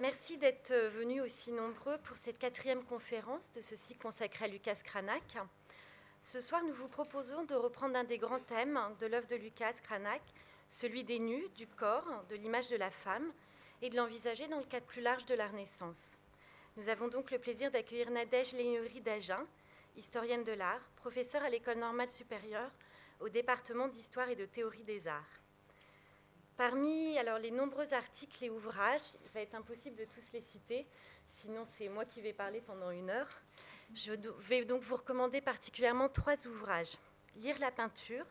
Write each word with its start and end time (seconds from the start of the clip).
Merci 0.00 0.38
d'être 0.38 0.72
venus 0.94 1.20
aussi 1.20 1.52
nombreux 1.52 1.98
pour 1.98 2.16
cette 2.16 2.38
quatrième 2.38 2.82
conférence 2.84 3.52
de 3.52 3.60
ce 3.60 3.76
cycle 3.76 4.00
consacré 4.00 4.46
à 4.46 4.48
Lucas 4.48 4.80
Cranach. 4.82 5.36
Ce 6.22 6.40
soir, 6.40 6.62
nous 6.64 6.72
vous 6.72 6.88
proposons 6.88 7.44
de 7.44 7.54
reprendre 7.54 7.98
un 7.98 8.04
des 8.04 8.16
grands 8.16 8.40
thèmes 8.40 8.80
de 8.98 9.06
l'œuvre 9.06 9.26
de 9.26 9.36
Lucas 9.36 9.74
Cranach, 9.84 10.22
celui 10.70 11.04
des 11.04 11.18
nus, 11.18 11.46
du 11.54 11.66
corps, 11.66 12.24
de 12.30 12.36
l'image 12.36 12.68
de 12.68 12.76
la 12.76 12.90
femme, 12.90 13.30
et 13.82 13.90
de 13.90 13.96
l'envisager 13.96 14.48
dans 14.48 14.60
le 14.60 14.64
cadre 14.64 14.86
plus 14.86 15.02
large 15.02 15.26
de 15.26 15.34
la 15.34 15.48
Renaissance. 15.48 16.16
Nous 16.78 16.88
avons 16.88 17.08
donc 17.08 17.30
le 17.30 17.38
plaisir 17.38 17.70
d'accueillir 17.70 18.10
Nadège 18.10 18.52
Léory 18.52 19.02
d'Agen, 19.02 19.46
historienne 19.98 20.44
de 20.44 20.52
l'art, 20.52 20.80
professeure 20.96 21.42
à 21.42 21.50
l'École 21.50 21.78
normale 21.78 22.10
supérieure 22.10 22.70
au 23.20 23.28
département 23.28 23.86
d'histoire 23.86 24.30
et 24.30 24.36
de 24.36 24.46
théorie 24.46 24.84
des 24.84 25.06
arts. 25.06 25.39
Parmi 26.60 27.16
les 27.40 27.50
nombreux 27.50 27.94
articles 27.94 28.44
et 28.44 28.50
ouvrages, 28.50 29.16
il 29.24 29.30
va 29.30 29.40
être 29.40 29.54
impossible 29.54 29.96
de 29.96 30.04
tous 30.04 30.30
les 30.34 30.42
citer, 30.42 30.86
sinon 31.26 31.64
c'est 31.64 31.88
moi 31.88 32.04
qui 32.04 32.20
vais 32.20 32.34
parler 32.34 32.60
pendant 32.60 32.90
une 32.90 33.08
heure. 33.08 33.30
Je 33.94 34.12
vais 34.40 34.66
donc 34.66 34.82
vous 34.82 34.96
recommander 34.96 35.40
particulièrement 35.40 36.10
trois 36.10 36.46
ouvrages. 36.46 36.98
Lire 37.36 37.58
la 37.60 37.70
peinture, 37.70 38.26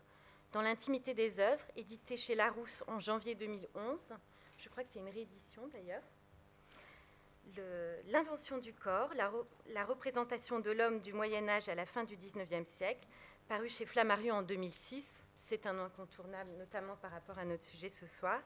dans 0.51 0.61
l'intimité 0.61 1.15
des 1.15 1.39
œuvres, 1.39 1.65
édité 1.75 2.17
chez 2.17 2.35
Larousse 2.35 2.83
en 2.85 2.99
janvier 2.99 3.33
2011. 3.33 4.13
Je 4.59 4.69
crois 4.69 4.83
que 4.83 4.89
c'est 4.93 4.99
une 4.99 5.09
réédition 5.09 5.67
d'ailleurs. 5.69 6.03
L'invention 8.09 8.59
du 8.59 8.75
corps, 8.75 9.11
la, 9.15 9.31
la 9.69 9.85
représentation 9.85 10.59
de 10.59 10.69
l'homme 10.69 10.99
du 10.99 11.13
Moyen 11.13 11.49
Âge 11.49 11.67
à 11.67 11.73
la 11.73 11.87
fin 11.87 12.03
du 12.03 12.15
XIXe 12.15 12.69
siècle, 12.69 13.07
paru 13.47 13.69
chez 13.69 13.87
Flammarion 13.87 14.35
en 14.35 14.43
2006. 14.43 15.23
C'est 15.49 15.65
un 15.65 15.79
incontournable, 15.79 16.51
notamment 16.59 16.95
par 16.97 17.09
rapport 17.09 17.39
à 17.39 17.43
notre 17.43 17.63
sujet 17.63 17.89
ce 17.89 18.05
soir. 18.05 18.39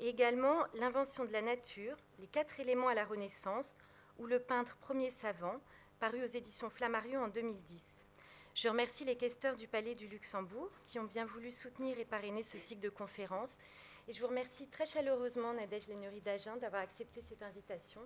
Et 0.00 0.08
également 0.08 0.64
l'invention 0.74 1.24
de 1.24 1.30
la 1.30 1.42
nature, 1.42 1.96
les 2.18 2.26
quatre 2.26 2.58
éléments 2.58 2.88
à 2.88 2.94
la 2.94 3.04
Renaissance, 3.04 3.76
ou 4.18 4.26
le 4.26 4.40
peintre 4.40 4.76
premier 4.78 5.12
savant, 5.12 5.60
paru 6.00 6.24
aux 6.24 6.26
éditions 6.26 6.70
Flammarion 6.70 7.22
en 7.22 7.28
2010. 7.28 8.04
Je 8.52 8.68
remercie 8.68 9.04
les 9.04 9.16
questeurs 9.16 9.54
du 9.54 9.68
Palais 9.68 9.94
du 9.94 10.08
Luxembourg 10.08 10.72
qui 10.86 10.98
ont 10.98 11.04
bien 11.04 11.24
voulu 11.24 11.52
soutenir 11.52 12.00
et 12.00 12.04
parrainer 12.04 12.42
ce 12.42 12.58
cycle 12.58 12.82
de 12.82 12.88
conférences. 12.88 13.58
Et 14.08 14.12
je 14.12 14.20
vous 14.20 14.26
remercie 14.26 14.66
très 14.66 14.86
chaleureusement, 14.86 15.52
Nadège 15.52 15.86
Lénory 15.86 16.20
d'Agen, 16.20 16.56
d'avoir 16.56 16.82
accepté 16.82 17.22
cette 17.22 17.44
invitation. 17.44 18.00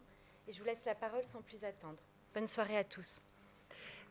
Et 0.47 0.53
je 0.53 0.59
vous 0.59 0.67
laisse 0.67 0.85
la 0.85 0.95
parole 0.95 1.25
sans 1.25 1.41
plus 1.41 1.65
attendre. 1.65 2.03
Bonne 2.35 2.47
soirée 2.47 2.77
à 2.77 2.85
tous. 2.85 3.23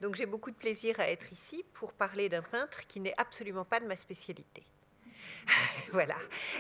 Donc 0.01 0.15
j'ai 0.15 0.25
beaucoup 0.25 0.51
de 0.51 0.55
plaisir 0.55 0.99
à 0.99 1.09
être 1.09 1.31
ici 1.31 1.65
pour 1.73 1.93
parler 1.93 2.29
d'un 2.29 2.43
peintre 2.43 2.85
qui 2.87 2.99
n'est 2.99 3.15
absolument 3.17 3.65
pas 3.65 3.79
de 3.79 3.85
ma 3.85 3.95
spécialité. 3.95 4.63
voilà, 5.89 6.15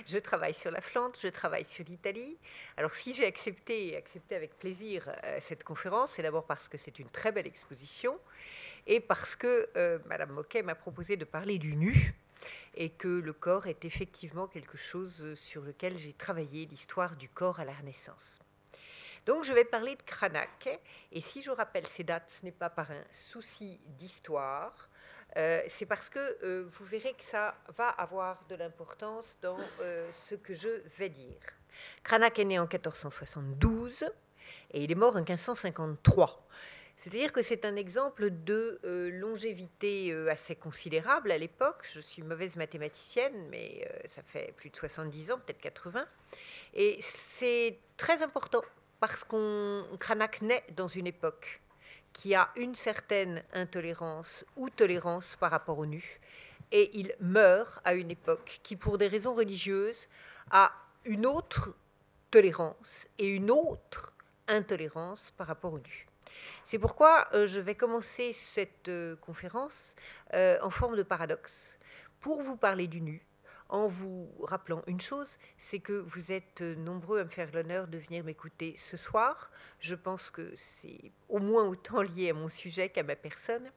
je 0.05 0.17
travaille 0.17 0.53
sur 0.53 0.71
la 0.71 0.81
Flandre, 0.81 1.15
je 1.21 1.27
travaille 1.27 1.65
sur 1.65 1.85
l'Italie. 1.85 2.37
Alors 2.77 2.91
si 2.91 3.13
j'ai 3.13 3.25
accepté, 3.25 3.95
accepté 3.95 4.35
avec 4.35 4.57
plaisir 4.57 5.09
euh, 5.23 5.37
cette 5.41 5.63
conférence, 5.63 6.13
c'est 6.13 6.23
d'abord 6.23 6.45
parce 6.45 6.67
que 6.67 6.77
c'est 6.77 6.97
une 6.99 7.09
très 7.09 7.31
belle 7.31 7.47
exposition 7.47 8.17
et 8.87 8.99
parce 8.99 9.35
que 9.35 9.69
euh, 9.75 9.99
Madame 10.05 10.31
Moquet 10.31 10.63
m'a 10.63 10.75
proposé 10.75 11.17
de 11.17 11.25
parler 11.25 11.57
du 11.59 11.75
nu 11.75 12.13
et 12.75 12.89
que 12.89 13.07
le 13.07 13.33
corps 13.33 13.67
est 13.67 13.85
effectivement 13.85 14.47
quelque 14.47 14.77
chose 14.77 15.35
sur 15.35 15.61
lequel 15.61 15.97
j'ai 15.97 16.13
travaillé, 16.13 16.65
l'histoire 16.65 17.15
du 17.17 17.29
corps 17.29 17.59
à 17.59 17.65
la 17.65 17.73
Renaissance. 17.73 18.39
Donc 19.27 19.43
je 19.43 19.51
vais 19.51 19.65
parler 19.65 19.95
de 19.95 20.01
Cranach, 20.03 20.69
et 21.11 21.19
si 21.19 21.41
je 21.41 21.51
rappelle 21.51 21.85
ces 21.85 22.05
dates, 22.05 22.29
ce 22.29 22.45
n'est 22.45 22.51
pas 22.53 22.69
par 22.69 22.89
un 22.91 23.03
souci 23.11 23.77
d'histoire, 23.87 24.87
euh, 25.35 25.61
c'est 25.67 25.85
parce 25.85 26.07
que 26.07 26.19
euh, 26.45 26.65
vous 26.65 26.85
verrez 26.85 27.13
que 27.13 27.25
ça 27.25 27.53
va 27.75 27.89
avoir 27.89 28.45
de 28.47 28.55
l'importance 28.55 29.37
dans 29.41 29.59
euh, 29.81 30.09
ce 30.13 30.33
que 30.33 30.53
je 30.53 30.69
vais 30.97 31.09
dire. 31.09 31.41
Cranach 32.03 32.39
est 32.39 32.45
né 32.45 32.57
en 32.57 32.67
1472 32.67 34.09
et 34.71 34.85
il 34.85 34.91
est 34.93 34.95
mort 34.95 35.17
en 35.17 35.19
1553. 35.19 36.47
C'est-à-dire 36.95 37.33
que 37.33 37.41
c'est 37.41 37.65
un 37.65 37.75
exemple 37.75 38.29
de 38.31 38.79
longévité 39.11 40.11
assez 40.29 40.55
considérable 40.55 41.31
à 41.31 41.37
l'époque. 41.37 41.85
Je 41.91 41.99
suis 41.99 42.23
mauvaise 42.23 42.55
mathématicienne, 42.55 43.49
mais 43.51 43.87
ça 44.05 44.23
fait 44.23 44.51
plus 44.55 44.71
de 44.71 44.77
70 44.77 45.31
ans, 45.31 45.37
peut-être 45.37 45.59
80. 45.59 46.07
Et 46.73 46.97
c'est 47.01 47.77
très 47.97 48.23
important 48.23 48.63
parce 48.99 49.23
qu'on 49.23 49.85
Cranach 49.99 50.41
naît 50.41 50.63
dans 50.75 50.87
une 50.87 51.07
époque 51.07 51.61
qui 52.13 52.33
a 52.33 52.49
une 52.55 52.75
certaine 52.75 53.43
intolérance 53.53 54.45
ou 54.55 54.69
tolérance 54.69 55.35
par 55.35 55.51
rapport 55.51 55.77
au 55.77 55.85
nu, 55.85 56.19
et 56.71 56.89
il 56.97 57.13
meurt 57.19 57.79
à 57.85 57.93
une 57.93 58.11
époque 58.11 58.59
qui, 58.63 58.75
pour 58.75 58.97
des 58.97 59.07
raisons 59.07 59.35
religieuses, 59.35 60.07
a 60.51 60.71
une 61.05 61.25
autre 61.25 61.75
tolérance 62.31 63.07
et 63.19 63.27
une 63.27 63.51
autre 63.51 64.13
intolérance 64.47 65.31
par 65.37 65.47
rapport 65.47 65.73
au 65.73 65.79
nu. 65.79 66.07
C'est 66.63 66.79
pourquoi 66.79 67.27
euh, 67.33 67.45
je 67.45 67.59
vais 67.59 67.75
commencer 67.75 68.33
cette 68.33 68.89
euh, 68.89 69.15
conférence 69.17 69.95
euh, 70.33 70.57
en 70.61 70.69
forme 70.69 70.95
de 70.95 71.03
paradoxe 71.03 71.77
pour 72.19 72.41
vous 72.41 72.57
parler 72.57 72.87
du 72.87 73.01
nu, 73.01 73.25
en 73.69 73.87
vous 73.87 74.29
rappelant 74.41 74.81
une 74.87 75.01
chose, 75.01 75.37
c'est 75.57 75.79
que 75.79 75.93
vous 75.93 76.31
êtes 76.31 76.61
nombreux 76.61 77.19
à 77.19 77.23
me 77.23 77.29
faire 77.29 77.51
l'honneur 77.53 77.87
de 77.87 77.97
venir 77.97 78.23
m'écouter 78.23 78.73
ce 78.77 78.97
soir. 78.97 79.51
Je 79.79 79.95
pense 79.95 80.31
que 80.31 80.53
c'est 80.55 81.11
au 81.29 81.39
moins 81.39 81.65
autant 81.65 82.01
lié 82.01 82.29
à 82.29 82.33
mon 82.33 82.47
sujet 82.47 82.89
qu'à 82.89 83.03
ma 83.03 83.15
personne. 83.15 83.71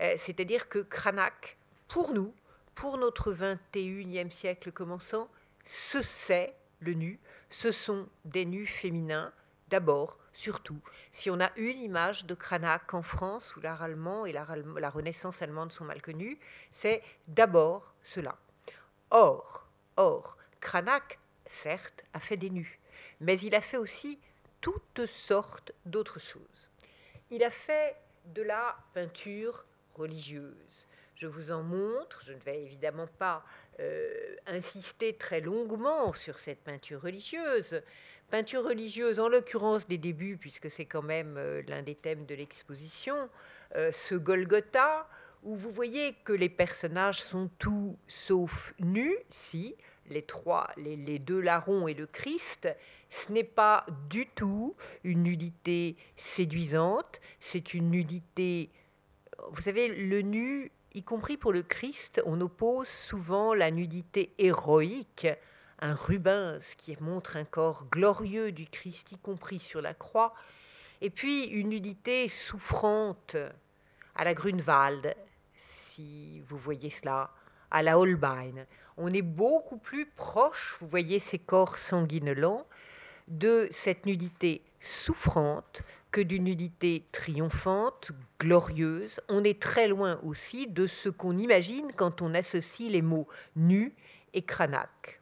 Euh, 0.00 0.14
c'est-à-dire 0.16 0.68
que 0.68 0.78
Cranach, 0.78 1.56
pour 1.88 2.12
nous, 2.12 2.34
pour 2.74 2.98
notre 2.98 3.32
21e 3.32 4.30
siècle 4.30 4.72
commençant, 4.72 5.28
ce 5.64 6.02
c'est 6.02 6.54
le 6.80 6.94
nu, 6.94 7.18
ce 7.48 7.72
sont 7.72 8.08
des 8.24 8.44
nus 8.44 8.66
féminins, 8.66 9.32
d'abord, 9.68 10.18
surtout. 10.32 10.80
Si 11.10 11.30
on 11.30 11.40
a 11.40 11.50
une 11.56 11.78
image 11.78 12.26
de 12.26 12.34
Cranach 12.34 12.92
en 12.92 13.02
France, 13.02 13.56
où 13.56 13.60
l'art 13.60 13.82
allemand 13.82 14.26
et 14.26 14.32
la 14.32 14.90
Renaissance 14.90 15.42
allemande 15.42 15.72
sont 15.72 15.84
mal 15.84 16.02
connus, 16.02 16.38
c'est 16.70 17.02
d'abord 17.28 17.94
cela. 18.02 18.36
Or, 19.10 19.68
or, 19.96 20.36
Cranach, 20.60 21.18
certes, 21.44 22.04
a 22.12 22.20
fait 22.20 22.36
des 22.36 22.50
nus, 22.50 22.80
mais 23.20 23.38
il 23.40 23.54
a 23.54 23.60
fait 23.60 23.76
aussi 23.76 24.18
toutes 24.60 25.06
sortes 25.06 25.72
d'autres 25.84 26.18
choses. 26.18 26.68
Il 27.30 27.44
a 27.44 27.50
fait 27.50 27.96
de 28.34 28.42
la 28.42 28.76
peinture 28.94 29.64
religieuse. 29.94 30.88
Je 31.14 31.26
vous 31.26 31.50
en 31.50 31.62
montre, 31.62 32.20
je 32.24 32.32
ne 32.32 32.38
vais 32.40 32.62
évidemment 32.62 33.06
pas 33.06 33.44
euh, 33.80 34.36
insister 34.46 35.14
très 35.14 35.40
longuement 35.40 36.12
sur 36.12 36.38
cette 36.38 36.60
peinture 36.60 37.00
religieuse. 37.00 37.80
Peinture 38.30 38.64
religieuse, 38.64 39.20
en 39.20 39.28
l'occurrence 39.28 39.86
des 39.86 39.98
débuts, 39.98 40.36
puisque 40.36 40.70
c'est 40.70 40.84
quand 40.84 41.02
même 41.02 41.36
euh, 41.38 41.62
l'un 41.68 41.82
des 41.82 41.94
thèmes 41.94 42.26
de 42.26 42.34
l'exposition, 42.34 43.30
euh, 43.76 43.92
ce 43.92 44.14
Golgotha, 44.14 45.08
où 45.46 45.54
vous 45.54 45.70
voyez 45.70 46.12
que 46.24 46.32
les 46.32 46.48
personnages 46.48 47.20
sont 47.20 47.48
tous 47.58 47.96
sauf 48.08 48.74
nus, 48.80 49.16
si, 49.28 49.76
les 50.10 50.22
trois, 50.22 50.68
les, 50.76 51.18
deux 51.20 51.40
larrons 51.40 51.86
et 51.86 51.94
le 51.94 52.06
Christ, 52.06 52.68
ce 53.10 53.32
n'est 53.32 53.44
pas 53.44 53.86
du 54.10 54.26
tout 54.26 54.74
une 55.04 55.22
nudité 55.22 55.96
séduisante, 56.16 57.20
c'est 57.38 57.74
une 57.74 57.90
nudité... 57.90 58.70
Vous 59.50 59.62
savez, 59.62 59.86
le 59.86 60.20
nu, 60.22 60.72
y 60.94 61.04
compris 61.04 61.36
pour 61.36 61.52
le 61.52 61.62
Christ, 61.62 62.20
on 62.26 62.40
oppose 62.40 62.88
souvent 62.88 63.54
la 63.54 63.70
nudité 63.70 64.32
héroïque, 64.38 65.28
un 65.78 65.94
Rubens 65.94 66.74
qui 66.76 66.96
montre 67.00 67.36
un 67.36 67.44
corps 67.44 67.86
glorieux 67.88 68.50
du 68.50 68.66
Christ, 68.66 69.12
y 69.12 69.18
compris 69.18 69.60
sur 69.60 69.80
la 69.80 69.94
croix, 69.94 70.34
et 71.00 71.10
puis 71.10 71.44
une 71.44 71.68
nudité 71.68 72.26
souffrante 72.26 73.36
à 74.16 74.24
la 74.24 74.34
Grunewald, 74.34 75.14
si 75.56 76.40
vous 76.48 76.58
voyez 76.58 76.90
cela, 76.90 77.30
à 77.70 77.82
la 77.82 77.98
Holbein. 77.98 78.66
On 78.96 79.12
est 79.12 79.22
beaucoup 79.22 79.78
plus 79.78 80.06
proche, 80.06 80.76
vous 80.80 80.88
voyez 80.88 81.18
ces 81.18 81.38
corps 81.38 81.76
sanguinolents, 81.76 82.66
de 83.28 83.68
cette 83.70 84.06
nudité 84.06 84.62
souffrante 84.80 85.82
que 86.12 86.20
d'une 86.20 86.44
nudité 86.44 87.04
triomphante, 87.12 88.12
glorieuse. 88.38 89.20
On 89.28 89.42
est 89.42 89.60
très 89.60 89.88
loin 89.88 90.20
aussi 90.22 90.68
de 90.68 90.86
ce 90.86 91.08
qu'on 91.08 91.36
imagine 91.36 91.92
quand 91.94 92.22
on 92.22 92.34
associe 92.34 92.90
les 92.90 93.02
mots 93.02 93.26
nu 93.56 93.94
et 94.32 94.42
Cranach. 94.42 95.20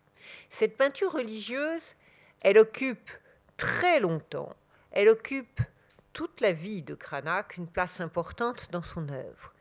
Cette 0.50 0.76
peinture 0.76 1.12
religieuse, 1.12 1.94
elle 2.40 2.58
occupe 2.58 3.10
très 3.56 4.00
longtemps, 4.00 4.54
elle 4.90 5.08
occupe 5.08 5.60
toute 6.12 6.40
la 6.40 6.52
vie 6.52 6.82
de 6.82 6.94
Cranach 6.94 7.56
une 7.56 7.66
place 7.66 8.00
importante 8.00 8.70
dans 8.70 8.82
son 8.82 9.08
œuvre. 9.08 9.53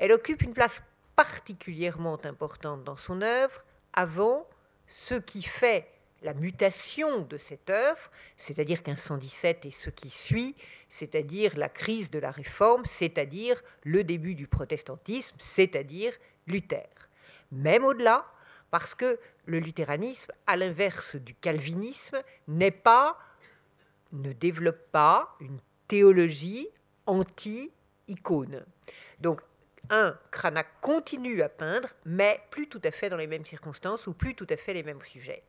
Elle 0.00 0.12
occupe 0.12 0.40
une 0.40 0.54
place 0.54 0.82
particulièrement 1.14 2.18
importante 2.24 2.84
dans 2.84 2.96
son 2.96 3.20
œuvre 3.20 3.62
avant 3.92 4.48
ce 4.86 5.14
qui 5.14 5.42
fait 5.42 5.86
la 6.22 6.32
mutation 6.32 7.20
de 7.20 7.36
cette 7.36 7.68
œuvre, 7.68 8.10
c'est-à-dire 8.38 8.78
1517 8.78 9.66
et 9.66 9.70
ce 9.70 9.90
qui 9.90 10.08
suit, 10.08 10.56
c'est-à-dire 10.88 11.54
la 11.56 11.68
crise 11.68 12.10
de 12.10 12.18
la 12.18 12.30
réforme, 12.30 12.86
c'est-à-dire 12.86 13.62
le 13.84 14.02
début 14.02 14.34
du 14.34 14.46
protestantisme, 14.46 15.36
c'est-à-dire 15.38 16.14
Luther. 16.46 16.88
Même 17.52 17.84
au-delà, 17.84 18.24
parce 18.70 18.94
que 18.94 19.18
le 19.44 19.58
luthéranisme, 19.58 20.32
à 20.46 20.56
l'inverse 20.56 21.16
du 21.16 21.34
calvinisme, 21.34 22.22
n'est 22.48 22.70
pas 22.70 23.18
ne 24.12 24.32
développe 24.32 24.90
pas 24.90 25.36
une 25.40 25.60
théologie 25.88 26.68
anti-icône. 27.06 28.64
Donc, 29.20 29.42
un, 29.90 30.16
Cranach 30.30 30.66
continue 30.80 31.42
à 31.42 31.48
peindre, 31.48 31.88
mais 32.04 32.40
plus 32.50 32.68
tout 32.68 32.80
à 32.84 32.90
fait 32.90 33.10
dans 33.10 33.16
les 33.16 33.26
mêmes 33.26 33.44
circonstances 33.44 34.06
ou 34.06 34.14
plus 34.14 34.34
tout 34.34 34.46
à 34.48 34.56
fait 34.56 34.74
les 34.74 34.82
mêmes 34.82 35.00
sujets. 35.00 35.42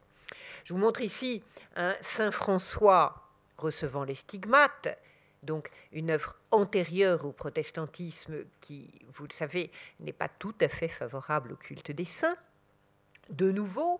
Je 0.63 0.73
vous 0.73 0.79
montre 0.79 1.01
ici 1.01 1.43
un 1.75 1.95
Saint 2.01 2.31
François 2.31 3.29
recevant 3.57 4.03
les 4.03 4.15
stigmates, 4.15 4.97
donc 5.43 5.69
une 5.91 6.11
œuvre 6.11 6.35
antérieure 6.51 7.25
au 7.25 7.31
protestantisme 7.31 8.43
qui, 8.59 8.89
vous 9.13 9.25
le 9.25 9.33
savez, 9.33 9.71
n'est 9.99 10.13
pas 10.13 10.29
tout 10.29 10.55
à 10.61 10.67
fait 10.67 10.87
favorable 10.87 11.53
au 11.53 11.55
culte 11.55 11.91
des 11.91 12.05
saints. 12.05 12.37
De 13.29 13.51
nouveau, 13.51 13.99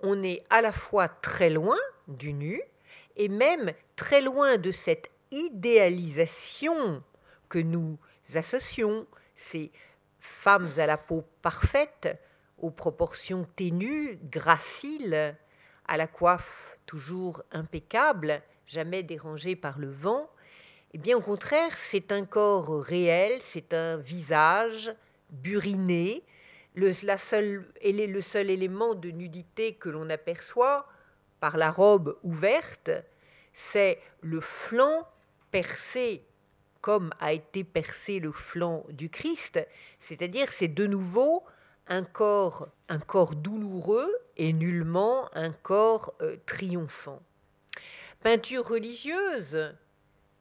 on 0.00 0.22
est 0.22 0.38
à 0.50 0.62
la 0.62 0.72
fois 0.72 1.08
très 1.08 1.50
loin 1.50 1.78
du 2.06 2.32
nu 2.32 2.62
et 3.16 3.28
même 3.28 3.72
très 3.96 4.20
loin 4.20 4.56
de 4.56 4.70
cette 4.70 5.10
idéalisation 5.30 7.02
que 7.48 7.58
nous 7.58 7.98
associons 8.34 9.06
ces 9.38 9.70
femmes 10.18 10.70
à 10.78 10.86
la 10.86 10.98
peau 10.98 11.24
parfaite, 11.40 12.20
aux 12.58 12.70
proportions 12.70 13.46
ténues, 13.56 14.18
graciles, 14.24 15.36
à 15.86 15.96
la 15.96 16.06
coiffe 16.08 16.76
toujours 16.86 17.42
impeccable, 17.52 18.42
jamais 18.66 19.02
dérangée 19.02 19.54
par 19.54 19.78
le 19.78 19.90
vent, 19.90 20.28
eh 20.92 20.98
bien, 20.98 21.16
au 21.16 21.20
contraire, 21.20 21.76
c'est 21.76 22.12
un 22.12 22.24
corps 22.24 22.82
réel, 22.82 23.38
c'est 23.40 23.74
un 23.74 23.96
visage 23.98 24.92
buriné. 25.30 26.24
Le, 26.74 26.92
seul 26.92 27.64
élément 27.80 28.94
de 28.94 29.10
nudité 29.10 29.74
que 29.74 29.88
l'on 29.88 30.08
aperçoit 30.10 30.88
par 31.40 31.56
la 31.56 31.70
robe 31.70 32.18
ouverte, 32.22 32.90
c'est 33.52 34.00
le 34.22 34.40
flanc 34.40 35.06
percé 35.50 36.24
comme 36.80 37.12
a 37.20 37.32
été 37.32 37.64
percé 37.64 38.20
le 38.20 38.32
flanc 38.32 38.84
du 38.90 39.10
Christ, 39.10 39.60
c'est-à-dire 39.98 40.52
c'est 40.52 40.68
de 40.68 40.86
nouveau 40.86 41.44
un 41.88 42.04
corps, 42.04 42.68
un 42.88 42.98
corps 42.98 43.34
douloureux 43.34 44.12
et 44.36 44.52
nullement 44.52 45.28
un 45.34 45.50
corps 45.50 46.14
euh, 46.20 46.36
triomphant. 46.46 47.22
Peinture 48.22 48.66
religieuse, 48.66 49.74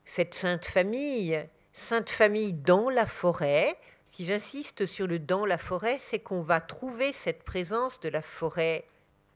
cette 0.03 0.33
Sainte 0.33 0.65
Famille, 0.65 1.47
Sainte 1.73 2.09
Famille 2.09 2.53
dans 2.53 2.89
la 2.89 3.05
forêt, 3.05 3.77
si 4.03 4.25
j'insiste 4.25 4.85
sur 4.85 5.07
le 5.07 5.19
dans 5.19 5.45
la 5.45 5.57
forêt, 5.57 5.97
c'est 5.99 6.19
qu'on 6.19 6.41
va 6.41 6.59
trouver 6.61 7.13
cette 7.13 7.43
présence 7.43 7.99
de 7.99 8.09
la 8.09 8.21
forêt, 8.21 8.85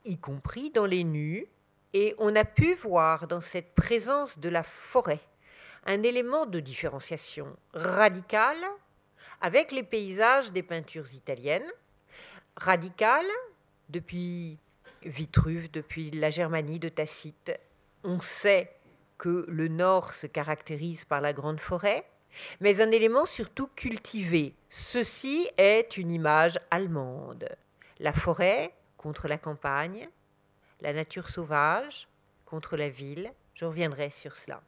y 0.04 0.18
compris 0.18 0.70
dans 0.70 0.86
les 0.86 1.04
nus, 1.04 1.46
et 1.92 2.14
on 2.18 2.34
a 2.34 2.44
pu 2.44 2.74
voir 2.74 3.26
dans 3.26 3.40
cette 3.40 3.74
présence 3.74 4.38
de 4.38 4.48
la 4.48 4.62
forêt 4.62 5.20
un 5.84 6.02
élément 6.02 6.46
de 6.46 6.60
différenciation 6.60 7.56
radical 7.74 8.56
avec 9.40 9.72
les 9.72 9.82
paysages 9.82 10.52
des 10.52 10.62
peintures 10.62 11.12
italiennes, 11.14 11.70
radical 12.56 13.24
depuis 13.88 14.58
Vitruve, 15.02 15.70
depuis 15.70 16.10
la 16.12 16.30
Germanie 16.30 16.78
de 16.78 16.88
Tacite. 16.88 17.52
On 18.04 18.20
sait 18.20 18.72
que 19.18 19.44
le 19.48 19.68
nord 19.68 20.14
se 20.14 20.26
caractérise 20.26 21.04
par 21.04 21.20
la 21.20 21.32
grande 21.32 21.60
forêt, 21.60 22.04
mais 22.60 22.80
un 22.80 22.90
élément 22.90 23.26
surtout 23.26 23.68
cultivé. 23.74 24.54
Ceci 24.68 25.48
est 25.56 25.96
une 25.96 26.10
image 26.10 26.58
allemande. 26.70 27.48
La 27.98 28.12
forêt 28.12 28.74
contre 28.96 29.28
la 29.28 29.38
campagne, 29.38 30.08
la 30.80 30.92
nature 30.92 31.28
sauvage 31.28 32.08
contre 32.44 32.76
la 32.76 32.88
ville. 32.88 33.32
Je 33.54 33.64
reviendrai 33.64 34.10
sur 34.10 34.36
cela. 34.36 34.62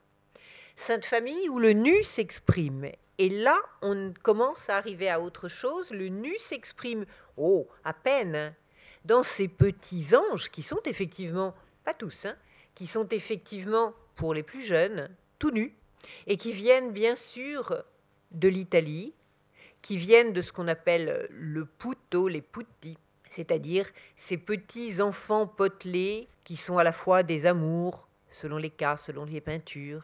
Sainte 0.77 1.05
Famille 1.05 1.49
où 1.49 1.59
le 1.59 1.73
nu 1.73 2.03
s'exprime. 2.03 2.91
Et 3.19 3.29
là, 3.29 3.59
on 3.81 4.13
commence 4.23 4.69
à 4.69 4.77
arriver 4.77 5.09
à 5.09 5.21
autre 5.21 5.49
chose. 5.49 5.91
Le 5.91 6.09
nu 6.09 6.37
s'exprime, 6.39 7.07
oh, 7.37 7.69
à 7.85 7.93
peine, 7.93 8.35
hein, 8.35 8.55
dans 9.05 9.23
ces 9.23 9.49
petits 9.49 10.15
anges 10.17 10.51
qui 10.51 10.63
sont 10.63 10.81
effectivement, 10.85 11.55
pas 11.85 11.95
tous, 11.95 12.27
hein, 12.27 12.37
qui 12.75 12.87
sont 12.87 13.09
effectivement 13.09 13.95
pour 14.17 14.35
les 14.35 14.43
plus 14.43 14.63
jeunes, 14.63 15.09
tout 15.39 15.53
nus, 15.53 15.77
et 16.27 16.37
qui 16.37 16.53
viennent 16.53 16.91
bien 16.91 17.15
sûr 17.15 17.85
de 18.33 18.49
l'Italie, 18.49 19.15
qui 19.81 19.97
viennent 19.97 20.33
de 20.33 20.43
ce 20.43 20.53
qu'on 20.53 20.69
appelle 20.69 21.29
le 21.31 21.67
puto, 21.67 22.27
les 22.27 22.43
putti, 22.43 22.99
c'est-à-dire 23.31 23.87
ces 24.17 24.37
petits 24.37 25.01
enfants 25.01 25.47
potelés 25.47 26.29
qui 26.43 26.57
sont 26.57 26.79
à 26.79 26.85
la 26.85 26.93
fois 26.93 27.23
des 27.23 27.47
amours, 27.47 28.09
selon 28.29 28.57
les 28.57 28.71
cas, 28.71 28.97
selon 28.97 29.25
les 29.25 29.41
peintures, 29.41 30.03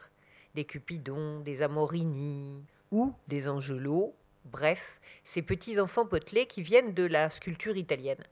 des 0.55 0.65
cupidons, 0.65 1.39
des 1.39 1.61
amorini 1.61 2.63
ou 2.91 3.13
des 3.27 3.47
angelots, 3.47 4.15
bref, 4.45 4.99
ces 5.23 5.41
petits 5.41 5.79
enfants 5.79 6.05
potelés 6.05 6.45
qui 6.45 6.61
viennent 6.61 6.93
de 6.93 7.05
la 7.05 7.29
sculpture 7.29 7.77
italienne 7.77 8.23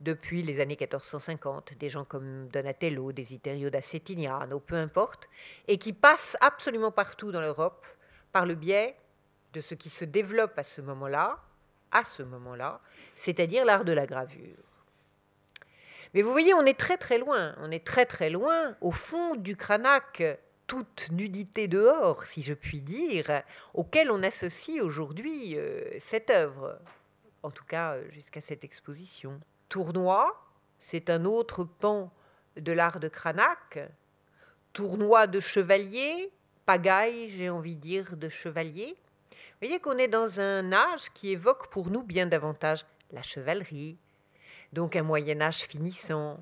depuis 0.00 0.42
les 0.42 0.60
années 0.60 0.76
1450, 0.78 1.74
des 1.78 1.88
gens 1.88 2.04
comme 2.04 2.48
Donatello, 2.48 3.12
Desiderio 3.12 3.68
da 3.68 3.82
Settignano, 3.82 4.60
peu 4.60 4.76
importe, 4.76 5.28
et 5.66 5.78
qui 5.78 5.92
passent 5.92 6.36
absolument 6.40 6.92
partout 6.92 7.32
dans 7.32 7.40
l'Europe 7.40 7.86
par 8.32 8.46
le 8.46 8.54
biais 8.54 8.96
de 9.52 9.60
ce 9.60 9.74
qui 9.74 9.90
se 9.90 10.04
développe 10.04 10.56
à 10.58 10.62
ce 10.62 10.80
moment-là, 10.80 11.40
à 11.90 12.04
ce 12.04 12.22
moment-là, 12.22 12.80
c'est-à-dire 13.14 13.64
l'art 13.64 13.84
de 13.84 13.92
la 13.92 14.06
gravure. 14.06 14.56
Mais 16.14 16.22
vous 16.22 16.30
voyez, 16.30 16.54
on 16.54 16.64
est 16.64 16.78
très 16.78 16.96
très 16.96 17.18
loin, 17.18 17.54
on 17.58 17.70
est 17.70 17.84
très 17.84 18.06
très 18.06 18.30
loin 18.30 18.76
au 18.80 18.92
fond 18.92 19.34
du 19.34 19.56
Cranach, 19.56 20.22
toute 20.68 21.08
nudité 21.10 21.66
dehors, 21.66 22.24
si 22.24 22.42
je 22.42 22.54
puis 22.54 22.80
dire, 22.80 23.42
auquel 23.74 24.12
on 24.12 24.22
associe 24.22 24.80
aujourd'hui 24.80 25.56
euh, 25.56 25.82
cette 25.98 26.30
œuvre, 26.30 26.78
en 27.42 27.50
tout 27.50 27.64
cas 27.64 27.94
euh, 27.94 28.04
jusqu'à 28.10 28.42
cette 28.42 28.62
exposition. 28.62 29.40
Tournoi, 29.70 30.40
c'est 30.78 31.10
un 31.10 31.24
autre 31.24 31.64
pan 31.64 32.12
de 32.56 32.70
l'art 32.70 33.00
de 33.00 33.08
Cranach. 33.08 33.78
Tournoi 34.74 35.26
de 35.26 35.40
chevalier, 35.40 36.30
pagaille, 36.66 37.30
j'ai 37.30 37.48
envie 37.48 37.74
de 37.74 37.80
dire, 37.80 38.16
de 38.16 38.28
chevalier. 38.28 38.94
Vous 39.30 39.66
voyez 39.66 39.80
qu'on 39.80 39.96
est 39.96 40.08
dans 40.08 40.38
un 40.38 40.70
âge 40.72 41.10
qui 41.14 41.32
évoque 41.32 41.70
pour 41.70 41.90
nous 41.90 42.02
bien 42.02 42.26
davantage 42.26 42.84
la 43.10 43.22
chevalerie, 43.22 43.96
donc 44.74 44.96
un 44.96 45.02
Moyen 45.02 45.40
Âge 45.40 45.62
finissant, 45.62 46.38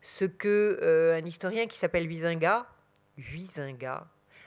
ce 0.00 0.24
que 0.24 0.80
euh, 0.82 1.16
un 1.16 1.24
historien 1.24 1.68
qui 1.68 1.78
s'appelle 1.78 2.08
Huizinga, 2.08 2.66
Huizinga 3.20 4.06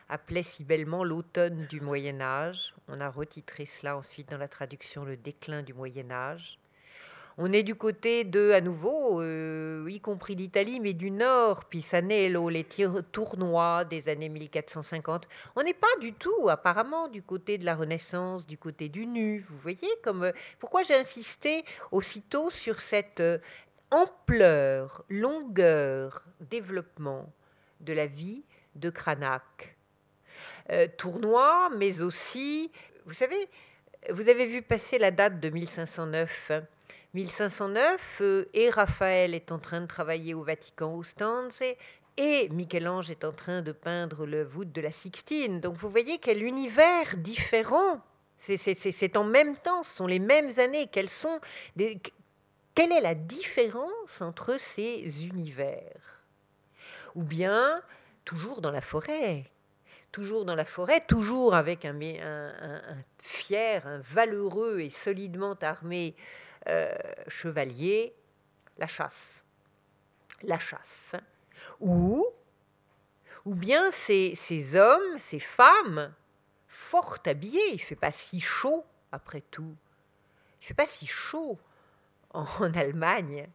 appelait 0.09 0.43
si 0.43 0.63
bellement 0.63 1.03
l'automne 1.03 1.65
du 1.67 1.81
Moyen 1.81 2.21
Âge. 2.21 2.73
On 2.87 2.99
a 2.99 3.09
retitré 3.09 3.65
cela 3.65 3.97
ensuite 3.97 4.29
dans 4.29 4.37
la 4.37 4.47
traduction 4.47 5.05
Le 5.05 5.17
déclin 5.17 5.63
du 5.63 5.73
Moyen 5.73 6.11
Âge. 6.11 6.59
On 7.37 7.51
est 7.51 7.63
du 7.63 7.73
côté 7.73 8.25
de, 8.25 8.51
à 8.51 8.61
nouveau, 8.61 9.19
euh, 9.19 9.87
y 9.89 9.99
compris 9.99 10.35
l'Italie, 10.35 10.79
mais 10.79 10.93
du 10.93 11.09
nord, 11.09 11.65
Pisanello, 11.65 12.47
les 12.49 12.63
tournois 13.11 13.85
des 13.85 14.07
années 14.07 14.29
1450. 14.29 15.27
On 15.55 15.63
n'est 15.63 15.73
pas 15.73 15.87
du 15.99 16.13
tout, 16.13 16.47
apparemment, 16.47 17.07
du 17.07 17.23
côté 17.23 17.57
de 17.57 17.65
la 17.65 17.73
Renaissance, 17.75 18.45
du 18.45 18.59
côté 18.59 18.87
du 18.87 19.07
nu. 19.07 19.39
Vous 19.39 19.57
voyez 19.57 19.89
comme 20.03 20.25
euh, 20.25 20.31
pourquoi 20.59 20.83
j'ai 20.83 20.95
insisté 20.95 21.65
aussitôt 21.91 22.51
sur 22.51 22.81
cette 22.81 23.19
euh, 23.19 23.39
ampleur, 23.89 25.03
longueur, 25.09 26.25
développement 26.39 27.33
de 27.79 27.93
la 27.93 28.05
vie 28.05 28.43
de 28.75 28.89
Cranach. 28.89 29.75
tournoi, 30.97 31.69
mais 31.77 32.01
aussi, 32.01 32.71
vous 33.05 33.13
savez, 33.13 33.49
vous 34.09 34.27
avez 34.29 34.45
vu 34.45 34.61
passer 34.61 34.97
la 34.97 35.11
date 35.11 35.39
de 35.39 35.49
1509. 35.49 36.51
1509, 37.13 38.19
euh, 38.21 38.49
et 38.53 38.69
Raphaël 38.69 39.35
est 39.35 39.51
en 39.51 39.59
train 39.59 39.81
de 39.81 39.85
travailler 39.85 40.33
au 40.33 40.41
Vatican 40.41 40.95
au 40.95 41.03
Stanze, 41.03 41.61
et 42.17 42.49
Michel-Ange 42.49 43.11
est 43.11 43.23
en 43.23 43.31
train 43.31 43.61
de 43.61 43.71
peindre 43.71 44.25
le 44.25 44.43
voûte 44.43 44.71
de 44.71 44.81
la 44.81 44.91
Sixtine. 44.91 45.59
Donc 45.59 45.75
vous 45.77 45.89
voyez 45.89 46.17
quel 46.17 46.43
univers 46.43 47.15
différent. 47.17 48.01
C'est 48.37 49.15
en 49.15 49.23
même 49.23 49.55
temps, 49.57 49.83
ce 49.83 49.95
sont 49.95 50.07
les 50.07 50.19
mêmes 50.19 50.51
années. 50.59 50.87
Quelles 50.91 51.09
sont 51.09 51.39
quelle 51.75 52.91
est 52.91 53.01
la 53.01 53.15
différence 53.15 54.21
entre 54.21 54.57
ces 54.59 55.27
univers? 55.27 56.21
Ou 57.15 57.23
bien, 57.23 57.81
toujours 58.25 58.61
dans 58.61 58.71
la 58.71 58.81
forêt, 58.81 59.51
toujours 60.11 60.45
dans 60.45 60.55
la 60.55 60.65
forêt, 60.65 61.01
toujours 61.05 61.55
avec 61.55 61.85
un, 61.85 61.97
fier, 63.21 63.85
un 63.87 63.99
valeureux 63.99 64.79
et 64.79 64.89
solidement 64.89 65.55
armé 65.61 66.15
euh, 66.69 66.93
chevalier, 67.27 68.13
la 68.77 68.87
chasse. 68.87 69.43
La 70.43 70.59
chasse. 70.59 71.15
Ou, 71.79 72.25
ou 73.45 73.55
bien 73.55 73.91
ces, 73.91 74.35
ces 74.35 74.75
hommes, 74.75 75.17
ces 75.17 75.39
femmes, 75.39 76.13
fort 76.67 77.17
habillés, 77.25 77.69
il 77.69 77.75
ne 77.75 77.79
fait 77.79 77.95
pas 77.95 78.11
si 78.11 78.39
chaud 78.39 78.85
après 79.11 79.41
tout. 79.41 79.75
Il 80.61 80.63
ne 80.63 80.67
fait 80.67 80.73
pas 80.73 80.87
si 80.87 81.05
chaud 81.05 81.57
en, 82.33 82.45
Allemagne, 82.73 83.47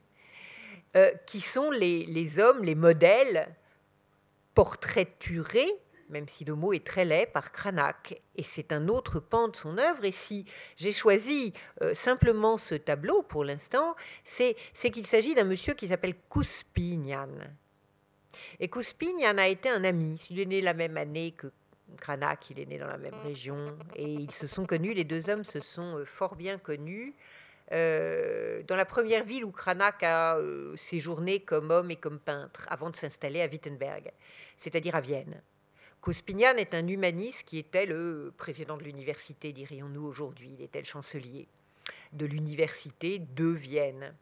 euh, 0.97 1.13
qui 1.27 1.41
sont 1.41 1.71
les, 1.71 2.39
hommes, 2.39 2.63
les 2.63 2.75
modèles 2.75 3.55
portraituré, 4.59 5.69
même 6.09 6.27
si 6.27 6.45
le 6.45 6.57
mot 6.57 6.73
est 6.73 6.85
très 6.85 7.05
laid, 7.05 7.27
par 7.27 7.53
Cranach. 7.53 8.13
Et 8.35 8.43
c'est 8.43 8.73
un 8.73 8.89
autre 8.89 9.21
pan 9.21 9.47
de 9.47 9.55
son 9.55 9.79
œuvre. 9.79 10.05
Et 10.05 10.11
si 10.11 10.47
j'ai 10.77 10.91
choisi 10.91 11.53
euh, 11.81 11.95
simplement 11.95 12.59
ce 12.59 12.75
tableau 12.75 13.23
pour 13.23 13.45
l'instant, 13.45 13.95
c'est 14.25 14.57
qu'il 14.91 15.07
s'agit 15.07 15.37
d'un 15.37 15.45
monsieur 15.45 15.75
qui 15.75 15.87
s'appelle 15.87 16.17
Couspignan. 16.29 17.29
Et 18.59 18.67
Couspignan 18.67 19.39
a 19.39 19.47
été 19.47 19.69
un 19.69 19.85
ami. 19.85 20.27
Il 20.29 20.41
est 20.41 20.47
né 20.47 20.61
la 20.61 20.75
même 20.75 20.97
année 20.97 21.31
que 21.31 21.53
Cranach, 21.97 22.51
il 22.51 22.59
est 22.59 22.67
né 22.67 22.79
dans 22.79 22.89
la 22.89 22.99
même 22.99 23.15
région. 23.23 23.79
Et 23.95 24.13
ils 24.13 24.33
se 24.33 24.49
sont 24.49 24.67
connus, 24.67 24.93
les 24.93 25.05
deux 25.05 25.31
hommes 25.31 25.45
se 25.45 25.61
sont 25.61 25.99
euh, 25.99 26.05
fort 26.05 26.35
bien 26.35 26.59
connus. 26.59 27.15
Euh, 27.73 28.63
dans 28.63 28.77
la 28.77 28.87
première 28.87 29.25
ville 29.25 29.45
où 29.45 29.51
Cranach 29.51 30.03
a 30.03 30.37
euh, 30.37 30.75
séjourné 30.77 31.41
comme 31.41 31.71
homme 31.71 31.91
et 31.91 31.97
comme 31.97 32.19
peintre 32.19 32.67
avant 32.71 32.89
de 32.89 32.97
s'installer 32.97 33.43
à 33.43 33.47
Wittenberg, 33.47 34.11
c'est-à-dire 34.57 34.95
à 34.95 35.01
Vienne. 35.01 35.43
Cospignan 36.01 36.57
est 36.57 36.75
un 36.75 36.87
humaniste 36.87 37.43
qui 37.43 37.59
était 37.59 37.85
le 37.85 38.33
président 38.37 38.77
de 38.77 38.85
l'université, 38.85 39.53
dirions-nous 39.53 40.05
aujourd'hui. 40.05 40.55
Il 40.59 40.65
était 40.65 40.79
le 40.79 40.87
chancelier 40.87 41.47
de 42.13 42.25
l'université 42.25 43.19
de 43.19 43.49
Vienne. 43.49 44.15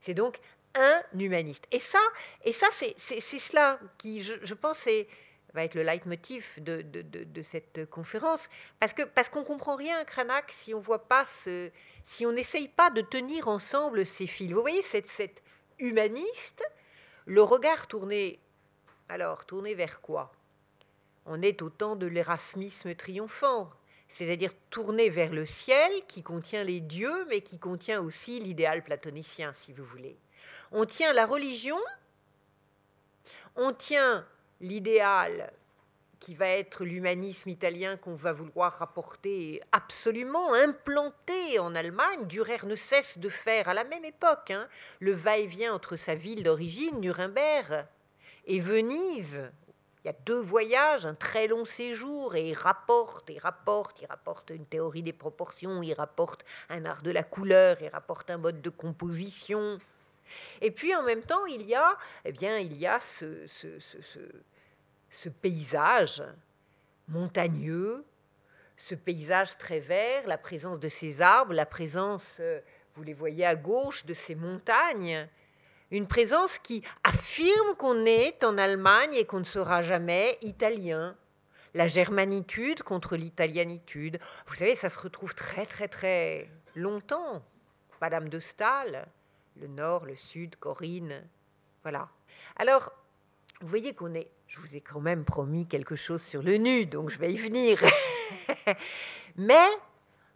C'est 0.00 0.14
donc 0.14 0.40
un 0.74 1.02
humaniste. 1.16 1.66
Et 1.70 1.78
ça, 1.78 2.00
et 2.44 2.52
ça 2.52 2.66
c'est 2.72 3.20
cela 3.20 3.78
qui, 3.98 4.22
je, 4.22 4.54
pense, 4.54 4.88
va 5.54 5.64
être 5.64 5.74
le 5.74 5.82
leitmotiv 5.82 6.58
de, 6.62 7.42
cette 7.42 7.88
conférence, 7.90 8.48
parce 8.80 8.92
que 8.92 9.02
parce 9.02 9.28
qu'on 9.28 9.44
comprend 9.44 9.76
rien 9.76 9.98
à 9.98 10.04
Cranach 10.04 10.46
si 10.48 10.74
on 10.74 10.80
voit 10.80 11.06
pas 11.08 11.24
ce, 11.24 11.70
si 12.08 12.24
on 12.24 12.32
n'essaye 12.32 12.68
pas 12.68 12.88
de 12.88 13.02
tenir 13.02 13.48
ensemble 13.48 14.06
ces 14.06 14.26
fils. 14.26 14.50
Vous 14.50 14.62
voyez 14.62 14.80
cette, 14.80 15.08
cette 15.08 15.42
humaniste, 15.78 16.64
le 17.26 17.42
regard 17.42 17.86
tourné, 17.86 18.40
alors 19.10 19.44
tourné 19.44 19.74
vers 19.74 20.00
quoi? 20.00 20.32
On 21.26 21.42
est 21.42 21.60
au 21.60 21.68
temps 21.68 21.96
de 21.96 22.06
l'érasmisme 22.06 22.94
triomphant, 22.94 23.68
c'est-à-dire 24.08 24.52
tourné 24.70 25.10
vers 25.10 25.34
le 25.34 25.44
ciel 25.44 25.92
qui 26.08 26.22
contient 26.22 26.64
les 26.64 26.80
dieux, 26.80 27.26
mais 27.28 27.42
qui 27.42 27.58
contient 27.58 28.00
aussi 28.00 28.40
l'idéal 28.40 28.82
platonicien, 28.82 29.52
si 29.52 29.74
vous 29.74 29.84
voulez. 29.84 30.16
On 30.72 30.86
tient 30.86 31.12
la 31.12 31.26
religion, 31.26 31.78
on 33.54 33.74
tient 33.74 34.26
l'idéal 34.62 35.52
qui 36.20 36.34
va 36.34 36.48
être 36.48 36.84
l'humanisme 36.84 37.48
italien 37.48 37.96
qu'on 37.96 38.14
va 38.14 38.32
vouloir 38.32 38.72
rapporter 38.78 39.60
absolument, 39.72 40.54
implanté 40.54 41.58
en 41.58 41.74
Allemagne. 41.74 42.26
Dürer 42.26 42.66
ne 42.66 42.76
cesse 42.76 43.18
de 43.18 43.28
faire 43.28 43.68
à 43.68 43.74
la 43.74 43.84
même 43.84 44.04
époque 44.04 44.50
hein, 44.50 44.68
le 45.00 45.12
va-et-vient 45.12 45.74
entre 45.74 45.96
sa 45.96 46.14
ville 46.14 46.42
d'origine, 46.42 47.00
Nuremberg, 47.00 47.86
et 48.46 48.60
Venise. 48.60 49.50
Il 50.04 50.06
y 50.06 50.10
a 50.10 50.16
deux 50.24 50.40
voyages, 50.40 51.06
un 51.06 51.14
très 51.14 51.48
long 51.48 51.64
séjour, 51.64 52.34
et 52.34 52.50
il 52.50 52.54
rapporte, 52.54 53.30
il 53.30 53.38
rapporte, 53.38 54.00
il 54.00 54.06
rapporte 54.06 54.50
une 54.50 54.64
théorie 54.64 55.02
des 55.02 55.12
proportions, 55.12 55.82
il 55.82 55.92
rapporte 55.92 56.44
un 56.68 56.84
art 56.84 57.02
de 57.02 57.10
la 57.10 57.24
couleur, 57.24 57.76
il 57.80 57.88
rapporte 57.88 58.30
un 58.30 58.38
mode 58.38 58.62
de 58.62 58.70
composition. 58.70 59.78
Et 60.60 60.70
puis 60.70 60.94
en 60.94 61.02
même 61.02 61.22
temps, 61.22 61.46
il 61.46 61.62
y 61.62 61.74
a, 61.74 61.96
eh 62.24 62.32
bien, 62.32 62.58
il 62.58 62.76
y 62.76 62.86
a 62.86 63.00
ce, 63.00 63.46
ce, 63.46 63.68
paysage 65.28 66.22
montagneux, 67.08 68.04
ce 68.76 68.94
paysage 68.94 69.58
très 69.58 69.80
vert, 69.80 70.26
la 70.26 70.38
présence 70.38 70.78
de 70.78 70.88
ces 70.88 71.20
arbres, 71.20 71.52
la 71.52 71.66
présence, 71.66 72.36
euh, 72.40 72.60
vous 72.94 73.02
les 73.02 73.14
voyez 73.14 73.44
à 73.44 73.56
gauche, 73.56 74.06
de 74.06 74.14
ces 74.14 74.34
montagnes, 74.34 75.28
une 75.90 76.06
présence 76.06 76.58
qui 76.58 76.82
affirme 77.02 77.74
qu'on 77.76 78.04
est 78.04 78.44
en 78.44 78.58
Allemagne 78.58 79.14
et 79.14 79.24
qu'on 79.24 79.40
ne 79.40 79.44
sera 79.44 79.82
jamais 79.82 80.38
italien. 80.42 81.16
La 81.74 81.86
germanitude 81.86 82.82
contre 82.82 83.16
l'italianitude. 83.16 84.18
Vous 84.46 84.54
savez, 84.54 84.74
ça 84.74 84.90
se 84.90 84.98
retrouve 84.98 85.34
très 85.34 85.66
très 85.66 85.88
très 85.88 86.50
longtemps. 86.74 87.42
Madame 88.00 88.28
de 88.28 88.38
Stahl, 88.38 89.06
le 89.56 89.66
nord, 89.66 90.04
le 90.04 90.16
sud, 90.16 90.56
Corinne. 90.56 91.26
Voilà. 91.82 92.08
Alors, 92.56 92.92
vous 93.60 93.68
voyez 93.68 93.94
qu'on 93.94 94.14
est. 94.14 94.30
Je 94.48 94.60
vous 94.60 94.76
ai 94.76 94.80
quand 94.80 95.00
même 95.00 95.26
promis 95.26 95.66
quelque 95.66 95.94
chose 95.94 96.22
sur 96.22 96.42
le 96.42 96.56
nu, 96.56 96.86
donc 96.86 97.10
je 97.10 97.18
vais 97.18 97.30
y 97.30 97.36
venir. 97.36 97.78
Mais 99.36 99.68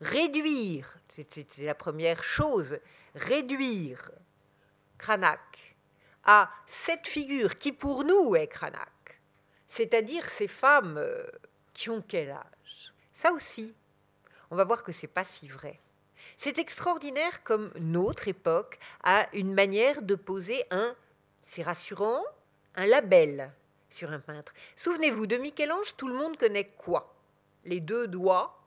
réduire, 0.03 0.99
c'est 1.09 1.59
la 1.61 1.75
première 1.75 2.23
chose, 2.23 2.79
réduire 3.15 4.11
Cranach 4.99 5.41
à 6.25 6.51
cette 6.67 7.09
figure 7.09 7.57
qui 7.57 7.73
pour 7.73 8.05
nous 8.05 8.37
est 8.37 8.49
Cranach, 8.49 9.19
c'est-à-dire 9.67 10.29
ces 10.29 10.47
femmes 10.47 10.99
euh, 10.99 11.25
qui 11.73 11.89
ont 11.89 12.05
quel 12.07 12.33
âge? 12.33 12.93
Ça 13.13 13.33
aussi, 13.33 13.75
on 14.51 14.57
va 14.57 14.65
voir 14.65 14.85
que 14.85 14.93
c'est 14.93 15.07
pas 15.07 15.25
si 15.25 15.49
vrai. 15.49 15.81
C'est 16.37 16.59
extraordinaire 16.59 17.43
comme 17.45 17.73
notre 17.81 18.29
époque 18.29 18.79
a 19.05 19.27
une 19.33 19.55
manière 19.55 20.03
de 20.03 20.17
poser 20.17 20.65
un, 20.71 20.95
c'est 21.43 21.63
rassurant, 21.63 22.23
un 22.75 22.87
label 22.87 23.53
sur 23.93 24.11
un 24.11 24.21
peintre. 24.21 24.53
Souvenez-vous, 24.77 25.27
de 25.27 25.37
Michel-Ange, 25.37 25.97
tout 25.97 26.09
le 26.09 26.15
monde 26.15 26.37
connaît 26.37 26.69
quoi? 26.77 27.15
Les 27.65 27.81
deux 27.81 28.07
doigts 28.07 28.59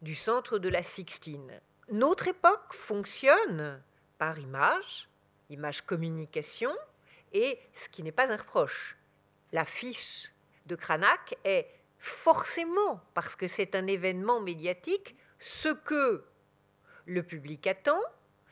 du 0.00 0.14
centre 0.14 0.58
de 0.58 0.68
la 0.68 0.82
Sixtine. 0.82 1.60
Notre 1.90 2.28
époque 2.28 2.72
fonctionne 2.72 3.82
par 4.18 4.38
image, 4.38 5.08
image 5.50 5.82
communication, 5.82 6.72
et 7.32 7.58
ce 7.72 7.88
qui 7.88 8.02
n'est 8.02 8.12
pas 8.12 8.30
un 8.30 8.36
reproche. 8.36 8.96
L'affiche 9.52 10.32
de 10.66 10.76
Cranach 10.76 11.34
est 11.44 11.68
forcément, 11.98 13.00
parce 13.14 13.36
que 13.36 13.48
c'est 13.48 13.74
un 13.74 13.86
événement 13.86 14.40
médiatique, 14.40 15.16
ce 15.38 15.68
que 15.68 16.24
le 17.06 17.22
public 17.22 17.66
attend, 17.66 18.00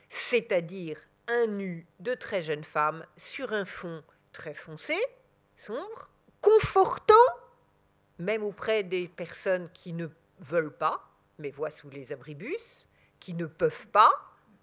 c'est-à-dire 0.09 0.99
un 1.27 1.47
nu 1.47 1.85
de 1.99 2.13
très 2.13 2.41
jeune 2.41 2.63
femme 2.63 3.05
sur 3.15 3.53
un 3.53 3.65
fond 3.65 4.03
très 4.33 4.53
foncé, 4.53 4.97
sombre, 5.61 6.09
confortant, 6.41 7.13
même 8.17 8.43
auprès 8.43 8.83
des 8.83 9.07
personnes 9.07 9.69
qui 9.73 9.93
ne 9.93 10.07
veulent 10.39 10.75
pas, 10.75 11.07
mais 11.37 11.51
voient 11.51 11.69
sous 11.69 11.89
les 11.89 12.11
abribus, 12.11 12.87
qui 13.19 13.35
ne 13.35 13.45
peuvent 13.45 13.87
pas, 13.89 14.11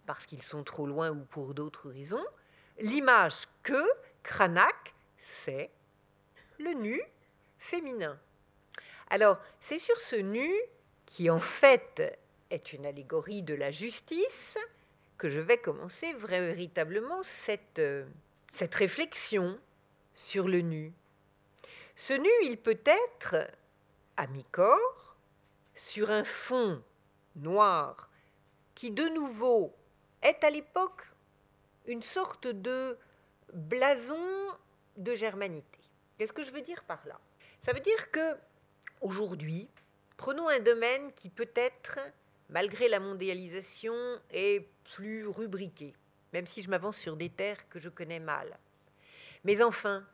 parce 0.07 0.27
qu'ils 0.27 0.43
sont 0.43 0.65
trop 0.65 0.87
loin 0.87 1.11
ou 1.11 1.25
pour 1.25 1.55
d'autres 1.55 1.89
raisons, 1.89 2.25
l'image 2.81 3.47
que 3.63 3.81
Cranach, 4.25 4.95
c'est 5.17 5.71
le 6.59 6.73
nu 6.73 7.01
féminin. 7.59 8.19
Alors, 9.11 9.39
c'est 9.61 9.79
sur 9.79 10.01
ce 10.01 10.17
nu 10.17 10.53
qui, 11.07 11.31
en 11.31 11.41
fait, 11.41 12.19
est 12.51 12.73
une 12.73 12.87
allégorie 12.87 13.43
de 13.43 13.55
la 13.55 13.71
justice, 13.71 14.59
que 15.17 15.29
je 15.29 15.41
vais 15.41 15.59
commencer 15.59 16.13
véritablement 16.15 17.23
cette, 17.25 17.79
euh, 17.79 18.05
cette 18.53 18.75
réflexion 18.75 19.59
sur 20.19 20.49
le 20.49 20.63
nu. 20.63 20.93
Ce 21.95 22.13
nu, 22.13 22.29
il 22.43 22.59
peut 22.59 22.81
être 22.85 23.37
à 24.17 24.27
mi-corps, 24.27 25.17
sur 25.77 26.11
un 26.11 26.25
fond 26.25 26.83
noir, 27.37 28.11
qui 28.75 28.91
de 28.91 29.09
nouveau 29.11 29.73
est 30.23 30.43
à 30.43 30.51
l'époque 30.51 31.05
une 31.87 32.03
sorte 32.03 32.49
de 32.49 32.99
blason 33.55 34.19
de 34.97 35.15
germanité. 35.15 35.79
Qu'est-ce 36.19 36.33
que 36.33 36.43
je 36.43 36.51
veux 36.51 36.63
dire 36.63 36.83
par 36.83 37.01
là? 37.07 37.21
Ça 37.61 37.73
veut 37.73 37.81
dire 37.81 38.11
que 38.11 38.37
aujourd'hui, 39.01 39.69
prenons 40.17 40.49
un 40.49 40.59
domaine 40.59 41.13
qui 41.13 41.31
peut 41.31 41.51
être 41.55 42.01
malgré 42.49 42.89
la 42.89 42.99
mondialisation, 42.99 43.95
est 44.31 44.67
plus 44.97 45.29
rubriqué, 45.29 45.95
même 46.33 46.47
si 46.47 46.61
je 46.61 46.71
m'avance 46.71 46.97
sur 46.97 47.17
des 47.17 47.31
terres 47.31 47.69
que 47.69 47.79
je 47.79 47.89
connais 47.89 48.21
mal. 48.21 48.59
Mais 49.45 49.63
enfin, 49.63 50.07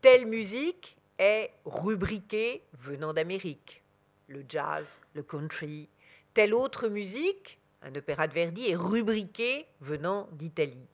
telle 0.00 0.26
musique 0.26 0.96
est 1.18 1.52
rubriquée 1.64 2.64
venant 2.74 3.12
d'Amérique, 3.12 3.82
le 4.28 4.44
jazz, 4.48 4.98
le 5.14 5.22
country. 5.22 5.88
Telle 6.32 6.54
autre 6.54 6.88
musique, 6.88 7.60
un 7.82 7.94
opéra 7.94 8.26
de 8.26 8.34
Verdi, 8.34 8.70
est 8.70 8.76
rubriqué 8.76 9.66
venant 9.80 10.28
d'Italie. 10.32 10.88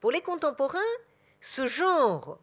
Pour 0.00 0.12
les 0.12 0.20
contemporains, 0.20 0.78
ce 1.40 1.66
genre 1.66 2.38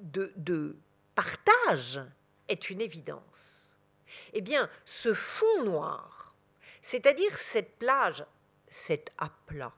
de 0.00 0.76
partage 1.14 2.00
est 2.48 2.70
une 2.70 2.80
évidence 2.80 3.58
eh 4.32 4.40
bien, 4.40 4.68
ce 4.84 5.14
fond 5.14 5.64
noir, 5.64 6.34
c'est-à-dire 6.82 7.36
cette 7.36 7.78
plage, 7.78 8.24
cet 8.68 9.10
aplat, 9.18 9.72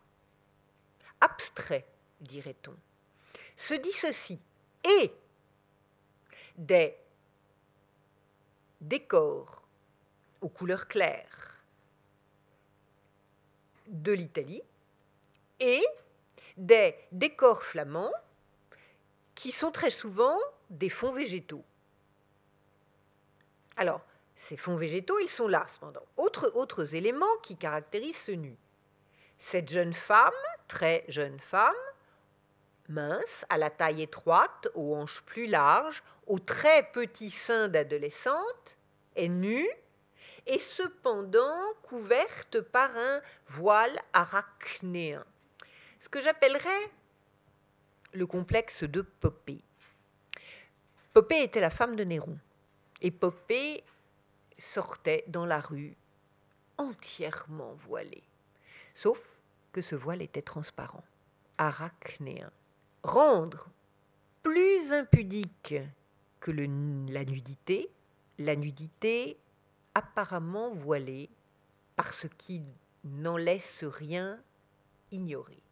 abstrait, 1.20 1.86
dirait-on, 2.20 2.76
se 3.60 3.74
dissocie 3.74 4.40
et 4.84 5.12
des 6.56 6.96
décors 8.80 9.68
aux 10.40 10.48
couleurs 10.48 10.88
claires 10.88 11.62
de 13.86 14.12
l'Italie 14.12 14.62
et 15.60 15.84
des 16.56 16.96
décors 17.12 17.62
flamands 17.62 18.12
qui 19.34 19.52
sont 19.52 19.70
très 19.70 19.90
souvent 19.90 20.38
des 20.70 20.88
fonds 20.88 21.12
végétaux. 21.12 21.64
Alors, 23.76 24.00
ces 24.36 24.56
fonds 24.56 24.76
végétaux, 24.76 25.18
ils 25.18 25.28
sont 25.28 25.48
là, 25.48 25.66
cependant. 25.68 26.06
Autres, 26.16 26.50
autres 26.54 26.94
éléments 26.94 27.36
qui 27.42 27.58
caractérisent 27.58 28.22
ce 28.22 28.32
nu. 28.32 28.56
Cette 29.38 29.68
jeune 29.68 29.92
femme, 29.92 30.32
très 30.66 31.04
jeune 31.08 31.38
femme, 31.40 31.74
mince, 32.90 33.44
à 33.48 33.56
la 33.56 33.70
taille 33.70 34.02
étroite, 34.02 34.68
aux 34.74 34.94
hanches 34.94 35.22
plus 35.22 35.46
larges, 35.46 36.02
aux 36.26 36.38
très 36.38 36.82
petits 36.92 37.30
seins 37.30 37.68
d'adolescente, 37.68 38.76
est 39.16 39.28
nue 39.28 39.68
et 40.46 40.58
cependant 40.58 41.58
couverte 41.82 42.60
par 42.60 42.96
un 42.96 43.20
voile 43.46 43.98
arachnéen. 44.12 45.24
Ce 46.00 46.08
que 46.08 46.20
j'appellerais 46.20 46.90
le 48.12 48.26
complexe 48.26 48.84
de 48.84 49.02
Poppée. 49.02 49.62
Poppée 51.12 51.42
était 51.42 51.60
la 51.60 51.70
femme 51.70 51.96
de 51.96 52.04
Néron. 52.04 52.38
Et 53.02 53.10
Poppée 53.10 53.82
sortait 54.58 55.24
dans 55.28 55.46
la 55.46 55.60
rue 55.60 55.96
entièrement 56.76 57.74
voilée. 57.74 58.22
Sauf 58.94 59.20
que 59.72 59.82
ce 59.82 59.94
voile 59.94 60.22
était 60.22 60.42
transparent, 60.42 61.04
arachnéen. 61.58 62.50
Rendre 63.02 63.70
plus 64.42 64.92
impudique 64.92 65.74
que 66.40 66.50
la 66.50 67.24
nudité, 67.24 67.90
la 68.38 68.56
nudité 68.56 69.38
apparemment 69.94 70.70
voilée 70.70 71.30
par 71.96 72.12
ce 72.12 72.26
qui 72.26 72.62
n'en 73.04 73.36
laisse 73.36 73.84
rien 73.84 74.42
ignorer. 75.10 75.62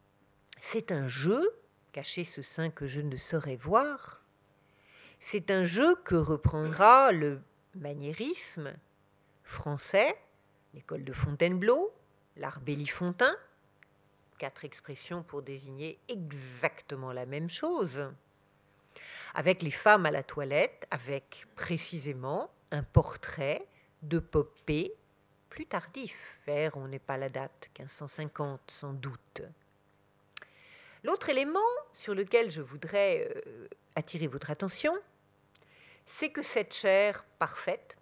C'est 0.61 0.91
un 0.91 1.07
jeu, 1.07 1.41
cacher 1.91 2.23
ce 2.23 2.41
sein 2.41 2.69
que 2.69 2.87
je 2.87 3.01
ne 3.01 3.17
saurais 3.17 3.55
voir, 3.55 4.23
c'est 5.19 5.51
un 5.51 5.63
jeu 5.63 5.95
que 6.03 6.15
reprendra 6.15 7.11
le 7.11 7.41
maniérisme 7.75 8.73
français, 9.43 10.15
l'école 10.73 11.03
de 11.03 11.13
Fontainebleau, 11.13 11.93
l'art 12.37 12.61
Bellifontain, 12.61 13.35
quatre 14.39 14.65
expressions 14.65 15.21
pour 15.21 15.43
désigner 15.43 15.99
exactement 16.07 17.11
la 17.11 17.27
même 17.27 17.49
chose, 17.49 18.11
avec 19.35 19.61
les 19.61 19.69
femmes 19.69 20.07
à 20.07 20.11
la 20.11 20.23
toilette, 20.23 20.87
avec 20.89 21.45
précisément 21.55 22.49
un 22.71 22.81
portrait 22.81 23.67
de 24.01 24.17
Poppée 24.17 24.95
plus 25.49 25.65
tardif, 25.65 26.39
vers, 26.45 26.77
on 26.77 26.87
n'est 26.87 26.99
pas 26.99 27.17
la 27.17 27.29
date, 27.29 27.69
1550 27.77 28.61
sans 28.67 28.93
doute. 28.93 29.41
L'autre 31.03 31.29
élément 31.29 31.59
sur 31.93 32.15
lequel 32.15 32.49
je 32.49 32.61
voudrais 32.61 33.29
euh, 33.35 33.67
attirer 33.95 34.27
votre 34.27 34.51
attention, 34.51 34.93
c'est 36.05 36.29
que 36.29 36.43
cette 36.43 36.73
chair 36.73 37.25
parfaite, 37.39 37.97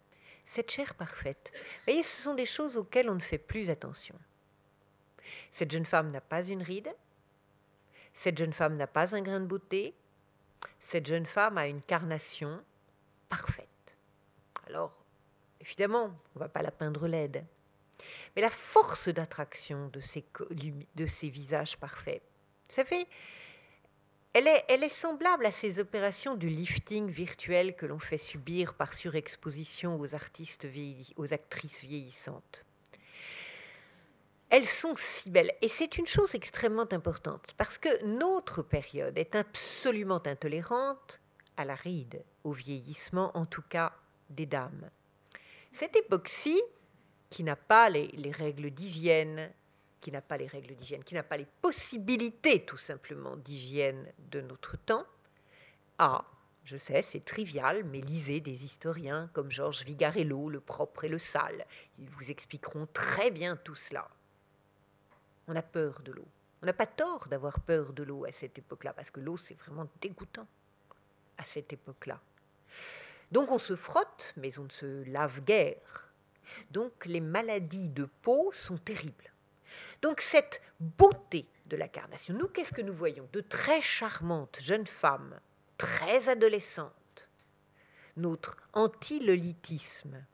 cette 0.45 0.71
chair 0.71 0.93
parfaite, 0.95 1.51
voyez, 1.85 2.03
ce 2.03 2.21
sont 2.21 2.35
des 2.35 2.45
choses 2.45 2.77
auxquelles 2.77 3.09
on 3.09 3.15
ne 3.15 3.19
fait 3.19 3.37
plus 3.37 3.69
attention. 3.69 4.15
Cette 5.51 5.71
jeune 5.71 5.85
femme 5.85 6.11
n'a 6.11 6.21
pas 6.21 6.45
une 6.45 6.61
ride, 6.61 6.93
cette 8.13 8.37
jeune 8.37 8.53
femme 8.53 8.77
n'a 8.77 8.87
pas 8.87 9.15
un 9.15 9.21
grain 9.21 9.39
de 9.39 9.45
beauté, 9.45 9.93
cette 10.79 11.05
jeune 11.05 11.25
femme 11.25 11.57
a 11.57 11.67
une 11.67 11.81
carnation 11.81 12.63
parfaite. 13.29 13.67
Alors, 14.67 14.93
évidemment, 15.61 16.05
on 16.05 16.39
ne 16.39 16.39
va 16.39 16.49
pas 16.49 16.61
la 16.61 16.71
peindre 16.71 17.07
laide, 17.07 17.45
mais 18.35 18.41
la 18.41 18.49
force 18.49 19.09
d'attraction 19.09 19.89
de 19.89 19.99
ces, 19.99 21.29
visages 21.29 21.77
parfaits, 21.77 22.21
vous 22.69 22.75
savez, 22.75 23.07
elle 24.33 24.83
est, 24.83 24.89
semblable 24.89 25.47
à 25.47 25.51
ces 25.51 25.79
opérations 25.79 26.35
du 26.35 26.47
lifting 26.47 27.09
virtuel 27.09 27.75
que 27.75 27.87
l'on 27.87 27.97
fait 27.97 28.19
subir 28.19 28.75
par 28.75 28.93
surexposition 28.93 29.99
aux, 29.99 30.13
artistes 30.13 30.67
aux 31.15 31.33
actrices 31.33 31.83
vieillissantes. 31.83 32.66
Elles 34.49 34.65
sont 34.65 34.93
si 34.95 35.29
belles. 35.29 35.53
Et 35.61 35.67
c'est 35.67 35.97
une 35.97 36.07
chose 36.07 36.35
extrêmement 36.35 36.91
importante, 36.91 37.53
parce 37.57 37.77
que 37.77 38.05
notre 38.05 38.61
période 38.61 39.17
est 39.17 39.35
absolument 39.35 40.21
intolérante 40.25 41.19
à 41.57 41.65
la 41.65 41.75
ride, 41.75 42.23
au 42.43 42.51
vieillissement, 42.51 43.35
en 43.35 43.45
tout 43.45 43.63
cas 43.63 43.93
des 44.29 44.45
dames. 44.45 44.89
Cette 45.73 45.95
époque-ci, 45.95 46.61
qui 47.29 47.43
n'a 47.43 47.55
pas 47.57 47.89
les 47.89 48.31
règles 48.31 48.71
d'hygiène, 48.71 49.51
qui 49.99 50.11
n'a 50.11 50.21
pas 50.21 50.37
les 50.37 50.47
règles 50.47 50.75
d'hygiène, 50.75 51.03
qui 51.03 51.15
n'a 51.15 51.23
pas 51.23 51.37
les 51.37 51.47
possibilités 51.61 52.65
tout 52.65 52.77
simplement 52.77 53.35
d'hygiène 53.35 54.11
de 54.19 54.39
notre 54.41 54.77
temps, 54.77 55.05
a, 55.97 56.23
je 56.63 56.77
sais, 56.77 57.01
c'est 57.01 57.25
trivial, 57.25 57.83
mais 57.83 57.99
lisez 57.99 58.39
des 58.39 58.63
historiens 58.63 59.29
comme 59.33 59.51
Georges 59.51 59.83
Vigarello, 59.83 60.49
Le 60.49 60.61
propre 60.61 61.03
et 61.03 61.09
le 61.09 61.17
sale. 61.17 61.65
Ils 61.99 62.09
vous 62.09 62.31
expliqueront 62.31 62.87
très 62.93 63.31
bien 63.31 63.57
tout 63.57 63.75
cela. 63.75 64.07
On 65.47 65.55
a 65.55 65.61
peur 65.61 66.01
de 66.01 66.11
l'eau. 66.11 66.27
On 66.61 66.65
n'a 66.65 66.73
pas 66.73 66.87
tort 66.87 67.27
d'avoir 67.27 67.59
peur 67.59 67.93
de 67.93 68.03
l'eau 68.03 68.25
à 68.25 68.31
cette 68.31 68.57
époque-là, 68.57 68.93
parce 68.93 69.11
que 69.11 69.19
l'eau, 69.19 69.37
c'est 69.37 69.53
vraiment 69.55 69.87
dégoûtant 70.01 70.47
à 71.37 71.43
cette 71.43 71.71
époque-là. 71.71 72.19
Donc 73.31 73.51
on 73.51 73.59
se 73.59 73.75
frotte, 73.75 74.33
mais 74.37 74.57
on 74.59 74.63
ne 74.63 74.69
se 74.69 75.03
lave 75.09 75.43
guère. 75.43 76.11
Donc 76.71 77.05
les 77.05 77.21
maladies 77.21 77.89
de 77.89 78.05
peau 78.21 78.51
sont 78.51 78.77
terribles. 78.77 79.31
Donc 80.01 80.21
cette 80.21 80.61
beauté 80.79 81.47
de 81.67 81.75
la 81.75 81.87
carnation, 81.87 82.33
nous, 82.33 82.47
qu'est-ce 82.47 82.73
que 82.73 82.81
nous 82.81 82.93
voyons 82.93 83.27
De 83.33 83.41
très 83.41 83.81
charmantes 83.81 84.57
jeunes 84.59 84.87
femmes, 84.87 85.39
très 85.77 86.29
adolescentes. 86.29 87.29
Notre 88.15 88.57
anti-lolitisme 88.73 90.25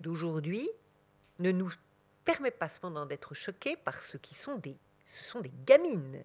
d'aujourd'hui 0.00 0.68
ne 1.38 1.52
nous 1.52 1.70
permet 2.32 2.52
pas 2.52 2.68
cependant 2.68 3.06
d'être 3.06 3.34
choqués 3.34 3.76
par 3.76 3.98
ce 3.98 4.16
qui 4.16 4.34
sont 4.34 4.56
des, 4.56 4.76
ce 5.04 5.24
sont 5.24 5.40
des 5.40 5.52
gamines 5.66 6.22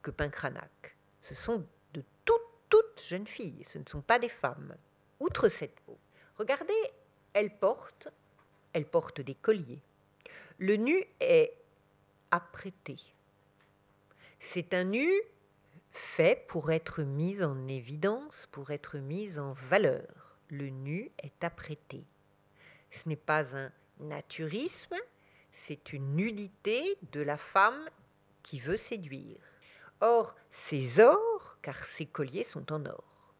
que 0.00 0.12
peint 0.12 0.28
Cranach. 0.28 0.96
Ce 1.22 1.34
sont 1.34 1.66
de 1.92 2.04
toutes, 2.24 2.40
toutes 2.68 3.02
jeunes 3.02 3.26
filles, 3.26 3.64
ce 3.64 3.78
ne 3.78 3.84
sont 3.84 4.00
pas 4.00 4.20
des 4.20 4.28
femmes. 4.28 4.76
Outre 5.18 5.48
cette 5.48 5.80
peau, 5.80 5.98
regardez, 6.38 6.72
elles 7.32 7.56
portent 7.58 8.08
des 9.20 9.34
colliers. 9.34 9.82
Le 10.58 10.76
nu 10.76 11.04
est 11.18 11.56
apprêté. 12.30 12.96
C'est 14.38 14.72
un 14.72 14.84
nu 14.84 15.10
fait 15.90 16.46
pour 16.46 16.70
être 16.70 17.02
mis 17.02 17.42
en 17.42 17.66
évidence, 17.66 18.46
pour 18.52 18.70
être 18.70 18.98
mis 18.98 19.40
en 19.40 19.52
valeur. 19.52 20.38
Le 20.48 20.68
nu 20.68 21.10
est 21.18 21.42
apprêté. 21.42 22.04
Ce 22.92 23.08
n'est 23.08 23.16
pas 23.16 23.56
un 23.56 23.72
naturisme, 23.98 24.94
c'est 25.56 25.92
une 25.92 26.16
nudité 26.16 26.98
de 27.12 27.20
la 27.20 27.38
femme 27.38 27.88
qui 28.42 28.58
veut 28.58 28.76
séduire. 28.76 29.38
Or, 30.00 30.34
ces 30.50 30.98
ors, 30.98 31.58
car 31.62 31.84
ces 31.84 32.06
colliers 32.06 32.42
sont 32.42 32.72
en 32.72 32.84
or, 32.84 33.32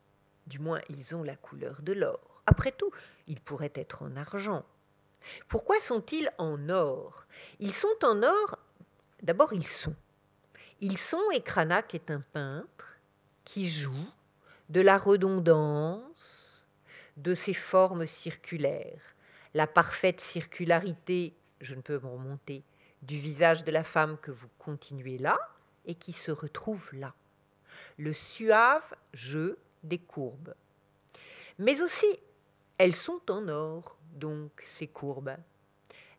du 0.46 0.61
moins 0.61 0.81
ils 0.88 1.16
ont 1.16 1.24
la 1.24 1.35
couleur 1.35 1.83
de 1.83 1.92
l'or. 1.92 2.42
Après 2.46 2.70
tout, 2.70 2.90
ils 3.27 3.40
pourraient 3.40 3.72
être 3.74 4.05
en 4.05 4.14
argent. 4.14 4.64
Pourquoi 5.48 5.81
sont-ils 5.81 6.31
en 6.38 6.68
or? 6.68 7.27
Ils 7.59 7.74
sont 7.74 7.96
en 8.05 8.22
or 8.22 8.59
D'abord, 9.22 9.53
ils 9.53 9.66
sont. 9.66 9.96
Ils 10.81 10.98
sont, 10.98 11.31
et 11.35 11.42
Cranach 11.42 11.94
est 11.94 12.12
un 12.12 12.20
peintre 12.20 12.96
qui 13.44 13.68
joue 13.68 14.09
de 14.68 14.81
la 14.81 14.98
redondance 14.98 16.64
de 17.16 17.35
ces 17.35 17.55
formes 17.55 18.07
circulaires, 18.07 19.16
la 19.53 19.66
parfaite 19.66 20.20
circularité, 20.20 21.35
je 21.64 21.74
ne 21.74 21.81
peux 21.81 21.98
me 21.98 22.07
remonter, 22.07 22.62
du 23.03 23.18
visage 23.18 23.64
de 23.64 23.70
la 23.70 23.85
femme 23.85 24.16
que 24.18 24.31
vous 24.31 24.48
continuez 24.59 25.18
là 25.18 25.38
et 25.85 25.94
qui 25.94 26.12
se 26.12 26.31
retrouve 26.31 26.88
là. 26.92 27.14
Le 27.98 28.12
suave 28.12 28.94
jeu 29.12 29.59
des 29.83 29.98
courbes. 29.98 30.55
Mais 31.59 31.83
aussi, 31.83 32.18
elles 32.79 32.94
sont 32.94 33.31
en 33.31 33.48
or, 33.48 33.98
donc 34.12 34.62
ces 34.64 34.87
courbes. 34.87 35.37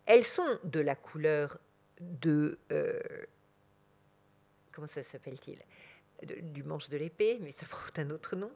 Elles 0.06 0.26
sont 0.26 0.60
de 0.64 0.80
la 0.80 0.96
couleur 0.96 1.58
de... 2.00 2.60
Euh, 2.72 3.00
comment 4.72 4.88
ça 4.88 5.04
s'appelle-t-il? 5.04 5.60
Du 6.54 6.64
manche 6.64 6.90
de 6.90 6.98
l'épée, 6.98 7.40
mais 7.42 7.52
ça 7.52 7.66
porte 7.66 7.98
un 8.00 8.10
autre 8.12 8.36
nom. 8.36 8.52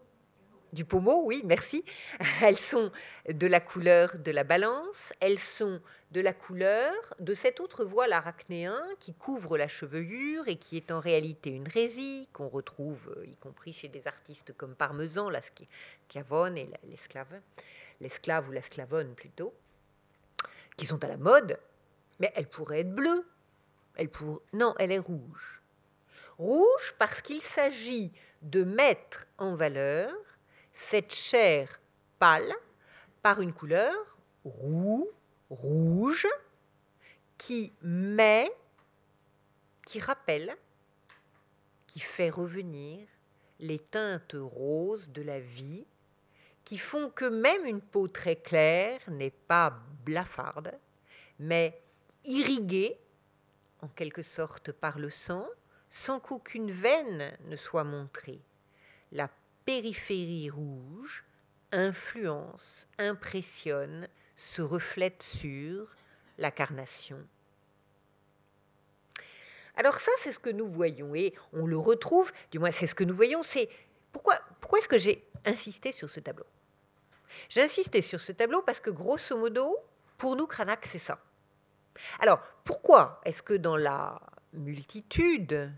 Du 0.71 0.85
pommeau, 0.85 1.23
oui, 1.25 1.41
merci. 1.45 1.83
Elles 2.41 2.57
sont 2.57 2.91
de 3.27 3.47
la 3.47 3.59
couleur 3.59 4.17
de 4.17 4.31
la 4.31 4.43
balance, 4.43 5.13
elles 5.19 5.39
sont 5.39 5.81
de 6.11 6.21
la 6.21 6.33
couleur 6.33 6.93
de 7.19 7.33
cet 7.33 7.59
autre 7.59 7.85
voile 7.85 8.13
arachnéen 8.13 8.79
qui 8.99 9.13
couvre 9.13 9.57
la 9.57 9.67
chevelure 9.67 10.47
et 10.47 10.57
qui 10.57 10.77
est 10.77 10.91
en 10.91 10.99
réalité 10.99 11.51
une 11.51 11.67
résille 11.67 12.27
qu'on 12.33 12.47
retrouve 12.47 13.13
euh, 13.17 13.25
y 13.25 13.35
compris 13.35 13.73
chez 13.73 13.87
des 13.87 14.07
artistes 14.07 14.53
comme 14.57 14.75
Parmesan, 14.75 15.29
la 15.29 15.41
Schiavone 15.41 16.57
et 16.57 16.69
l'esclave, 16.89 17.39
l'esclave 17.99 18.49
ou 18.49 18.51
l'esclavone 18.51 19.13
plutôt, 19.13 19.53
qui 20.77 20.85
sont 20.85 21.03
à 21.03 21.07
la 21.07 21.17
mode 21.17 21.59
mais 22.19 22.31
elle 22.35 22.47
pourrait 22.47 22.81
être 22.81 22.93
bleue. 22.93 23.25
Elle 23.95 24.09
pour... 24.09 24.41
Non, 24.53 24.75
elle 24.77 24.91
est 24.91 24.99
rouge. 24.99 25.61
Rouge 26.37 26.93
parce 26.97 27.21
qu'il 27.21 27.41
s'agit 27.41 28.11
de 28.41 28.63
mettre 28.63 29.25
en 29.37 29.55
valeur 29.55 30.13
cette 30.79 31.13
chair 31.13 31.79
pâle 32.17 32.51
par 33.21 33.41
une 33.41 33.53
couleur 33.53 34.17
roux, 34.45 35.07
rouge, 35.49 36.25
qui 37.37 37.73
met, 37.81 38.49
qui 39.85 39.99
rappelle, 39.99 40.55
qui 41.85 41.99
fait 41.99 42.29
revenir 42.29 43.07
les 43.59 43.77
teintes 43.77 44.35
roses 44.37 45.09
de 45.09 45.21
la 45.21 45.39
vie, 45.39 45.85
qui 46.63 46.77
font 46.77 47.09
que 47.09 47.25
même 47.25 47.65
une 47.65 47.81
peau 47.81 48.07
très 48.07 48.37
claire 48.37 49.01
n'est 49.09 49.29
pas 49.31 49.77
blafarde, 50.05 50.71
mais 51.39 51.79
irriguée 52.23 52.97
en 53.81 53.89
quelque 53.89 54.23
sorte 54.23 54.71
par 54.71 54.97
le 54.97 55.09
sang, 55.09 55.47
sans 55.89 56.19
qu'aucune 56.19 56.71
veine 56.71 57.37
ne 57.45 57.55
soit 57.55 57.83
montrée. 57.83 58.41
La 59.11 59.29
périphérie 59.69 60.49
rouge 60.49 61.23
influence, 61.71 62.87
impressionne, 62.97 64.07
se 64.35 64.63
reflète 64.63 65.21
sur 65.21 65.95
la 66.39 66.49
carnation. 66.49 67.23
Alors 69.75 69.99
ça, 69.99 70.11
c'est 70.17 70.31
ce 70.31 70.39
que 70.39 70.49
nous 70.49 70.67
voyons 70.67 71.13
et 71.13 71.35
on 71.53 71.67
le 71.67 71.77
retrouve, 71.77 72.31
du 72.49 72.57
moins 72.57 72.71
c'est 72.71 72.87
ce 72.87 72.95
que 72.95 73.03
nous 73.03 73.13
voyons, 73.13 73.43
c'est 73.43 73.69
pourquoi, 74.11 74.39
pourquoi 74.59 74.79
est-ce 74.79 74.87
que 74.87 74.97
j'ai 74.97 75.23
insisté 75.45 75.91
sur 75.91 76.09
ce 76.09 76.19
tableau? 76.19 76.47
J'ai 77.47 77.61
insisté 77.61 78.01
sur 78.01 78.19
ce 78.19 78.31
tableau 78.31 78.63
parce 78.63 78.79
que 78.79 78.89
grosso 78.89 79.37
modo, 79.37 79.77
pour 80.17 80.35
nous, 80.35 80.47
Cranach, 80.47 80.79
c'est 80.81 80.97
ça. 80.97 81.19
Alors, 82.19 82.39
pourquoi 82.63 83.21
est-ce 83.23 83.43
que 83.43 83.53
dans 83.53 83.77
la 83.77 84.19
multitude, 84.51 85.71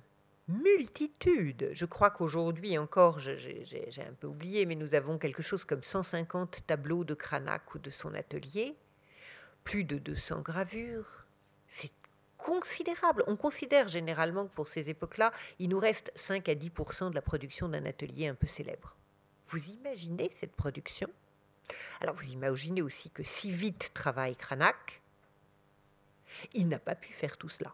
multitude, 0.48 1.70
je 1.74 1.86
crois 1.86 2.12
qu'aujourd'hui 2.12 2.78
encore, 2.78 3.20
j'ai 3.20 4.06
un 4.08 4.14
peu 4.14 4.28
oublié, 4.28 4.66
mais 4.66 4.76
nous 4.76 4.96
avons 4.96 5.18
quelque 5.18 5.42
chose 5.42 5.64
comme 5.64 5.84
150 5.84 6.66
tableaux 6.68 7.04
de 7.04 7.14
Cranach 7.14 7.74
ou 7.76 7.80
de 7.80 7.90
son 7.90 8.14
atelier, 8.14 8.76
plus 9.64 9.84
de 9.84 9.98
200 9.98 10.42
gravures, 10.42 11.26
c'est 11.68 11.92
considérable. 12.38 13.24
On 13.28 13.38
considère 13.38 13.88
généralement 13.88 14.48
que 14.48 14.54
pour 14.54 14.68
ces 14.68 14.90
époques-là, 14.90 15.32
il 15.60 15.70
nous 15.70 15.80
reste 15.80 16.12
5 16.16 16.50
à 16.50 16.56
10% 16.56 17.12
de 17.12 17.16
la 17.16 17.22
production 17.22 17.70
d'un 17.70 17.86
atelier 17.86 18.28
un 18.28 18.36
peu 18.36 18.48
célèbre. 18.48 18.96
Vous 19.46 19.70
imaginez 19.70 20.28
cette 20.30 20.56
production? 20.56 21.08
Alors 22.00 22.16
vous 22.16 22.32
imaginez 22.32 22.82
aussi 22.82 23.10
que 23.12 23.24
si 23.24 23.52
vite 23.52 23.92
travaille 23.94 24.36
Cranach, 24.36 25.02
il 26.54 26.68
n'a 26.68 26.80
pas 26.80 26.96
pu 26.96 27.14
faire 27.14 27.38
tout 27.38 27.50
cela. 27.50 27.74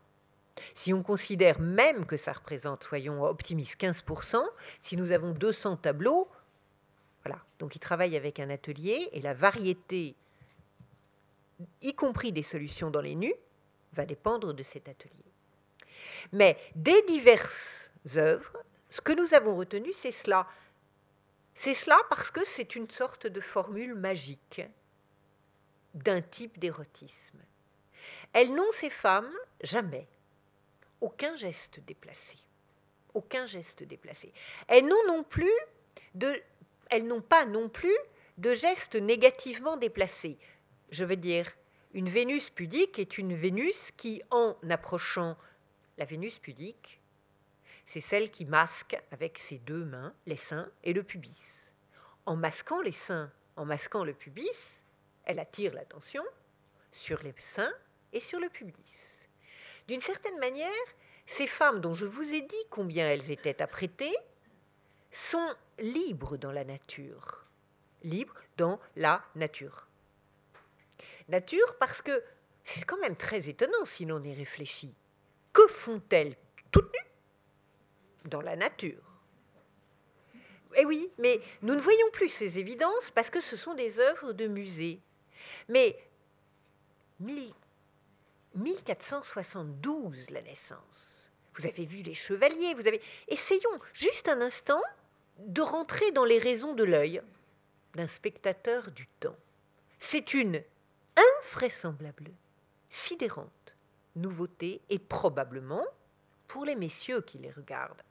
Si 0.73 0.93
on 0.93 1.03
considère 1.03 1.59
même 1.59 2.05
que 2.05 2.17
ça 2.17 2.33
représente, 2.33 2.83
soyons 2.83 3.23
optimistes, 3.23 3.79
15%, 3.79 4.43
si 4.79 4.97
nous 4.97 5.11
avons 5.11 5.31
200 5.31 5.77
tableaux, 5.77 6.29
voilà. 7.23 7.41
Donc 7.59 7.75
il 7.75 7.79
travaille 7.79 8.15
avec 8.15 8.39
un 8.39 8.49
atelier 8.49 9.09
et 9.11 9.21
la 9.21 9.33
variété, 9.33 10.15
y 11.81 11.93
compris 11.93 12.31
des 12.31 12.43
solutions 12.43 12.89
dans 12.89 13.01
les 13.01 13.15
nus, 13.15 13.35
va 13.93 14.05
dépendre 14.05 14.53
de 14.53 14.63
cet 14.63 14.87
atelier. 14.87 15.25
Mais 16.31 16.57
des 16.75 17.01
diverses 17.03 17.91
œuvres, 18.15 18.63
ce 18.89 19.01
que 19.01 19.13
nous 19.13 19.33
avons 19.33 19.55
retenu, 19.55 19.91
c'est 19.93 20.11
cela. 20.11 20.47
C'est 21.53 21.73
cela 21.73 21.97
parce 22.09 22.31
que 22.31 22.45
c'est 22.45 22.75
une 22.75 22.89
sorte 22.89 23.27
de 23.27 23.41
formule 23.41 23.95
magique 23.95 24.61
d'un 25.95 26.21
type 26.21 26.59
d'érotisme. 26.59 27.39
Elles 28.33 28.53
n'ont, 28.53 28.71
ces 28.71 28.91
femmes, 28.91 29.33
jamais 29.61 30.07
aucun 31.01 31.35
geste 31.35 31.79
déplacé. 31.81 32.37
Aucun 33.13 33.45
geste 33.45 33.83
déplacé. 33.83 34.33
Elles 34.67 34.85
n'ont 34.85 35.07
non 35.07 35.23
plus 35.23 35.51
de, 36.15 36.41
elles 36.89 37.05
n'ont 37.05 37.21
pas 37.21 37.45
non 37.45 37.69
plus 37.69 37.97
de 38.37 38.53
gestes 38.53 38.95
négativement 38.95 39.77
déplacés. 39.77 40.37
Je 40.89 41.05
veux 41.05 41.15
dire, 41.15 41.51
une 41.93 42.09
Vénus 42.09 42.49
pudique 42.49 42.99
est 42.99 43.17
une 43.17 43.35
Vénus 43.35 43.91
qui, 43.91 44.21
en 44.29 44.55
approchant 44.69 45.37
la 45.97 46.05
Vénus 46.05 46.37
pudique, 46.37 47.01
c'est 47.85 48.01
celle 48.01 48.29
qui 48.29 48.45
masque 48.45 49.01
avec 49.11 49.37
ses 49.37 49.57
deux 49.59 49.85
mains 49.85 50.13
les 50.25 50.37
seins 50.37 50.69
et 50.83 50.93
le 50.93 51.03
pubis. 51.03 51.71
En 52.25 52.35
masquant 52.35 52.81
les 52.81 52.91
seins, 52.91 53.31
en 53.55 53.65
masquant 53.65 54.03
le 54.03 54.13
pubis, 54.13 54.83
elle 55.23 55.39
attire 55.39 55.73
l'attention 55.73 56.23
sur 56.91 57.23
les 57.23 57.33
seins 57.39 57.73
et 58.11 58.19
sur 58.19 58.39
le 58.39 58.49
pubis. 58.49 59.26
D'une 59.87 60.01
certaine 60.01 60.37
manière, 60.39 60.69
ces 61.25 61.47
femmes 61.47 61.79
dont 61.79 61.93
je 61.93 62.05
vous 62.05 62.33
ai 62.33 62.41
dit 62.41 62.65
combien 62.69 63.09
elles 63.09 63.31
étaient 63.31 63.61
apprêtées 63.61 64.15
sont 65.11 65.55
libres 65.79 66.37
dans 66.37 66.51
la 66.51 66.63
nature. 66.63 67.45
Libres 68.03 68.41
dans 68.57 68.79
la 68.95 69.23
nature. 69.35 69.87
Nature 71.29 71.75
parce 71.79 72.01
que 72.01 72.23
c'est 72.63 72.85
quand 72.85 72.99
même 72.99 73.15
très 73.15 73.49
étonnant 73.49 73.85
si 73.85 74.05
l'on 74.05 74.23
y 74.23 74.33
réfléchit. 74.33 74.93
Que 75.53 75.67
font-elles 75.67 76.35
toutes 76.71 76.93
nues 76.93 78.29
dans 78.29 78.41
la 78.41 78.55
nature? 78.55 79.03
Eh 80.75 80.85
oui, 80.85 81.09
mais 81.17 81.39
nous 81.61 81.73
ne 81.73 81.79
voyons 81.79 82.09
plus 82.11 82.29
ces 82.29 82.59
évidences 82.59 83.09
parce 83.11 83.29
que 83.29 83.41
ce 83.41 83.55
sont 83.55 83.73
des 83.73 83.99
œuvres 83.99 84.33
de 84.33 84.47
musée. 84.47 85.01
Mais 85.69 85.97
1472, 88.55 90.29
la 90.31 90.41
naissance. 90.41 91.31
Vous 91.55 91.65
avez 91.65 91.85
vu 91.85 92.01
les 92.03 92.13
chevaliers, 92.13 92.73
vous 92.73 92.87
avez. 92.87 93.01
Essayons 93.27 93.79
juste 93.93 94.27
un 94.27 94.41
instant 94.41 94.81
de 95.39 95.61
rentrer 95.61 96.11
dans 96.11 96.25
les 96.25 96.39
raisons 96.39 96.73
de 96.73 96.83
l'œil 96.83 97.21
d'un 97.95 98.07
spectateur 98.07 98.91
du 98.91 99.07
temps. 99.19 99.35
C'est 99.99 100.33
une 100.33 100.61
invraisemblable, 101.41 102.31
sidérante 102.89 103.51
nouveauté 104.17 104.81
et 104.89 104.99
probablement 104.99 105.85
pour 106.47 106.65
les 106.65 106.75
messieurs 106.75 107.21
qui 107.21 107.37
les 107.37 107.51
regardent. 107.51 108.01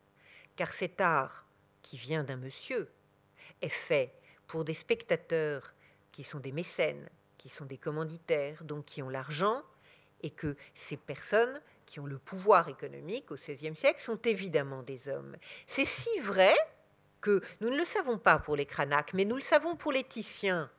Car 0.57 0.73
cet 0.73 1.01
art 1.01 1.47
qui 1.83 1.97
vient 1.97 2.25
d'un 2.25 2.37
monsieur 2.37 2.91
est 3.61 3.69
fait 3.69 4.15
pour 4.47 4.65
des 4.65 4.75
spectateurs 4.75 5.75
qui 6.13 6.25
sont 6.25 6.41
des 6.41 6.53
mécènes, 6.53 7.09
qui 7.37 7.49
sont 7.49 7.67
des 7.67 7.79
commanditaires, 7.79 8.65
donc 8.65 8.87
qui 8.87 9.03
ont 9.03 9.09
l'argent, 9.09 9.63
et 10.23 10.31
que 10.31 10.57
ces 10.75 10.97
personnes 10.97 11.61
qui 11.85 12.01
ont 12.01 12.07
le 12.07 12.19
pouvoir 12.19 12.69
économique 12.69 13.31
au 13.31 13.37
XVIe 13.37 13.77
siècle 13.77 14.01
sont 14.01 14.21
évidemment 14.23 14.83
des 14.83 15.09
hommes. 15.09 15.37
C'est 15.67 15.85
si 15.85 16.19
vrai 16.21 16.55
que 17.21 17.41
nous 17.61 17.71
ne 17.71 17.77
le 17.77 17.85
savons 17.85 18.19
pas 18.19 18.39
pour 18.39 18.57
les 18.57 18.67
Cranach, 18.67 19.13
mais 19.15 19.25
nous 19.25 19.37
le 19.37 19.43
savons 19.43 19.77
pour 19.77 19.93
les 19.93 20.05
Titiens. 20.05 20.71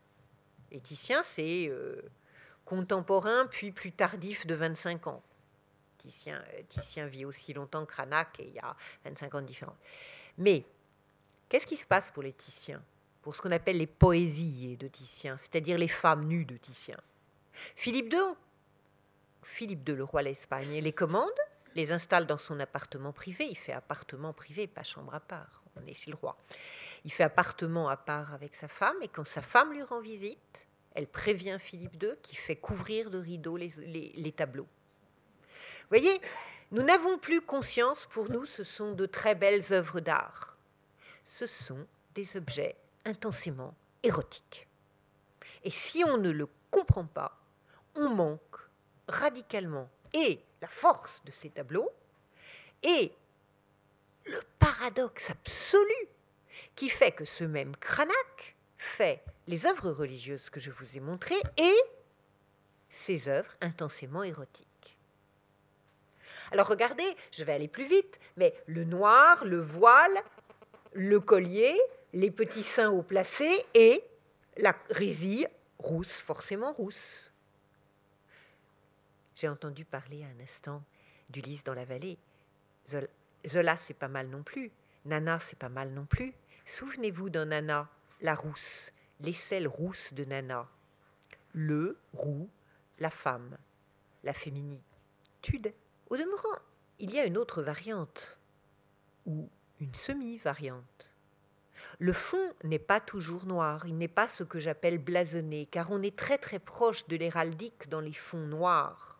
Les 0.72 0.82
Titiens, 0.82 1.24
c'est 1.24 1.68
euh, 1.70 2.02
contemporain 2.66 3.48
puis 3.48 3.72
plus 3.72 3.92
tardif 3.92 4.46
de 4.46 4.56
25 4.56 5.08
ans. 5.08 5.24
Titien, 5.98 6.44
euh, 6.54 6.62
Titien 6.68 7.08
vit 7.08 7.26
aussi 7.26 7.54
longtemps 7.54 7.86
que 7.86 7.92
Cranach 7.92 8.40
et 8.40 8.48
il 8.48 8.54
y 8.54 8.60
a 8.60 8.76
25 9.06 9.36
ans 9.36 9.42
de 9.42 9.48
différence. 9.48 9.78
Mais 10.38 10.66
qu'est-ce 11.50 11.66
qui 11.66 11.78
se 11.78 11.86
passe 11.86 12.12
pour 12.12 12.24
les 12.24 12.34
Titiens? 12.34 12.84
Pour 13.22 13.36
ce 13.36 13.42
qu'on 13.42 13.52
appelle 13.52 13.78
les 13.78 13.88
poésies 13.88 14.78
de 14.78 14.88
Titien, 14.88 15.38
c'est-à-dire 15.38 15.78
les 15.78 15.88
femmes 15.88 16.26
nues 16.26 16.46
de 16.46 16.56
Titien. 16.56 16.98
Philippe 17.76 18.14
II 18.14 18.36
Philippe 19.48 19.88
II, 19.88 19.96
le 19.96 20.04
roi 20.04 20.24
d'Espagne, 20.24 20.80
les 20.80 20.94
commande, 20.94 21.32
les 21.74 21.92
installe 21.92 22.28
dans 22.28 22.38
son 22.38 22.60
appartement 22.60 23.12
privé. 23.14 23.46
Il 23.46 23.58
fait 23.58 23.72
appartement 23.72 24.34
privé, 24.34 24.68
pas 24.68 24.84
chambre 24.84 25.16
à 25.16 25.20
part. 25.20 25.64
On 25.76 25.86
est 25.88 25.94
chez 25.94 26.12
le 26.12 26.18
roi. 26.18 26.38
Il 27.06 27.12
fait 27.12 27.24
appartement 27.24 27.88
à 27.90 27.98
part 27.98 28.34
avec 28.34 28.56
sa 28.56 28.68
femme, 28.68 28.98
et 29.02 29.08
quand 29.08 29.26
sa 29.26 29.42
femme 29.42 29.72
lui 29.72 29.84
rend 29.84 30.02
visite, 30.02 30.68
elle 30.94 31.08
prévient 31.08 31.58
Philippe 31.60 32.02
II 32.02 32.12
qui 32.22 32.36
fait 32.36 32.56
couvrir 32.56 33.10
de 33.10 33.20
rideaux 33.20 33.58
les, 33.58 33.70
les 34.16 34.32
tableaux. 34.32 34.68
Vous 35.44 35.98
voyez, 35.98 36.20
nous 36.72 36.84
n'avons 36.84 37.18
plus 37.18 37.42
conscience, 37.42 38.06
pour 38.08 38.30
nous, 38.30 38.46
ce 38.46 38.64
sont 38.64 38.92
de 38.92 39.06
très 39.06 39.36
belles 39.36 39.64
œuvres 39.72 40.02
d'art. 40.02 40.58
Ce 41.24 41.48
sont 41.48 41.88
des 42.14 42.36
objets 42.36 42.76
intensément 43.06 43.74
érotiques. 44.04 44.68
Et 45.64 45.70
si 45.70 46.04
on 46.04 46.18
ne 46.18 46.32
le 46.32 46.48
comprend 46.70 47.06
pas, 47.06 47.40
on 47.96 48.10
manque 48.10 48.67
radicalement 49.08 49.90
et 50.14 50.42
la 50.62 50.68
force 50.68 51.24
de 51.26 51.32
ces 51.32 51.50
tableaux 51.50 51.92
et 52.84 53.12
le 54.26 54.40
paradoxe 54.60 55.30
absolu 55.30 56.08
qui 56.76 56.90
fait 56.90 57.12
que 57.12 57.26
ce 57.26 57.44
même 57.44 57.76
Cranach 57.78 58.56
fait 58.78 59.24
les 59.48 59.66
œuvres 59.66 59.92
religieuses 59.92 60.50
que 60.50 60.60
je 60.60 60.72
vous 60.72 60.98
ai 60.98 61.00
montrées 61.00 61.42
et 61.58 61.76
ses 62.90 63.30
œuvres 63.30 63.54
intensément 63.62 64.24
érotiques. 64.24 64.68
Alors 66.52 66.68
regardez, 66.68 67.16
je 67.32 67.44
vais 67.44 67.54
aller 67.54 67.68
plus 67.68 67.88
vite, 67.88 68.20
mais 68.38 68.54
le 68.68 68.86
noir, 68.86 69.44
le 69.44 69.60
voile, 69.60 70.18
le 70.94 71.20
collier, 71.20 71.76
les 72.14 72.32
petits 72.32 72.64
seins 72.64 72.90
haut 72.90 73.04
placés 73.04 73.66
et 73.74 74.04
la 74.58 74.76
résille 74.90 75.48
rousse, 75.78 76.20
forcément 76.20 76.74
rousse. 76.74 77.32
J'ai 79.38 79.50
entendu 79.50 79.86
parler 79.86 80.24
un 80.24 80.40
instant 80.42 80.84
d'Ulysse 81.30 81.64
dans 81.64 81.76
la 81.76 81.86
vallée. 81.86 82.18
Zola, 83.48 83.78
c'est 83.78 83.94
pas 83.94 84.08
mal 84.08 84.30
non 84.30 84.42
plus. 84.42 84.72
Nana, 85.06 85.40
c'est 85.40 85.60
pas 85.60 85.70
mal 85.70 85.92
non 85.92 86.08
plus. 86.08 86.34
Souvenez-vous 86.66 87.30
d'un 87.30 87.46
Nana 87.46 87.88
la 88.22 88.34
rousse, 88.34 88.92
l'aisselle 89.20 89.68
rousse 89.68 90.16
de 90.16 90.26
Nana. 90.26 90.68
Le, 91.54 92.00
roux, 92.14 92.50
la 92.98 93.12
femme, 93.12 93.60
la 94.24 94.34
féminitude. 94.34 95.72
Au 96.10 96.18
demeurant, 96.18 96.58
il 96.98 97.14
y 97.14 97.20
a 97.20 97.26
une 97.26 97.38
autre 97.38 97.62
variante, 97.62 98.40
ou 99.28 99.52
une 99.80 99.94
semi-variante. 99.94 101.14
Le 102.00 102.12
fond 102.12 102.56
n'est 102.64 102.80
pas 102.80 103.00
toujours 103.00 103.46
noir, 103.46 103.86
il 103.86 104.00
n'est 104.00 104.08
pas 104.08 104.28
ce 104.28 104.44
que 104.44 104.60
j'appelle 104.60 104.98
blasonné, 104.98 105.68
car 105.68 105.92
on 105.92 106.02
est 106.02 106.18
très 106.18 106.40
très 106.40 106.58
proche 106.58 107.08
de 107.08 107.18
l'héraldique 107.18 107.88
dans 107.88 108.02
les 108.02 108.14
fonds 108.14 108.48
noirs 108.48 109.17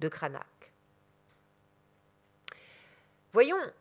de 0.00 0.08
Cranach. 0.08 0.44
Voyons, 3.32 3.72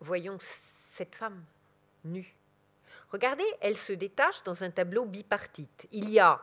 voyons 0.00 0.38
cette 0.40 1.14
femme 1.14 1.44
nue. 2.04 2.34
Regardez, 3.10 3.44
elle 3.60 3.76
se 3.76 3.92
détache 3.92 4.42
dans 4.42 4.64
un 4.64 4.70
tableau 4.70 5.04
bipartite. 5.04 5.86
Il 5.92 6.08
y 6.08 6.18
a 6.18 6.40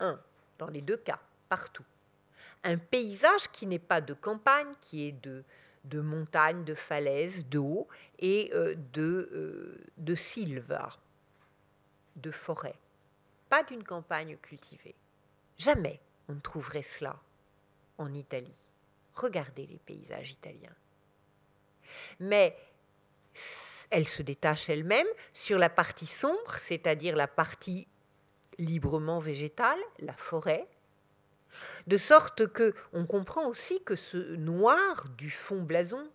un, 0.00 0.18
dans 0.58 0.68
les 0.68 0.80
deux 0.80 0.96
cas, 0.96 1.20
partout, 1.48 1.84
un 2.62 2.78
paysage 2.78 3.50
qui 3.52 3.66
n'est 3.66 3.78
pas 3.78 4.00
de 4.00 4.14
campagne, 4.14 4.72
qui 4.80 5.06
est 5.06 5.12
de, 5.12 5.44
de 5.84 6.00
montagne, 6.00 6.64
de 6.64 6.74
falaises, 6.74 7.46
d'eau 7.46 7.86
et 8.18 8.50
euh, 8.54 8.74
de, 8.92 9.28
euh, 9.32 9.84
de 9.98 10.14
sylve, 10.14 10.78
de 12.16 12.30
forêt. 12.30 12.78
Pas 13.48 13.62
d'une 13.62 13.84
campagne 13.84 14.36
cultivée. 14.38 14.94
Jamais 15.58 16.00
on 16.28 16.34
ne 16.34 16.40
trouverait 16.40 16.82
cela 16.82 17.16
en 17.98 18.12
Italie. 18.12 18.68
Regardez 19.14 19.66
les 19.66 19.78
paysages 19.78 20.32
italiens. 20.32 20.74
Mais 22.20 22.56
elle 23.90 24.08
se 24.08 24.22
détache 24.22 24.68
elle-même 24.68 25.06
sur 25.32 25.58
la 25.58 25.70
partie 25.70 26.06
sombre, 26.06 26.56
c'est-à-dire 26.58 27.16
la 27.16 27.28
partie 27.28 27.86
librement 28.58 29.20
végétale, 29.20 29.78
la 30.00 30.14
forêt, 30.14 30.66
de 31.86 31.96
sorte 31.96 32.48
que 32.48 32.74
on 32.92 33.06
comprend 33.06 33.46
aussi 33.46 33.82
que 33.84 33.96
ce 33.96 34.34
noir 34.34 35.08
du 35.16 35.30
fond 35.30 35.62
blason, 35.62 36.10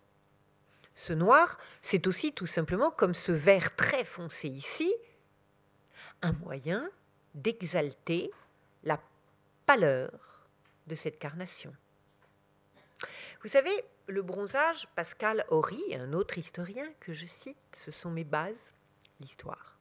ce 0.94 1.12
noir, 1.12 1.58
c'est 1.80 2.06
aussi 2.06 2.32
tout 2.32 2.46
simplement 2.46 2.90
comme 2.90 3.14
ce 3.14 3.32
vert 3.32 3.74
très 3.76 4.04
foncé 4.04 4.48
ici, 4.48 4.92
un 6.20 6.32
moyen 6.32 6.90
d'exalter 7.34 8.30
la 8.84 9.00
pâleur 9.64 10.29
de 10.90 10.96
cette 10.96 11.18
carnation. 11.18 11.72
Vous 13.42 13.48
savez, 13.48 13.84
le 14.08 14.22
bronzage, 14.22 14.88
Pascal 14.88 15.46
Horry, 15.48 15.94
un 15.94 16.12
autre 16.12 16.36
historien 16.36 16.86
que 16.98 17.14
je 17.14 17.26
cite, 17.26 17.56
ce 17.72 17.90
sont 17.90 18.10
mes 18.10 18.24
bases, 18.24 18.72
l'histoire. 19.20 19.78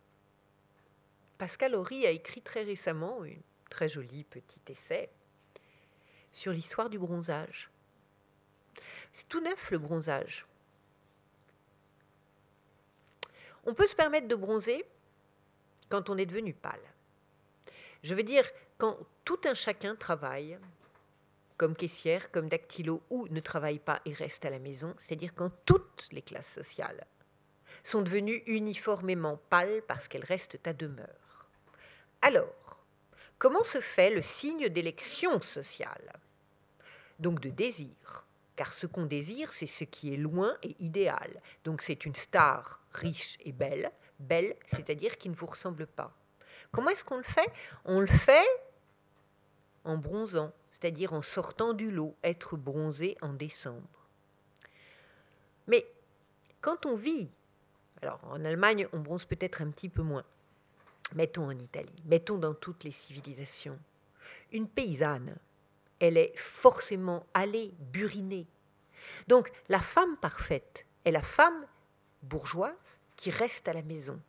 Pascal 1.37 1.73
Horry 1.73 2.05
a 2.05 2.11
écrit 2.11 2.41
très 2.41 2.63
récemment 2.63 3.23
un 3.23 3.41
très 3.69 3.89
joli 3.89 4.23
petit 4.23 4.61
essai 4.69 5.09
sur 6.31 6.53
l'histoire 6.53 6.89
du 6.89 6.99
bronzage. 6.99 7.71
C'est 9.11 9.27
tout 9.27 9.41
neuf 9.41 9.71
le 9.71 9.79
bronzage. 9.79 10.45
On 13.65 13.73
peut 13.73 13.87
se 13.87 13.95
permettre 13.95 14.27
de 14.27 14.35
bronzer 14.35 14.85
quand 15.89 16.09
on 16.09 16.17
est 16.17 16.27
devenu 16.27 16.53
pâle. 16.53 16.79
Je 18.03 18.13
veux 18.13 18.23
dire, 18.23 18.45
quand 18.77 18.97
tout 19.25 19.41
un 19.45 19.53
chacun 19.53 19.95
travaille, 19.95 20.57
comme 21.59 21.75
caissière, 21.75 22.31
comme 22.31 22.47
dactylo, 22.47 23.03
ou 23.09 23.27
ne 23.27 23.41
travaille 23.41 23.79
pas 23.79 23.99
et 24.05 24.13
reste 24.13 24.45
à 24.45 24.49
la 24.49 24.59
maison, 24.59 24.95
c'est-à-dire 24.97 25.35
quand 25.35 25.51
toutes 25.65 26.07
les 26.13 26.21
classes 26.21 26.53
sociales 26.53 27.05
sont 27.83 28.01
devenues 28.01 28.41
uniformément 28.47 29.37
pâles 29.49 29.81
parce 29.85 30.07
qu'elles 30.07 30.23
restent 30.23 30.65
à 30.65 30.71
demeure. 30.71 31.49
Alors, 32.21 32.79
comment 33.37 33.65
se 33.65 33.81
fait 33.81 34.09
le 34.09 34.21
signe 34.21 34.69
d'élection 34.69 35.41
sociale? 35.41 36.13
Donc 37.19 37.41
de 37.41 37.49
désir, 37.49 38.25
car 38.55 38.71
ce 38.71 38.87
qu'on 38.87 39.05
désire, 39.05 39.51
c'est 39.51 39.67
ce 39.67 39.83
qui 39.83 40.13
est 40.13 40.17
loin 40.17 40.55
et 40.63 40.77
idéal. 40.79 41.41
Donc 41.65 41.81
c'est 41.81 42.05
une 42.05 42.15
star 42.15 42.81
riche 42.93 43.37
et 43.41 43.51
belle, 43.51 43.91
belle, 44.17 44.55
c'est-à-dire 44.65 45.17
qui 45.17 45.27
ne 45.27 45.35
vous 45.35 45.45
ressemble 45.45 45.87
pas. 45.87 46.15
Comment 46.71 46.91
est-ce 46.91 47.03
qu'on 47.03 47.17
le 47.17 47.23
fait? 47.23 47.51
On 47.83 47.99
le 47.99 48.07
fait 48.07 48.47
en 49.83 49.97
bronzant, 49.97 50.51
c'est-à-dire 50.71 51.13
en 51.13 51.21
sortant 51.21 51.73
du 51.73 51.91
lot, 51.91 52.15
être 52.23 52.57
bronzé 52.57 53.17
en 53.21 53.33
décembre. 53.33 54.07
Mais 55.67 55.85
quand 56.61 56.85
on 56.85 56.95
vit, 56.95 57.29
alors 58.01 58.19
en 58.23 58.43
Allemagne, 58.45 58.87
on 58.93 58.99
bronze 58.99 59.25
peut-être 59.25 59.61
un 59.61 59.69
petit 59.69 59.89
peu 59.89 60.01
moins, 60.01 60.25
mettons 61.13 61.45
en 61.45 61.57
Italie, 61.57 62.03
mettons 62.05 62.37
dans 62.37 62.53
toutes 62.53 62.83
les 62.83 62.91
civilisations, 62.91 63.79
une 64.51 64.67
paysanne, 64.67 65.35
elle 65.99 66.17
est 66.17 66.37
forcément 66.37 67.25
allée 67.33 67.73
buriner. 67.91 68.47
Donc 69.27 69.51
la 69.69 69.79
femme 69.79 70.17
parfaite 70.17 70.85
est 71.05 71.11
la 71.11 71.21
femme 71.21 71.65
bourgeoise 72.23 72.99
qui 73.15 73.31
reste 73.31 73.67
à 73.67 73.73
la 73.73 73.81
maison. 73.81 74.19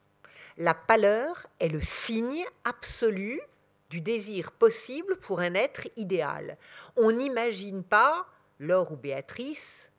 La 0.56 0.74
pâleur 0.74 1.46
est 1.58 1.68
le 1.68 1.80
signe 1.80 2.44
absolu 2.64 3.40
du 3.90 4.00
désir 4.00 4.52
possible 4.52 5.18
pour 5.18 5.40
un 5.40 5.54
être 5.54 5.88
idéal. 5.96 6.56
On 6.96 7.12
n'imagine 7.12 7.82
pas 7.82 8.26
Laure 8.60 8.92
ou 8.92 8.96
Béatrice, 8.96 9.90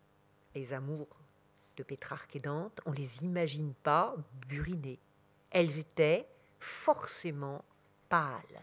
les 0.55 0.73
amours 0.73 1.19
de 1.77 1.83
Pétrarque 1.83 2.35
et 2.35 2.39
Dante, 2.39 2.79
on 2.85 2.91
ne 2.91 2.95
les 2.95 3.23
imagine 3.23 3.73
pas 3.73 4.15
buriner. 4.47 4.99
Elles 5.49 5.79
étaient 5.79 6.27
forcément 6.59 7.63
pâles. 8.09 8.61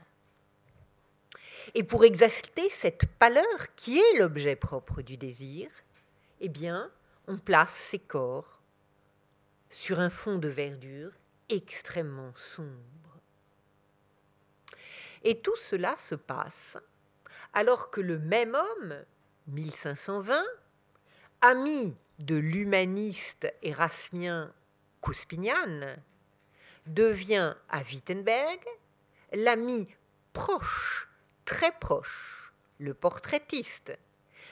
Et 1.74 1.82
pour 1.82 2.04
exalter 2.04 2.68
cette 2.68 3.06
pâleur 3.18 3.74
qui 3.76 3.98
est 3.98 4.18
l'objet 4.18 4.56
propre 4.56 5.02
du 5.02 5.16
désir, 5.16 5.68
eh 6.40 6.48
bien, 6.48 6.90
on 7.26 7.36
place 7.36 7.74
ces 7.74 7.98
corps 7.98 8.62
sur 9.68 10.00
un 10.00 10.10
fond 10.10 10.38
de 10.38 10.48
verdure 10.48 11.12
extrêmement 11.48 12.32
sombre. 12.34 12.97
Et 15.22 15.40
tout 15.40 15.56
cela 15.56 15.96
se 15.96 16.14
passe 16.14 16.78
alors 17.52 17.90
que 17.90 18.00
le 18.00 18.18
même 18.18 18.54
homme, 18.54 19.04
1520, 19.48 20.42
ami 21.40 21.96
de 22.18 22.36
l'humaniste 22.36 23.52
érasmien 23.62 24.52
Couspignan, 25.00 25.96
devient 26.86 27.54
à 27.68 27.82
Wittenberg 27.82 28.60
l'ami 29.32 29.88
proche, 30.32 31.08
très 31.44 31.72
proche, 31.72 32.52
le 32.78 32.94
portraitiste, 32.94 33.98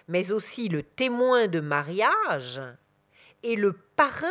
mais 0.09 0.33
aussi 0.33 0.69
le 0.69 0.83
témoin 0.83 1.49
de 1.49 1.61
mariage 1.61 2.61
et 3.43 3.57
le 3.57 3.73
parrain, 3.73 4.29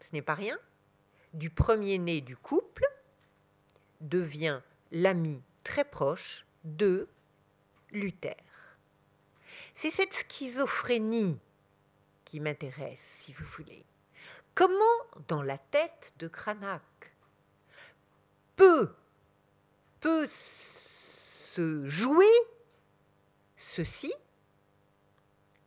ce 0.00 0.10
n'est 0.12 0.22
pas 0.22 0.34
rien, 0.34 0.58
du 1.34 1.50
premier-né 1.50 2.20
du 2.20 2.36
couple, 2.36 2.84
devient 4.00 4.60
l'ami 4.92 5.42
très 5.64 5.84
proche 5.84 6.46
de 6.64 7.08
Luther. 7.90 8.36
C'est 9.74 9.90
cette 9.90 10.12
schizophrénie 10.12 11.38
qui 12.24 12.40
m'intéresse, 12.40 13.00
si 13.00 13.32
vous 13.32 13.44
voulez. 13.56 13.84
Comment, 14.54 14.76
dans 15.28 15.42
la 15.42 15.58
tête 15.58 16.12
de 16.18 16.28
Cranach, 16.28 16.82
peut, 18.56 18.94
se 20.28 21.86
jouer 21.88 22.26
ceci 23.56 24.12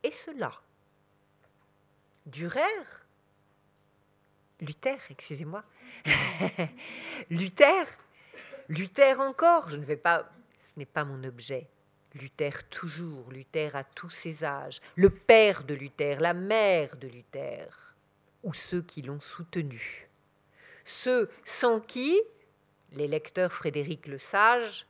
et 0.02 0.10
cela? 0.10 0.52
Durer, 2.26 2.62
Luther, 4.60 4.98
excusez-moi, 5.10 5.64
Luther 7.30 7.84
Luther 8.68 9.20
encore, 9.20 9.70
je 9.70 9.76
ne 9.76 9.84
vais 9.84 9.96
pas, 9.96 10.30
ce 10.62 10.78
n'est 10.78 10.86
pas 10.86 11.04
mon 11.04 11.22
objet. 11.24 11.68
Luther 12.14 12.68
toujours, 12.70 13.30
Luther 13.30 13.74
à 13.74 13.84
tous 13.84 14.10
ses 14.10 14.44
âges, 14.44 14.80
le 14.94 15.10
père 15.10 15.64
de 15.64 15.74
Luther, 15.74 16.20
la 16.20 16.32
mère 16.32 16.96
de 16.96 17.08
Luther, 17.08 17.94
ou 18.42 18.54
ceux 18.54 18.82
qui 18.82 19.02
l'ont 19.02 19.20
soutenu. 19.20 20.08
Ceux 20.84 21.30
sans 21.44 21.80
qui, 21.80 22.20
les 22.92 23.08
lecteurs 23.08 23.52
Frédéric 23.52 24.06
le 24.06 24.18
Sage, 24.18 24.86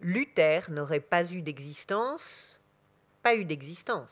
Luther 0.00 0.70
n'aurait 0.70 1.00
pas 1.00 1.24
eu 1.32 1.42
d'existence, 1.42 2.60
pas 3.22 3.34
eu 3.34 3.44
d'existence. 3.44 4.10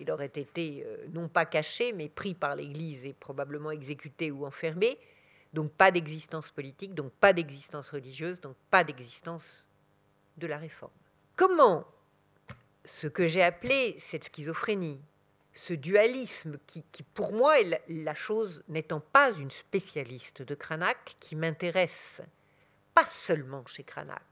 Il 0.00 0.10
aurait 0.10 0.26
été 0.26 0.84
euh, 0.86 1.06
non 1.12 1.28
pas 1.28 1.46
caché, 1.46 1.92
mais 1.92 2.08
pris 2.08 2.34
par 2.34 2.56
l'Église 2.56 3.06
et 3.06 3.12
probablement 3.12 3.70
exécuté 3.70 4.30
ou 4.30 4.46
enfermé, 4.46 4.98
donc 5.52 5.72
pas 5.72 5.90
d'existence 5.90 6.50
politique, 6.50 6.94
donc 6.94 7.12
pas 7.12 7.32
d'existence 7.32 7.90
religieuse, 7.90 8.40
donc 8.40 8.56
pas 8.70 8.84
d'existence 8.84 9.66
de 10.36 10.46
la 10.46 10.58
réforme. 10.58 10.92
Comment 11.36 11.86
ce 12.84 13.06
que 13.06 13.26
j'ai 13.26 13.42
appelé 13.42 13.94
cette 13.98 14.24
schizophrénie 14.24 15.00
ce 15.54 15.74
dualisme 15.74 16.58
qui, 16.66 17.02
pour 17.14 17.34
moi, 17.34 17.60
est 17.60 17.82
la, 17.88 18.14
chose, 18.14 18.64
n'étant 18.68 19.00
pas 19.00 19.32
une 19.32 19.50
spécialiste 19.50 20.42
de 20.42 20.54
Cranach, 20.54 21.16
qui 21.20 21.36
m'intéresse 21.36 22.22
pas 22.94 23.06
seulement 23.06 23.64
chez 23.66 23.84
Cranach. 23.84 24.22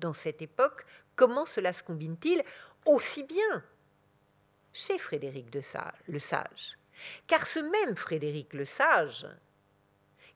Dans 0.00 0.12
cette 0.12 0.42
époque, 0.42 0.84
comment 1.16 1.44
cela 1.44 1.72
se 1.72 1.82
combine-t-il 1.82 2.42
aussi 2.86 3.22
bien 3.22 3.64
chez 4.72 4.98
Frédéric 4.98 5.50
de 5.50 5.60
le 6.08 6.18
Sage? 6.18 6.78
Car 7.26 7.46
ce 7.46 7.60
même 7.60 7.96
Frédéric 7.96 8.52
le 8.52 8.64
Sage, 8.64 9.26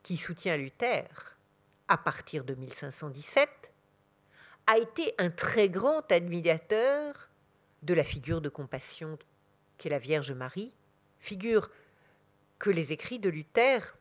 qui 0.08 0.16
soutient 0.16 0.56
Luther 0.56 1.36
à 1.86 1.98
partir 1.98 2.42
de 2.42 2.54
1517, 2.54 3.50
a 4.66 4.78
été 4.78 5.12
un 5.18 5.28
très 5.28 5.68
grand 5.68 6.10
admirateur 6.10 7.28
de 7.82 7.92
la 7.92 8.04
figure 8.04 8.40
de 8.40 8.48
compassion 8.48 9.18
qu'est 9.76 9.90
la 9.90 9.98
Vierge 9.98 10.32
Marie, 10.32 10.72
figure 11.18 11.68
que 12.58 12.70
les 12.70 12.94
écrits 12.94 13.18
de 13.18 13.28
Luther 13.28 13.98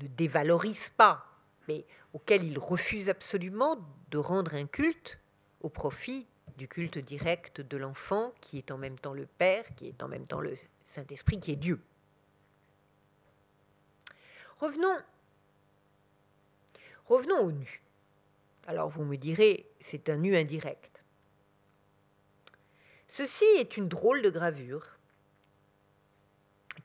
ne 0.00 0.08
dévalorisent 0.08 0.94
pas, 0.96 1.26
mais 1.68 1.84
auquel 2.14 2.42
il 2.42 2.58
refuse 2.58 3.10
absolument 3.10 3.76
de 4.10 4.16
rendre 4.16 4.54
un 4.54 4.66
culte 4.66 5.20
au 5.60 5.68
profit 5.68 6.26
du 6.56 6.68
culte 6.68 6.96
direct 6.96 7.60
de 7.60 7.76
l'enfant, 7.76 8.32
qui 8.40 8.56
est 8.56 8.70
en 8.70 8.78
même 8.78 8.98
temps 8.98 9.12
le 9.12 9.26
Père, 9.26 9.66
qui 9.76 9.88
est 9.88 10.02
en 10.02 10.08
même 10.08 10.26
temps 10.26 10.40
le 10.40 10.54
Saint-Esprit, 10.86 11.38
qui 11.38 11.52
est 11.52 11.56
Dieu. 11.56 11.82
Revenons, 14.56 14.96
revenons 17.10 17.44
au 17.44 17.52
nu. 17.52 17.82
Alors 18.66 18.88
vous 18.88 19.04
me 19.04 19.16
direz, 19.16 19.68
c'est 19.80 20.08
un 20.08 20.16
nu 20.16 20.36
indirect. 20.36 21.02
Ceci 23.08 23.44
est 23.58 23.76
une 23.76 23.88
drôle 23.88 24.22
de 24.22 24.30
gravure 24.30 24.96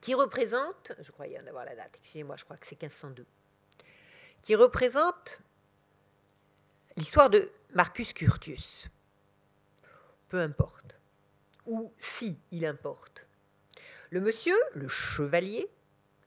qui 0.02 0.16
représente, 0.16 0.92
je 1.00 1.12
croyais 1.12 1.40
en 1.40 1.46
avoir 1.48 1.66
la 1.66 1.76
date, 1.76 1.96
excusez-moi, 2.00 2.36
je 2.38 2.44
crois 2.44 2.58
que 2.58 2.66
c'est 2.66 2.82
1502, 2.82 3.26
qui 4.42 4.56
représente 4.56 5.40
l'histoire 6.98 7.30
de 7.30 7.52
Marcus 7.74 8.12
Curtius. 8.14 8.90
Peu 10.30 10.40
importe. 10.40 11.00
Ou 11.68 11.94
si 12.00 12.40
il 12.52 12.66
importe. 12.66 13.28
Le 14.10 14.22
monsieur, 14.22 14.58
le 14.74 14.88
chevalier, 14.88 15.70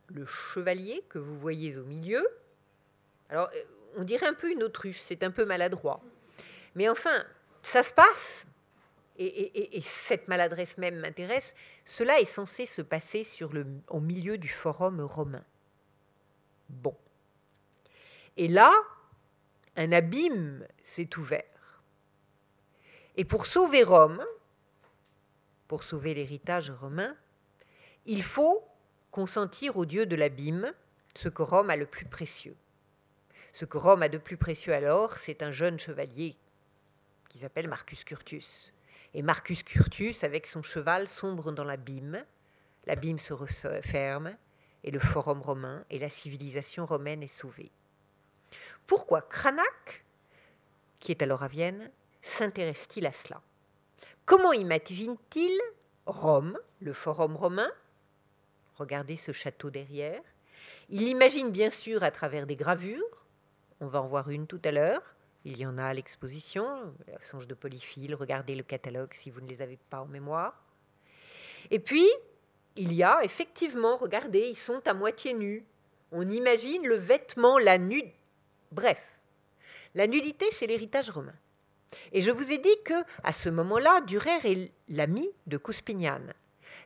le 0.09 0.25
chevalier 0.25 1.05
que 1.09 1.19
vous 1.19 1.39
voyez 1.39 1.77
au 1.77 1.85
milieu, 1.85 2.27
alors 3.29 3.51
on 3.97 4.05
dirait 4.05 4.27
un 4.27 4.35
peu 4.35 4.51
une 4.51 4.63
autruche, 4.63 5.01
c'est 5.01 5.23
un 5.23 5.31
peu 5.31 5.45
maladroit. 5.45 6.01
Mais 6.75 6.89
enfin, 6.89 7.25
ça 7.63 7.83
se 7.83 7.93
passe 7.93 8.47
et, 9.19 9.81
cette 9.83 10.29
maladresse 10.29 10.79
même 10.79 11.01
m'intéresse, 11.01 11.55
cela 11.85 12.21
est 12.21 12.25
censé 12.25 12.67
se 12.67 12.83
passer 12.83 13.27
au 13.89 14.01
milieu 14.01 14.39
du 14.39 14.49
forum 14.49 15.01
romain. 15.01 15.45
Bon. 16.69 16.97
Et 18.37 18.47
là, 18.47 18.73
un 19.77 19.91
abîme 19.91 20.67
s'est 20.85 21.17
ouvert. 21.17 21.83
Et 23.17 23.25
pour 23.25 23.47
sauver 23.47 23.83
Rome, 23.83 24.25
pour 25.67 25.83
sauver 25.83 26.15
l'héritage 26.15 26.71
romain, 26.71 27.17
il 28.07 28.23
faut 28.23 28.65
consentir 29.11 29.77
au 29.77 29.85
dieu 29.85 30.07
de 30.07 30.15
l'abîme 30.15 30.73
ce 31.17 31.29
que 31.29 31.43
Rome 31.43 31.71
a 31.71 31.77
le 31.77 31.87
plus 31.87 32.07
précieux. 32.07 32.57
Ce 33.59 33.65
que 33.65 33.77
Rome 33.77 34.05
a 34.05 34.09
de 34.09 34.19
plus 34.19 34.37
précieux 34.37 34.73
alors, 34.73 35.19
c'est 35.19 35.43
un 35.43 35.51
jeune 35.51 35.81
chevalier 35.81 36.37
qui 37.29 37.41
s'appelle 37.41 37.67
Marcus 37.67 38.05
Curtius, 38.05 38.73
et 39.15 39.23
Marcus 39.23 39.65
Curtius, 39.65 40.23
avec 40.23 40.47
son 40.47 40.63
cheval, 40.63 41.09
sombre 41.09 41.51
dans 41.51 41.65
l'abîme. 41.65 42.25
L'abîme 42.87 43.19
se 43.19 43.33
referme, 43.33 44.37
et 44.85 44.93
le 44.93 45.01
forum 45.01 45.43
romain 45.43 45.85
et 45.91 45.99
la 45.99 46.09
civilisation 46.09 46.87
romaine 46.87 47.21
est 47.25 47.27
sauvée. 47.27 47.73
Pourquoi 48.87 49.23
Cranach, 49.23 50.05
qui 51.01 51.11
est 51.11 51.21
alors 51.21 51.43
à 51.43 51.49
Vienne, 51.49 51.91
s'intéresse-t-il 52.23 53.07
à 53.07 53.13
cela? 53.13 53.43
Comment 54.25 54.53
imagine-t-il 54.53 55.61
Rome, 56.07 56.57
le 56.79 56.93
forum 56.93 57.35
romain? 57.35 57.73
Regardez 58.77 59.17
ce 59.17 59.33
château 59.33 59.71
derrière. 59.71 60.23
Il 60.91 61.07
l'imagine 61.07 61.51
bien 61.51 61.73
sûr 61.73 62.05
à 62.05 62.13
travers 62.13 62.47
des 62.47 62.55
gravures. 62.55 63.03
On 63.81 63.87
va 63.87 64.03
en 64.03 64.07
voir 64.07 64.29
une 64.31 64.47
tout 64.47 64.61
à 64.65 64.73
l'heure. 64.73 65.03
Il 65.45 65.57
y 65.57 65.67
en 65.67 65.79
a 65.79 65.85
à 65.85 65.95
l'exposition, 65.95 66.93
Songe 67.23 67.47
de 67.47 67.55
Polyphile, 67.55 68.15
regardez 68.15 68.55
le 68.55 68.65
catalogue 68.65 69.15
si 69.15 69.31
vous 69.31 69.41
ne 69.41 69.49
les 69.49 69.63
avez 69.63 69.79
pas 69.89 70.01
en 70.01 70.07
mémoire. 70.07 70.61
Et 71.71 71.79
puis, 71.79 72.07
il 72.77 72.93
y 72.93 73.03
a 73.03 73.23
effectivement, 73.23 73.97
regardez, 73.97 74.49
ils 74.49 74.57
sont 74.57 74.87
à 74.87 74.95
moitié 74.95 75.35
nus. 75.35 75.65
On 76.11 76.29
imagine 76.29 76.87
le 76.87 76.97
vêtement, 76.97 77.59
la 77.59 77.79
nudité. 77.79 78.15
Bref, 78.73 79.03
la 79.95 80.07
nudité, 80.07 80.47
c'est 80.53 80.67
l'héritage 80.67 81.11
romain. 81.11 81.35
Et 82.13 82.21
je 82.21 82.33
vous 82.33 82.53
ai 82.53 82.59
dit 82.59 82.77
que, 82.85 82.95
à 83.23 83.33
ce 83.33 83.49
moment-là, 83.49 84.01
Dürer 84.03 84.39
est 84.45 84.73
l'ami 84.89 85.29
de 85.47 85.57
Cuspinian. 85.57 86.21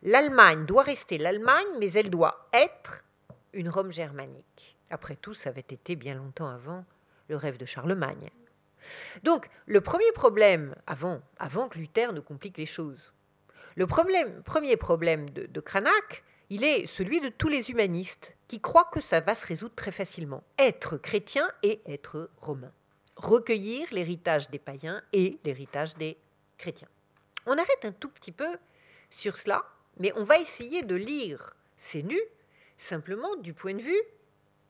L'Allemagne 0.02 0.64
doit 0.66 0.82
rester 0.82 1.18
l'Allemagne, 1.18 1.66
mais 1.78 1.92
elle 1.92 2.10
doit 2.10 2.48
être 2.52 3.04
une 3.52 3.68
Rome 3.68 3.92
germanique. 3.92 4.71
Après 4.92 5.16
tout, 5.16 5.32
ça 5.32 5.48
avait 5.48 5.60
été 5.60 5.96
bien 5.96 6.14
longtemps 6.14 6.50
avant 6.50 6.84
le 7.28 7.36
rêve 7.36 7.56
de 7.56 7.64
Charlemagne. 7.64 8.28
Donc, 9.22 9.48
le 9.64 9.80
premier 9.80 10.12
problème, 10.12 10.74
avant, 10.86 11.22
avant 11.38 11.68
que 11.68 11.78
Luther 11.78 12.12
ne 12.12 12.20
complique 12.20 12.58
les 12.58 12.66
choses, 12.66 13.14
le 13.74 13.86
premier 13.86 14.76
problème 14.76 15.30
de, 15.30 15.46
de 15.46 15.60
Cranach, 15.60 16.22
il 16.50 16.62
est 16.62 16.84
celui 16.84 17.20
de 17.20 17.30
tous 17.30 17.48
les 17.48 17.70
humanistes 17.70 18.36
qui 18.48 18.60
croient 18.60 18.90
que 18.92 19.00
ça 19.00 19.20
va 19.20 19.34
se 19.34 19.46
résoudre 19.46 19.74
très 19.74 19.92
facilement. 19.92 20.44
Être 20.58 20.98
chrétien 20.98 21.50
et 21.62 21.80
être 21.86 22.28
romain. 22.36 22.72
Recueillir 23.16 23.88
l'héritage 23.92 24.50
des 24.50 24.58
païens 24.58 25.02
et 25.14 25.38
l'héritage 25.44 25.96
des 25.96 26.18
chrétiens. 26.58 26.88
On 27.46 27.52
arrête 27.52 27.84
un 27.84 27.92
tout 27.92 28.10
petit 28.10 28.32
peu 28.32 28.58
sur 29.08 29.38
cela, 29.38 29.64
mais 29.96 30.12
on 30.16 30.24
va 30.24 30.38
essayer 30.38 30.82
de 30.82 30.94
lire 30.94 31.54
ces 31.78 32.02
nus 32.02 32.20
simplement 32.76 33.36
du 33.36 33.54
point 33.54 33.74
de 33.74 33.80
vue 33.80 34.02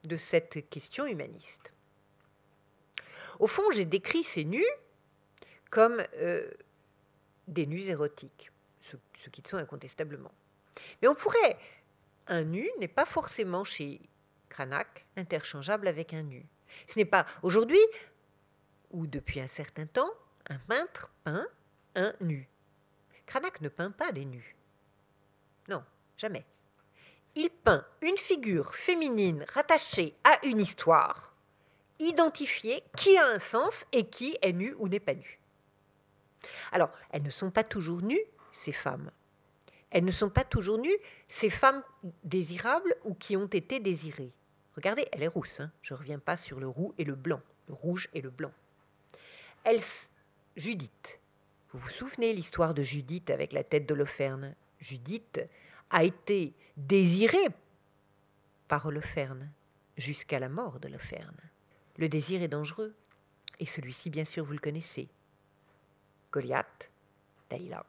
de 0.04 0.16
cette 0.16 0.68
question 0.68 1.06
humaniste. 1.06 1.72
Au 3.38 3.46
fond, 3.46 3.70
j'ai 3.72 3.84
décrit 3.84 4.22
ces 4.22 4.44
nus 4.44 4.64
comme 5.70 6.02
euh, 6.16 6.50
des 7.48 7.66
nus 7.66 7.88
érotiques, 7.88 8.50
ce, 8.80 8.96
ce 9.14 9.30
qu'ils 9.30 9.46
sont 9.46 9.56
incontestablement. 9.56 10.32
Mais 11.00 11.08
on 11.08 11.14
pourrait. 11.14 11.58
Un 12.28 12.44
nu 12.44 12.68
n'est 12.78 12.88
pas 12.88 13.04
forcément 13.04 13.64
chez 13.64 14.00
Cranach 14.48 15.04
interchangeable 15.16 15.88
avec 15.88 16.14
un 16.14 16.22
nu. 16.22 16.46
Ce 16.86 16.98
n'est 16.98 17.04
pas 17.04 17.26
aujourd'hui, 17.42 17.80
ou 18.90 19.06
depuis 19.06 19.40
un 19.40 19.48
certain 19.48 19.86
temps, 19.86 20.10
un 20.48 20.58
peintre 20.58 21.10
peint 21.24 21.46
un 21.94 22.14
nu. 22.20 22.48
Cranach 23.26 23.60
ne 23.60 23.68
peint 23.68 23.90
pas 23.90 24.12
des 24.12 24.24
nus. 24.24 24.56
Non, 25.68 25.84
jamais. 26.16 26.44
Il 27.34 27.50
peint 27.50 27.84
une 28.02 28.18
figure 28.18 28.74
féminine 28.74 29.44
rattachée 29.48 30.14
à 30.24 30.44
une 30.46 30.60
histoire 30.60 31.32
identifier 32.02 32.82
qui 32.96 33.16
a 33.16 33.26
un 33.26 33.38
sens 33.38 33.84
et 33.92 34.04
qui 34.08 34.36
est 34.42 34.52
nu 34.52 34.74
ou 34.78 34.88
n'est 34.88 35.00
pas 35.00 35.14
nu. 35.14 35.38
Alors, 36.72 36.90
elles 37.10 37.22
ne 37.22 37.30
sont 37.30 37.50
pas 37.50 37.64
toujours 37.64 38.02
nues, 38.02 38.24
ces 38.52 38.72
femmes. 38.72 39.10
Elles 39.90 40.04
ne 40.04 40.10
sont 40.10 40.30
pas 40.30 40.44
toujours 40.44 40.78
nues, 40.78 40.96
ces 41.28 41.50
femmes 41.50 41.82
désirables 42.24 42.96
ou 43.04 43.14
qui 43.14 43.36
ont 43.36 43.46
été 43.46 43.78
désirées. 43.78 44.32
Regardez, 44.74 45.06
elle 45.12 45.22
est 45.22 45.28
rousse. 45.28 45.60
Hein. 45.60 45.70
Je 45.82 45.94
ne 45.94 45.98
reviens 45.98 46.18
pas 46.18 46.36
sur 46.36 46.58
le 46.58 46.66
roux 46.66 46.94
et 46.98 47.04
le 47.04 47.14
blanc, 47.14 47.40
le 47.68 47.74
rouge 47.74 48.08
et 48.14 48.20
le 48.20 48.30
blanc. 48.30 48.52
Elle, 49.64 49.80
Judith. 50.56 51.20
Vous 51.72 51.78
vous 51.78 51.90
souvenez 51.90 52.32
l'histoire 52.32 52.74
de 52.74 52.82
Judith 52.82 53.30
avec 53.30 53.52
la 53.52 53.64
tête 53.64 53.86
d'Holoferne 53.86 54.54
Judith 54.80 55.40
a 55.90 56.04
été 56.04 56.54
désirée 56.76 57.48
par 58.68 58.86
Holoferne 58.86 59.50
jusqu'à 59.96 60.38
la 60.38 60.48
mort 60.48 60.80
d'Holoferne. 60.80 61.40
Le 61.96 62.08
désir 62.08 62.42
est 62.42 62.48
dangereux. 62.48 62.94
Et 63.60 63.66
celui-ci, 63.66 64.10
bien 64.10 64.24
sûr, 64.24 64.44
vous 64.44 64.54
le 64.54 64.58
connaissez. 64.58 65.08
Goliath, 66.32 66.90
Dalila. 67.50 67.84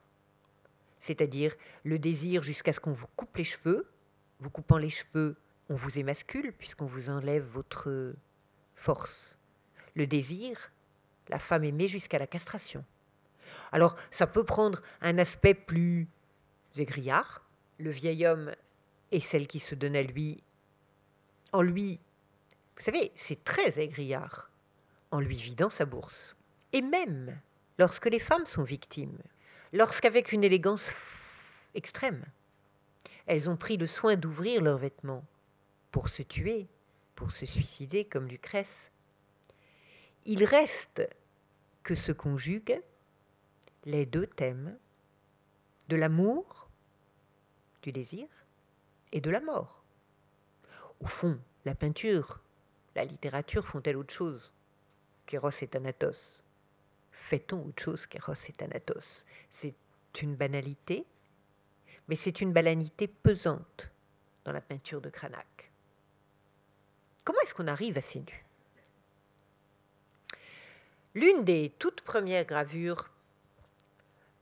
C'est-à-dire 0.99 1.55
le 1.83 1.97
désir 1.99 2.43
jusqu'à 2.43 2.73
ce 2.73 2.79
qu'on 2.79 2.91
vous 2.91 3.07
coupe 3.15 3.37
les 3.37 3.43
cheveux. 3.43 3.89
Vous 4.39 4.49
coupant 4.49 4.77
les 4.77 4.89
cheveux, 4.89 5.37
on 5.69 5.75
vous 5.75 5.97
émascule 5.97 6.51
puisqu'on 6.53 6.85
vous 6.85 7.09
enlève 7.09 7.43
votre 7.45 8.13
force. 8.75 9.37
Le 9.95 10.05
désir, 10.05 10.71
la 11.29 11.39
femme 11.39 11.63
aimée 11.63 11.87
jusqu'à 11.87 12.19
la 12.19 12.27
castration. 12.27 12.83
Alors, 13.71 13.95
ça 14.11 14.27
peut 14.27 14.43
prendre 14.43 14.81
un 15.01 15.17
aspect 15.17 15.53
plus 15.53 16.07
égrillard. 16.75 17.45
Le 17.77 17.91
vieil 17.91 18.25
homme 18.25 18.53
est 19.13 19.19
celle 19.19 19.47
qui 19.47 19.59
se 19.59 19.75
donne 19.75 19.95
à 19.95 20.03
lui 20.03 20.43
en 21.51 21.61
lui 21.61 21.99
vous 22.75 22.83
savez, 22.83 23.11
c'est 23.15 23.43
très 23.43 23.79
aigrillard 23.79 24.49
en 25.11 25.19
lui 25.19 25.35
vidant 25.35 25.69
sa 25.69 25.85
bourse. 25.85 26.35
Et 26.71 26.81
même 26.81 27.39
lorsque 27.77 28.07
les 28.07 28.19
femmes 28.19 28.45
sont 28.45 28.63
victimes, 28.63 29.19
lorsqu'avec 29.71 30.31
une 30.31 30.43
élégance 30.43 30.91
extrême, 31.75 32.25
elles 33.25 33.49
ont 33.49 33.57
pris 33.57 33.77
le 33.77 33.87
soin 33.87 34.15
d'ouvrir 34.15 34.61
leurs 34.61 34.79
vêtements 34.79 35.23
pour 35.91 36.09
se 36.09 36.23
tuer, 36.23 36.67
pour 37.15 37.31
se 37.31 37.45
suicider 37.45 38.05
comme 38.05 38.27
Lucrèce. 38.27 38.91
Il 40.25 40.43
reste 40.43 41.07
que 41.83 41.95
se 41.95 42.11
conjuguent 42.11 42.81
les 43.85 44.05
deux 44.05 44.27
thèmes 44.27 44.77
de 45.89 45.95
l'amour, 45.95 46.69
du 47.83 47.91
désir 47.91 48.27
et 49.13 49.21
de 49.21 49.29
la 49.31 49.39
mort. 49.39 49.83
Au 50.99 51.05
fond, 51.05 51.39
la 51.63 51.75
peinture, 51.75 52.41
la 52.95 53.05
littérature 53.05 53.65
font-elles 53.65 53.95
autre 53.95 54.13
chose 54.13 54.51
qu'Eros 55.25 55.51
et 55.61 55.67
Thanatos? 55.67 56.43
Fait-on 57.11 57.67
autre 57.67 57.81
chose 57.81 58.05
qu'Eros 58.07 58.33
et 58.33 58.51
Thanatos? 58.51 59.25
C'est 59.49 59.75
une 60.21 60.35
banalité, 60.35 61.05
mais 62.07 62.15
c'est 62.15 62.41
une 62.41 62.51
banalité 62.51 63.07
pesante 63.07 63.91
dans 64.43 64.51
la 64.51 64.61
peinture 64.61 64.99
de 64.99 65.09
Cranach. 65.09 65.71
Comment 67.23 67.39
est-ce 67.41 67.53
qu'on 67.53 67.67
arrive 67.67 67.97
à 67.97 68.01
ces 68.01 68.19
nus? 68.19 68.45
L'une 71.13 71.43
des 71.43 71.69
toutes 71.77 72.01
premières 72.01 72.45
gravures 72.45 73.11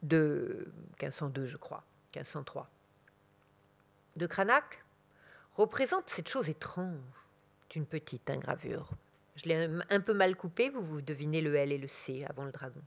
de 0.02 0.72
1502, 1.02 1.46
je 1.46 1.58
crois, 1.58 1.84
1503, 2.16 2.70
de 4.16 4.28
Cranach 4.28 4.84
représente 5.56 6.10
cette 6.10 6.30
chose 6.30 6.50
étrange 6.50 6.98
d'une 7.70 7.86
petite 7.86 8.30
ingravure. 8.30 8.92
Je 9.36 9.46
l'ai 9.46 9.70
un 9.90 10.00
peu 10.02 10.14
mal 10.14 10.36
coupé, 10.36 10.70
vous, 10.70 10.86
vous 10.86 11.02
devinez 11.02 11.42
le 11.42 11.56
L 11.56 11.72
et 11.72 11.78
le 11.78 11.88
C 11.88 12.26
avant 12.30 12.44
le 12.44 12.52
dragon. 12.52 12.82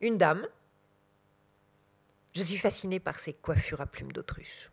Une 0.00 0.18
dame. 0.18 0.46
Je 2.32 2.42
suis 2.42 2.58
fascinée 2.58 3.00
par 3.00 3.18
ces 3.18 3.32
coiffures 3.32 3.80
à 3.80 3.86
plumes 3.86 4.12
d'autruche. 4.12 4.70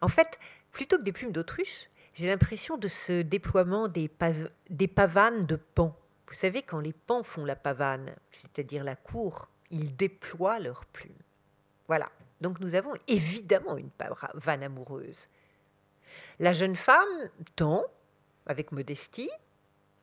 En 0.00 0.08
fait, 0.08 0.38
plutôt 0.72 0.98
que 0.98 1.02
des 1.02 1.12
plumes 1.12 1.32
d'autruche, 1.32 1.88
j'ai 2.14 2.26
l'impression 2.28 2.76
de 2.76 2.88
ce 2.88 3.22
déploiement 3.22 3.88
des, 3.88 4.10
des 4.68 4.88
pavanes 4.88 5.46
de 5.46 5.56
pan. 5.56 5.96
Vous 6.26 6.34
savez, 6.34 6.62
quand 6.62 6.80
les 6.80 6.92
pans 6.92 7.22
font 7.22 7.44
la 7.44 7.56
pavane, 7.56 8.14
c'est-à-dire 8.30 8.84
la 8.84 8.96
cour, 8.96 9.48
ils 9.70 9.94
déploient 9.96 10.60
leurs 10.60 10.84
plumes. 10.86 11.12
Voilà. 11.88 12.10
Donc 12.42 12.58
nous 12.58 12.74
avons 12.74 12.92
évidemment 13.06 13.76
une 13.76 13.90
pavane 13.90 14.64
amoureuse. 14.64 15.28
La 16.40 16.52
jeune 16.52 16.74
femme 16.74 17.30
tend, 17.54 17.84
avec 18.46 18.72
modestie, 18.72 19.30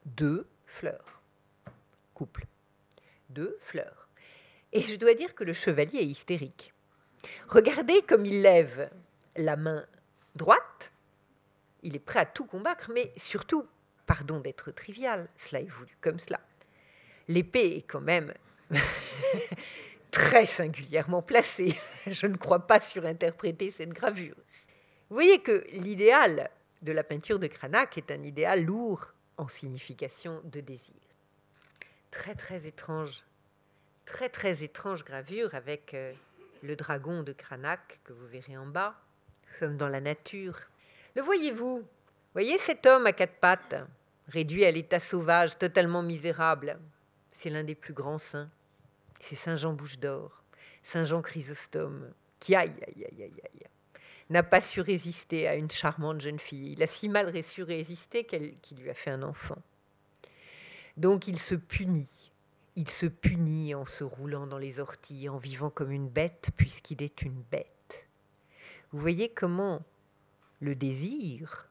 deux 0.06 0.48
fleurs. 0.66 1.22
Couple. 2.14 2.46
Deux 3.30 3.58
fleurs. 3.60 4.08
Et 4.72 4.80
je 4.80 4.96
dois 4.96 5.16
dire 5.16 5.36
que 5.36 5.44
le 5.44 5.52
chevalier 5.52 6.00
est 6.00 6.06
hystérique. 6.06 6.74
Regardez 7.50 8.02
comme 8.04 8.26
il 8.26 8.42
lève 8.42 8.90
la 9.36 9.58
main 9.58 9.86
droite. 10.36 10.94
Il 11.84 11.98
est 11.98 12.00
prêt 12.00 12.20
à 12.20 12.26
tout 12.26 12.46
combattre, 12.46 12.90
mais 12.94 13.12
surtout, 13.18 13.68
pardon 14.06 14.40
d'être 14.40 14.72
trivial, 14.72 15.28
cela 15.36 15.62
est 15.62 15.70
voulu 15.70 15.98
comme 16.00 16.20
cela. 16.20 16.40
L'épée 17.28 17.76
est 17.76 17.86
quand 17.86 18.02
même 18.02 18.34
très 20.12 20.46
singulièrement 20.46 21.22
placée. 21.22 21.76
Je 22.08 22.28
ne 22.28 22.38
crois 22.38 22.68
pas 22.68 22.80
surinterpréter 22.80 23.72
cette 23.72 23.94
gravure. 23.94 24.36
Vous 25.10 25.16
voyez 25.16 25.40
que 25.42 25.66
l'idéal 25.72 26.50
de 26.82 26.92
la 26.92 27.04
peinture 27.04 27.40
de 27.40 27.48
Cranach 27.48 27.98
est 27.98 28.12
un 28.12 28.24
idéal 28.24 28.64
lourd 28.64 29.14
en 29.38 29.48
signification 29.48 30.42
de 30.46 30.60
désir. 30.60 30.96
Très 32.12 32.36
très 32.36 32.68
étrange, 32.68 33.24
très 34.06 34.30
très 34.30 34.64
étrange 34.64 35.04
gravure 35.04 35.54
avec 35.56 35.94
euh, 35.94 36.14
le 36.64 36.76
dragon 36.76 37.24
de 37.24 37.34
Cranach 37.34 38.00
que 38.04 38.14
vous 38.14 38.28
verrez 38.28 38.58
en 38.58 38.66
bas. 38.66 38.96
Nous 39.48 39.58
sommes 39.58 39.78
dans 39.78 39.88
la 39.88 40.02
nature. 40.02 40.60
Le 41.16 41.22
voyez-vous? 41.22 41.84
Voyez 42.34 42.58
cet 42.58 42.86
homme 42.86 43.08
à 43.08 43.14
quatre 43.14 43.40
pattes, 43.40 43.76
réduit 44.28 44.66
à 44.66 44.72
l'état 44.72 45.00
sauvage, 45.00 45.58
totalement 45.58 46.04
misérable. 46.04 46.80
C'est 47.32 47.50
l'un 47.50 47.64
des 47.64 47.76
plus 47.76 47.94
grands 47.94 48.20
saints. 48.20 48.50
C'est 49.20 49.36
Saint 49.36 49.56
Jean 49.56 49.74
Bouche 49.74 50.00
d'Or, 50.00 50.44
Saint 50.84 51.06
Jean 51.06 51.22
Chrysostome, 51.22 52.14
qui 52.40 52.56
aïe 52.56 52.74
aïe 52.88 53.06
aïe 53.06 53.24
aïe 53.24 53.42
aïe 53.44 53.70
n'a 54.30 54.44
pas 54.44 54.62
su 54.62 54.82
résister 54.82 55.48
à 55.48 55.56
une 55.56 55.72
charmante 55.72 56.22
jeune 56.22 56.40
fille. 56.40 56.74
Il 56.74 56.84
a 56.84 56.88
si 56.88 57.10
mal 57.10 57.44
su 57.44 57.64
résister 57.64 58.26
qu'il 58.26 58.78
lui 58.78 58.90
a 58.90 58.94
fait 58.94 59.10
un 59.10 59.24
enfant. 59.24 59.58
Donc 60.98 61.28
il 61.28 61.40
se 61.40 61.56
punit. 61.56 62.32
Il 62.76 62.90
se 62.90 63.08
punit 63.08 63.74
en 63.76 63.86
se 63.86 64.04
roulant 64.04 64.48
dans 64.48 64.58
les 64.58 64.80
orties, 64.80 65.28
en 65.28 65.38
vivant 65.38 65.70
comme 65.70 65.92
une 65.92 66.08
bête, 66.08 66.52
puisqu'il 66.56 67.02
est 67.02 67.24
une 67.24 67.42
bête. 67.52 68.08
Vous 68.92 69.00
voyez 69.00 69.30
comment 69.30 69.84
le 70.62 70.76
désir 70.76 71.70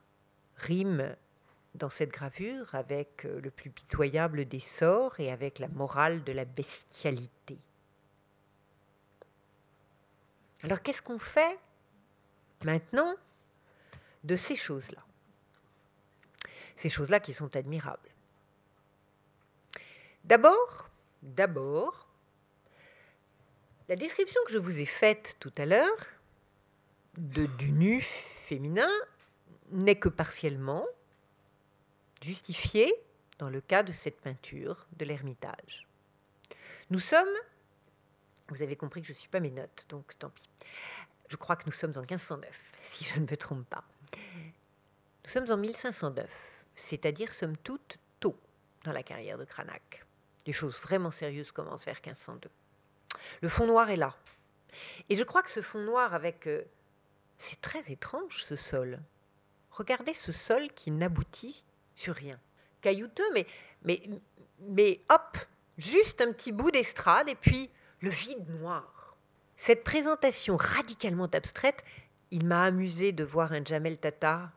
rime 0.56 1.14
dans 1.78 1.90
cette 1.90 2.10
gravure 2.10 2.74
avec 2.74 3.24
le 3.24 3.50
plus 3.50 3.70
pitoyable 3.70 4.44
des 4.44 4.60
sorts 4.60 5.18
et 5.20 5.32
avec 5.32 5.58
la 5.58 5.68
morale 5.68 6.24
de 6.24 6.32
la 6.32 6.44
bestialité. 6.44 7.58
Alors 10.64 10.82
qu'est-ce 10.82 11.02
qu'on 11.02 11.18
fait 11.18 11.58
maintenant 12.64 13.14
de 14.24 14.36
ces 14.36 14.56
choses-là? 14.56 15.04
Ces 16.76 16.88
choses-là 16.88 17.20
qui 17.20 17.32
sont 17.32 17.54
admirables. 17.56 18.10
D'abord, 20.24 20.90
d'abord, 21.22 22.08
la 23.88 23.96
description 23.96 24.40
que 24.46 24.52
je 24.52 24.58
vous 24.58 24.80
ai 24.80 24.84
faite 24.84 25.36
tout 25.40 25.52
à 25.56 25.64
l'heure 25.64 26.06
du 27.16 27.72
nu 27.72 28.00
féminin 28.00 28.90
n'est 29.70 29.98
que 29.98 30.08
partiellement 30.08 30.86
justifiée 32.22 32.92
dans 33.38 33.50
le 33.50 33.60
cas 33.60 33.82
de 33.82 33.92
cette 33.92 34.20
peinture 34.20 34.86
de 34.96 35.04
l'Ermitage. 35.04 35.86
Nous 36.90 36.98
sommes, 36.98 37.28
vous 38.48 38.62
avez 38.62 38.76
compris 38.76 39.02
que 39.02 39.08
je 39.08 39.12
ne 39.12 39.18
suis 39.18 39.28
pas 39.28 39.40
mes 39.40 39.50
notes, 39.50 39.86
donc 39.88 40.18
tant 40.18 40.30
pis. 40.30 40.48
Je 41.28 41.36
crois 41.36 41.56
que 41.56 41.66
nous 41.66 41.72
sommes 41.72 41.92
en 41.96 42.00
1509, 42.00 42.48
si 42.82 43.04
je 43.04 43.20
ne 43.20 43.26
me 43.26 43.36
trompe 43.36 43.68
pas. 43.68 43.84
Nous 45.24 45.30
sommes 45.30 45.50
en 45.50 45.56
1509, 45.56 46.30
c'est-à-dire 46.74 47.32
somme 47.34 47.56
toute 47.58 47.98
tôt 48.18 48.38
dans 48.84 48.92
la 48.92 49.02
carrière 49.02 49.38
de 49.38 49.44
Cranach. 49.44 50.04
Les 50.46 50.52
choses 50.52 50.80
vraiment 50.80 51.10
sérieuses 51.10 51.52
commencent 51.52 51.84
vers 51.84 52.00
1502. 52.04 52.48
Le 53.42 53.48
fond 53.48 53.66
noir 53.66 53.90
est 53.90 53.96
là. 53.96 54.16
Et 55.08 55.14
je 55.14 55.22
crois 55.22 55.42
que 55.42 55.50
ce 55.50 55.60
fond 55.60 55.82
noir 55.82 56.14
avec... 56.14 56.46
Euh, 56.46 56.64
c'est 57.36 57.60
très 57.60 57.92
étrange 57.92 58.42
ce 58.42 58.56
sol. 58.56 59.00
Regardez 59.70 60.14
ce 60.14 60.32
sol 60.32 60.68
qui 60.68 60.90
n'aboutit 60.90 61.62
sur 61.98 62.14
rien. 62.14 62.38
Caillouteux, 62.80 63.28
mais, 63.34 63.46
mais, 63.82 64.02
mais 64.60 65.00
hop, 65.10 65.36
juste 65.76 66.20
un 66.20 66.32
petit 66.32 66.52
bout 66.52 66.70
d'estrade 66.70 67.28
et 67.28 67.34
puis 67.34 67.70
le 68.00 68.10
vide 68.10 68.48
noir. 68.60 69.16
Cette 69.56 69.82
présentation 69.82 70.56
radicalement 70.56 71.26
abstraite, 71.26 71.82
il 72.30 72.46
m'a 72.46 72.62
amusé 72.62 73.10
de 73.12 73.24
voir 73.24 73.52
un 73.52 73.64
Jamel 73.64 73.98
Tata 73.98 74.52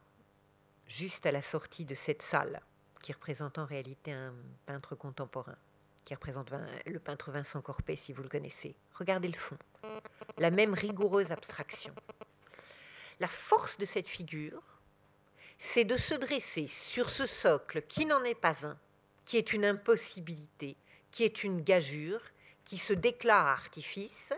juste 0.87 1.25
à 1.25 1.31
la 1.31 1.41
sortie 1.41 1.85
de 1.85 1.95
cette 1.95 2.21
salle, 2.21 2.61
qui 3.01 3.11
représente 3.11 3.57
en 3.57 3.65
réalité 3.65 4.11
un 4.11 4.33
peintre 4.67 4.95
contemporain, 4.95 5.55
qui 6.03 6.13
représente 6.13 6.51
le 6.85 6.99
peintre 6.99 7.31
Vincent 7.31 7.61
Corpet, 7.61 7.95
si 7.95 8.13
vous 8.13 8.21
le 8.21 8.29
connaissez. 8.29 8.75
Regardez 8.93 9.29
le 9.29 9.33
fond, 9.33 9.57
la 10.37 10.51
même 10.51 10.73
rigoureuse 10.73 11.31
abstraction. 11.31 11.95
La 13.19 13.27
force 13.27 13.77
de 13.77 13.85
cette 13.85 14.09
figure, 14.09 14.61
c'est 15.63 15.85
de 15.85 15.95
se 15.95 16.15
dresser 16.15 16.65
sur 16.65 17.11
ce 17.11 17.27
socle 17.27 17.83
qui 17.83 18.07
n'en 18.07 18.23
est 18.23 18.33
pas 18.33 18.65
un, 18.65 18.79
qui 19.25 19.37
est 19.37 19.53
une 19.53 19.63
impossibilité, 19.63 20.75
qui 21.11 21.23
est 21.23 21.43
une 21.43 21.61
gageure, 21.61 22.23
qui 22.65 22.79
se 22.79 22.93
déclare 22.93 23.45
artifice, 23.45 24.33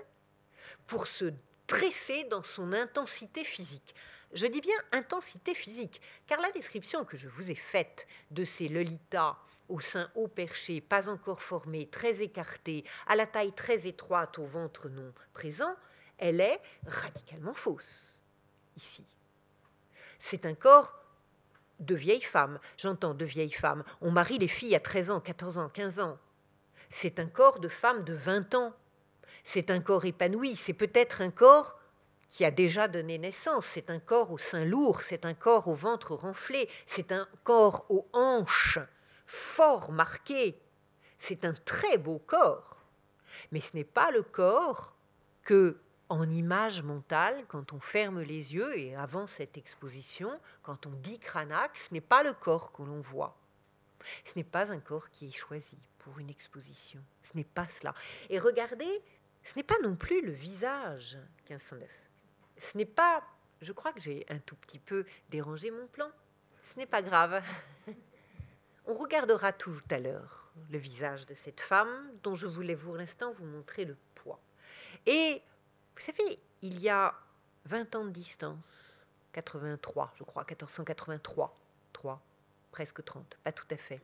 pour 0.85 1.07
se 1.07 1.33
dresser 1.65 2.25
dans 2.25 2.43
son 2.43 2.73
intensité 2.73 3.45
physique. 3.45 3.95
Je 4.33 4.47
dis 4.47 4.59
bien 4.59 4.75
intensité 4.91 5.53
physique, 5.53 6.01
car 6.27 6.41
la 6.41 6.51
description 6.51 7.05
que 7.05 7.15
je 7.15 7.29
vous 7.29 7.49
ai 7.49 7.55
faite 7.55 8.05
de 8.31 8.43
ces 8.43 8.67
Lolitas 8.67 9.37
au 9.69 9.79
sein 9.79 10.11
haut 10.15 10.27
perché, 10.27 10.81
pas 10.81 11.07
encore 11.07 11.41
formé, 11.41 11.87
très 11.87 12.21
écarté, 12.21 12.83
à 13.07 13.15
la 13.15 13.27
taille 13.27 13.53
très 13.53 13.87
étroite, 13.87 14.39
au 14.39 14.45
ventre 14.45 14.89
non 14.89 15.13
présent, 15.31 15.73
elle 16.17 16.41
est 16.41 16.59
radicalement 16.85 17.53
fausse, 17.53 18.19
ici. 18.75 19.05
C'est 20.19 20.45
un 20.45 20.53
corps 20.53 21.02
de 21.85 21.95
vieille 21.95 22.21
femme, 22.21 22.59
j'entends 22.77 23.13
de 23.13 23.25
vieille 23.25 23.51
femme, 23.51 23.83
on 24.01 24.11
marie 24.11 24.37
les 24.37 24.47
filles 24.47 24.75
à 24.75 24.79
13 24.79 25.11
ans, 25.11 25.19
14 25.19 25.57
ans, 25.57 25.69
15 25.69 25.99
ans. 25.99 26.17
C'est 26.89 27.19
un 27.19 27.27
corps 27.27 27.59
de 27.59 27.67
femme 27.67 28.03
de 28.03 28.13
20 28.13 28.55
ans, 28.55 28.73
c'est 29.43 29.71
un 29.71 29.79
corps 29.79 30.05
épanoui, 30.05 30.55
c'est 30.55 30.73
peut-être 30.73 31.21
un 31.21 31.31
corps 31.31 31.79
qui 32.29 32.45
a 32.45 32.51
déjà 32.51 32.87
donné 32.87 33.17
naissance, 33.17 33.65
c'est 33.65 33.89
un 33.89 33.99
corps 33.99 34.31
au 34.31 34.37
sein 34.37 34.65
lourd, 34.65 35.01
c'est 35.01 35.25
un 35.25 35.33
corps 35.33 35.67
au 35.67 35.75
ventre 35.75 36.15
renflé, 36.15 36.69
c'est 36.87 37.11
un 37.11 37.27
corps 37.43 37.85
aux 37.89 38.07
hanches 38.13 38.79
fort 39.25 39.91
marqué, 39.91 40.59
c'est 41.17 41.45
un 41.45 41.53
très 41.65 41.97
beau 41.97 42.19
corps. 42.19 42.77
Mais 43.51 43.59
ce 43.59 43.75
n'est 43.75 43.83
pas 43.83 44.11
le 44.11 44.23
corps 44.23 44.95
que 45.43 45.77
en 46.13 46.29
image 46.29 46.83
mentale 46.83 47.43
quand 47.47 47.73
on 47.73 47.79
ferme 47.79 48.21
les 48.21 48.53
yeux 48.53 48.77
et 48.77 48.95
avant 48.95 49.25
cette 49.25 49.57
exposition, 49.57 50.39
quand 50.61 50.85
on 50.85 50.91
dit 50.91 51.17
Cranach, 51.17 51.75
ce 51.75 51.93
n'est 51.93 52.01
pas 52.01 52.21
le 52.21 52.33
corps 52.33 52.71
que 52.71 52.83
l'on 52.83 53.01
voit. 53.01 53.35
Ce 54.25 54.33
n'est 54.35 54.43
pas 54.43 54.71
un 54.71 54.79
corps 54.79 55.09
qui 55.09 55.27
est 55.27 55.35
choisi 55.35 55.77
pour 55.97 56.19
une 56.19 56.29
exposition. 56.29 57.01
Ce 57.23 57.35
n'est 57.35 57.43
pas 57.43 57.67
cela. 57.67 57.95
Et 58.29 58.37
regardez, 58.37 59.01
ce 59.43 59.55
n'est 59.55 59.63
pas 59.63 59.79
non 59.81 59.95
plus 59.95 60.21
le 60.21 60.31
visage 60.31 61.17
1509. 61.49 61.89
Ce 62.57 62.77
n'est 62.77 62.85
pas. 62.85 63.23
Je 63.61 63.71
crois 63.71 63.91
que 63.91 64.01
j'ai 64.01 64.25
un 64.29 64.39
tout 64.39 64.57
petit 64.57 64.79
peu 64.79 65.05
dérangé 65.29 65.71
mon 65.71 65.87
plan. 65.87 66.11
Ce 66.65 66.77
n'est 66.77 66.85
pas 66.85 67.01
grave. 67.01 67.41
On 68.85 68.93
regardera 68.93 69.51
tout 69.51 69.79
à 69.89 69.97
l'heure 69.97 70.51
le 70.69 70.77
visage 70.77 71.25
de 71.25 71.33
cette 71.33 71.61
femme 71.61 72.11
dont 72.21 72.35
je 72.35 72.45
voulais 72.45 72.75
pour 72.75 72.97
l'instant 72.97 73.31
vous 73.31 73.45
montrer 73.45 73.85
le 73.85 73.97
poids. 74.13 74.39
Et 75.05 75.41
vous 75.95 76.01
savez, 76.01 76.39
il 76.61 76.79
y 76.81 76.89
a 76.89 77.13
20 77.65 77.95
ans 77.95 78.05
de 78.05 78.09
distance, 78.09 79.05
83, 79.33 80.13
je 80.15 80.23
crois, 80.23 80.43
1483, 80.43 81.57
3, 81.93 82.21
presque 82.71 83.03
30, 83.03 83.37
pas 83.43 83.51
tout 83.51 83.67
à 83.71 83.77
fait. 83.77 84.01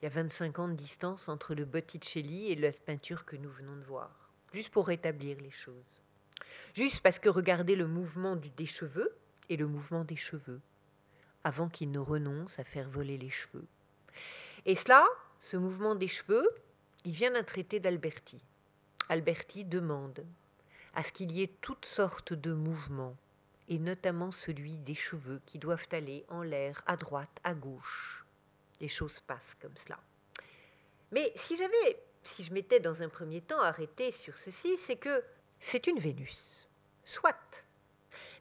Il 0.00 0.04
y 0.04 0.06
a 0.06 0.10
25 0.10 0.58
ans 0.58 0.68
de 0.68 0.74
distance 0.74 1.28
entre 1.28 1.54
le 1.54 1.64
Botticelli 1.64 2.50
et 2.50 2.56
la 2.56 2.72
peinture 2.72 3.24
que 3.24 3.36
nous 3.36 3.50
venons 3.50 3.76
de 3.76 3.84
voir, 3.84 4.10
juste 4.52 4.70
pour 4.70 4.86
rétablir 4.86 5.38
les 5.40 5.50
choses. 5.50 6.02
Juste 6.74 7.02
parce 7.02 7.18
que 7.18 7.28
regardez 7.28 7.76
le 7.76 7.86
mouvement 7.86 8.36
du, 8.36 8.50
des 8.50 8.66
cheveux 8.66 9.16
et 9.48 9.56
le 9.56 9.66
mouvement 9.66 10.04
des 10.04 10.16
cheveux, 10.16 10.60
avant 11.44 11.68
qu'il 11.68 11.90
ne 11.90 11.98
renonce 11.98 12.58
à 12.58 12.64
faire 12.64 12.88
voler 12.88 13.18
les 13.18 13.30
cheveux. 13.30 13.66
Et 14.66 14.74
cela, 14.74 15.06
ce 15.38 15.56
mouvement 15.56 15.94
des 15.94 16.08
cheveux, 16.08 16.48
il 17.04 17.12
vient 17.12 17.32
d'un 17.32 17.42
traité 17.42 17.80
d'Alberti. 17.80 18.42
Alberti 19.08 19.64
demande 19.64 20.24
à 20.94 21.02
ce 21.02 21.12
qu'il 21.12 21.32
y 21.32 21.42
ait 21.42 21.54
toutes 21.60 21.86
sortes 21.86 22.32
de 22.32 22.52
mouvements, 22.52 23.16
et 23.68 23.78
notamment 23.78 24.30
celui 24.30 24.76
des 24.76 24.94
cheveux 24.94 25.40
qui 25.46 25.58
doivent 25.58 25.88
aller 25.92 26.24
en 26.28 26.42
l'air, 26.42 26.82
à 26.86 26.96
droite, 26.96 27.40
à 27.44 27.54
gauche. 27.54 28.24
Les 28.80 28.88
choses 28.88 29.20
passent 29.20 29.56
comme 29.60 29.76
cela. 29.76 29.98
Mais 31.12 31.32
si 31.36 31.56
j'avais, 31.56 32.02
si 32.22 32.42
je 32.42 32.52
m'étais 32.52 32.80
dans 32.80 33.02
un 33.02 33.08
premier 33.08 33.40
temps 33.40 33.60
arrêté 33.60 34.10
sur 34.10 34.36
ceci, 34.36 34.76
c'est 34.78 34.96
que 34.96 35.22
c'est 35.60 35.86
une 35.86 35.98
Vénus. 35.98 36.68
Soit. 37.04 37.36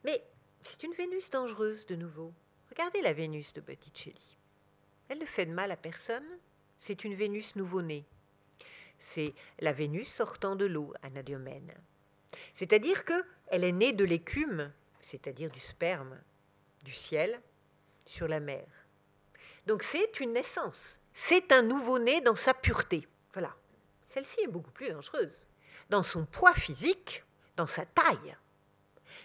Mais 0.03 0.23
c'est 0.63 0.83
une 0.83 0.93
Vénus 0.93 1.29
dangereuse 1.29 1.85
de 1.85 1.95
nouveau. 1.95 2.33
Regardez 2.69 3.01
la 3.01 3.13
Vénus 3.13 3.53
de 3.53 3.61
Botticelli. 3.61 4.37
Elle 5.09 5.19
ne 5.19 5.25
fait 5.25 5.45
de 5.45 5.51
mal 5.51 5.71
à 5.71 5.77
personne. 5.77 6.25
C'est 6.79 7.03
une 7.03 7.15
Vénus 7.15 7.55
nouveau-née. 7.55 8.05
C'est 8.97 9.33
la 9.59 9.73
Vénus 9.73 10.07
sortant 10.07 10.55
de 10.55 10.65
l'eau, 10.65 10.93
Anadiomène. 11.01 11.73
C'est-à-dire 12.53 13.05
qu'elle 13.05 13.63
est 13.63 13.71
née 13.71 13.93
de 13.93 14.05
l'écume, 14.05 14.71
c'est-à-dire 14.99 15.51
du 15.51 15.59
sperme, 15.59 16.17
du 16.83 16.93
ciel, 16.93 17.41
sur 18.05 18.27
la 18.27 18.39
mer. 18.39 18.65
Donc 19.67 19.83
c'est 19.83 20.19
une 20.19 20.33
naissance. 20.33 20.99
C'est 21.13 21.51
un 21.51 21.61
nouveau-né 21.61 22.21
dans 22.21 22.35
sa 22.35 22.53
pureté. 22.53 23.07
Voilà. 23.33 23.55
Celle-ci 24.07 24.41
est 24.41 24.47
beaucoup 24.47 24.71
plus 24.71 24.89
dangereuse. 24.89 25.45
Dans 25.89 26.03
son 26.03 26.25
poids 26.25 26.53
physique, 26.53 27.23
dans 27.57 27.67
sa 27.67 27.85
taille. 27.85 28.35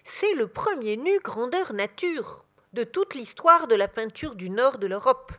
C'est 0.04 0.34
le 0.34 0.48
premier 0.48 0.96
nu 0.96 1.18
grandeur 1.20 1.72
nature 1.72 2.44
de 2.72 2.84
toute 2.84 3.14
l'histoire 3.14 3.66
de 3.66 3.74
la 3.74 3.88
peinture 3.88 4.34
du 4.34 4.50
nord 4.50 4.78
de 4.78 4.86
l'Europe. 4.86 5.32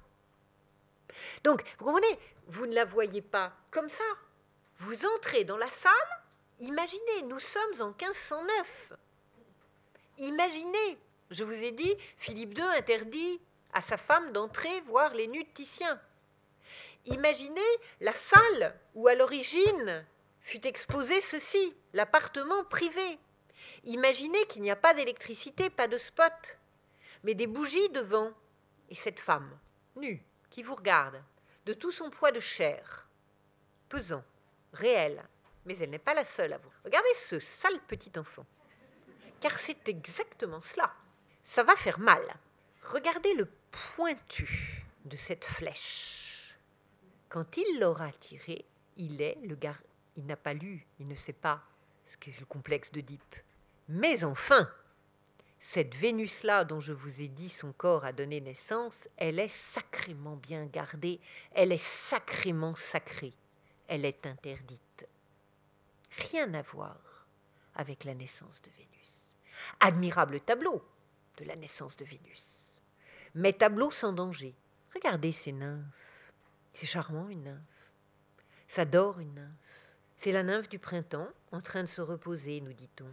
Donc, 1.43 1.63
vous 1.77 1.85
comprenez, 1.85 2.19
vous 2.47 2.65
ne 2.65 2.75
la 2.75 2.85
voyez 2.85 3.21
pas 3.21 3.53
comme 3.71 3.89
ça. 3.89 4.03
Vous 4.79 5.05
entrez 5.05 5.43
dans 5.43 5.57
la 5.57 5.69
salle, 5.69 5.93
Imaginez, 6.59 7.21
nous 7.25 7.39
sommes 7.39 7.81
en 7.81 7.89
1509. 7.89 8.93
Imaginez, 10.17 10.97
je 11.29 11.43
vous 11.43 11.53
ai 11.53 11.71
dit, 11.71 11.95
Philippe 12.17 12.57
II 12.57 12.63
interdit 12.63 13.39
à 13.73 13.81
sa 13.81 13.97
femme 13.97 14.31
d'entrer 14.31 14.81
voir 14.81 15.13
les 15.13 15.27
nus 15.27 15.45
de. 15.45 15.99
Imaginez 17.05 17.61
la 18.01 18.13
salle 18.13 18.75
où 18.95 19.07
à 19.07 19.13
l'origine 19.13 20.05
fut 20.41 20.65
exposé 20.65 21.21
ceci, 21.21 21.75
l'appartement 21.93 22.63
privé. 22.63 23.19
Imaginez 23.83 24.43
qu'il 24.47 24.63
n'y 24.63 24.71
a 24.71 24.75
pas 24.75 24.95
d'électricité, 24.95 25.69
pas 25.69 25.87
de 25.87 25.97
spot, 25.97 26.57
mais 27.23 27.35
des 27.35 27.47
bougies 27.47 27.89
devant. 27.89 28.31
Et 28.89 28.95
cette 28.95 29.19
femme, 29.19 29.57
nue, 29.95 30.23
qui 30.49 30.63
vous 30.63 30.75
regarde, 30.75 31.21
de 31.65 31.73
tout 31.73 31.91
son 31.91 32.09
poids 32.09 32.31
de 32.31 32.39
chair, 32.39 33.07
pesant, 33.89 34.23
réel, 34.73 35.23
mais 35.67 35.77
elle 35.79 35.89
n'est 35.89 35.99
pas 35.99 36.13
la 36.13 36.25
seule 36.25 36.53
à 36.53 36.57
vous. 36.57 36.71
Regardez 36.85 37.13
ce 37.13 37.39
sale 37.39 37.79
petit 37.87 38.17
enfant. 38.17 38.45
Car 39.41 39.57
c'est 39.57 39.89
exactement 39.89 40.61
cela. 40.61 40.91
Ça 41.43 41.61
va 41.61 41.75
faire 41.75 41.99
mal. 41.99 42.23
Regardez 42.83 43.33
le 43.33 43.49
pointu 43.69 44.85
de 45.05 45.17
cette 45.17 45.45
flèche. 45.45 46.57
Quand 47.29 47.57
il 47.57 47.79
l'aura 47.79 48.11
tiré, 48.11 48.65
il 48.95 49.21
est 49.21 49.37
le 49.43 49.55
gar... 49.55 49.77
Il 50.15 50.25
n'a 50.25 50.37
pas 50.37 50.53
lu, 50.53 50.87
il 50.99 51.07
ne 51.07 51.15
sait 51.15 51.33
pas 51.33 51.61
ce 52.05 52.17
qu'est 52.17 52.39
le 52.39 52.45
complexe 52.45 52.91
d'Oedipe. 52.91 53.35
Mais 53.89 54.23
enfin, 54.23 54.71
cette 55.59 55.93
Vénus-là 55.95 56.63
dont 56.63 56.79
je 56.79 56.93
vous 56.93 57.21
ai 57.21 57.27
dit 57.27 57.49
son 57.49 57.73
corps 57.73 58.05
a 58.05 58.13
donné 58.13 58.41
naissance, 58.41 59.07
elle 59.17 59.37
est 59.37 59.47
sacrément 59.47 60.37
bien 60.37 60.65
gardée, 60.65 61.19
elle 61.51 61.71
est 61.71 61.77
sacrément 61.77 62.73
sacrée, 62.73 63.33
elle 63.87 64.05
est 64.05 64.25
interdite 64.25 64.86
rien 66.17 66.53
à 66.53 66.61
voir 66.61 67.27
avec 67.75 68.03
la 68.03 68.13
naissance 68.13 68.61
de 68.61 68.69
Vénus. 68.71 69.35
Admirable 69.79 70.39
tableau 70.39 70.83
de 71.37 71.45
la 71.45 71.55
naissance 71.55 71.97
de 71.97 72.05
Vénus, 72.05 72.81
mais 73.35 73.53
tableau 73.53 73.91
sans 73.91 74.13
danger. 74.13 74.55
Regardez 74.93 75.31
ces 75.31 75.51
nymphes. 75.51 75.83
C'est 76.73 76.85
charmant 76.85 77.29
une 77.29 77.43
nymphe. 77.43 77.91
Ça 78.67 78.85
dort 78.85 79.19
une 79.19 79.33
nymphe. 79.35 79.93
C'est 80.15 80.31
la 80.31 80.43
nymphe 80.43 80.69
du 80.69 80.79
printemps 80.79 81.29
en 81.51 81.61
train 81.61 81.83
de 81.83 81.87
se 81.87 82.01
reposer, 82.01 82.61
nous 82.61 82.73
dit-on. 82.73 83.11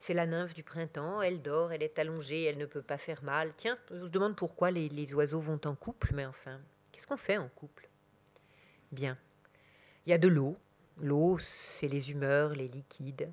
C'est 0.00 0.12
la 0.14 0.26
nymphe 0.26 0.52
du 0.52 0.62
printemps, 0.62 1.22
elle 1.22 1.40
dort, 1.40 1.72
elle 1.72 1.82
est 1.82 1.98
allongée, 1.98 2.44
elle 2.44 2.58
ne 2.58 2.66
peut 2.66 2.82
pas 2.82 2.98
faire 2.98 3.22
mal. 3.22 3.54
Tiens, 3.56 3.78
je 3.90 3.96
me 3.96 4.08
demande 4.10 4.36
pourquoi 4.36 4.70
les 4.70 5.14
oiseaux 5.14 5.40
vont 5.40 5.60
en 5.64 5.74
couple, 5.74 6.12
mais 6.14 6.26
enfin, 6.26 6.60
qu'est-ce 6.92 7.06
qu'on 7.06 7.16
fait 7.16 7.38
en 7.38 7.48
couple? 7.48 7.88
Bien. 8.92 9.16
Il 10.04 10.10
y 10.10 10.12
a 10.12 10.18
de 10.18 10.28
l'eau, 10.28 10.58
L'eau, 10.98 11.38
c'est 11.38 11.88
les 11.88 12.10
humeurs, 12.10 12.50
les 12.50 12.68
liquides. 12.68 13.32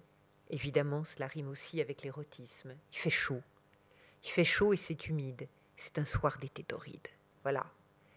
Évidemment, 0.49 1.03
cela 1.03 1.28
rime 1.28 1.47
aussi 1.47 1.80
avec 1.80 2.01
l'érotisme. 2.01 2.76
Il 2.91 2.97
fait 2.97 3.09
chaud. 3.09 3.41
Il 4.24 4.30
fait 4.30 4.43
chaud 4.43 4.74
et 4.74 4.78
c'est 4.78 5.07
humide. 5.07 5.47
C'est 5.76 5.99
un 5.99 6.05
soir 6.05 6.38
d'été 6.39 6.64
torride. 6.64 7.07
Voilà. 7.43 7.66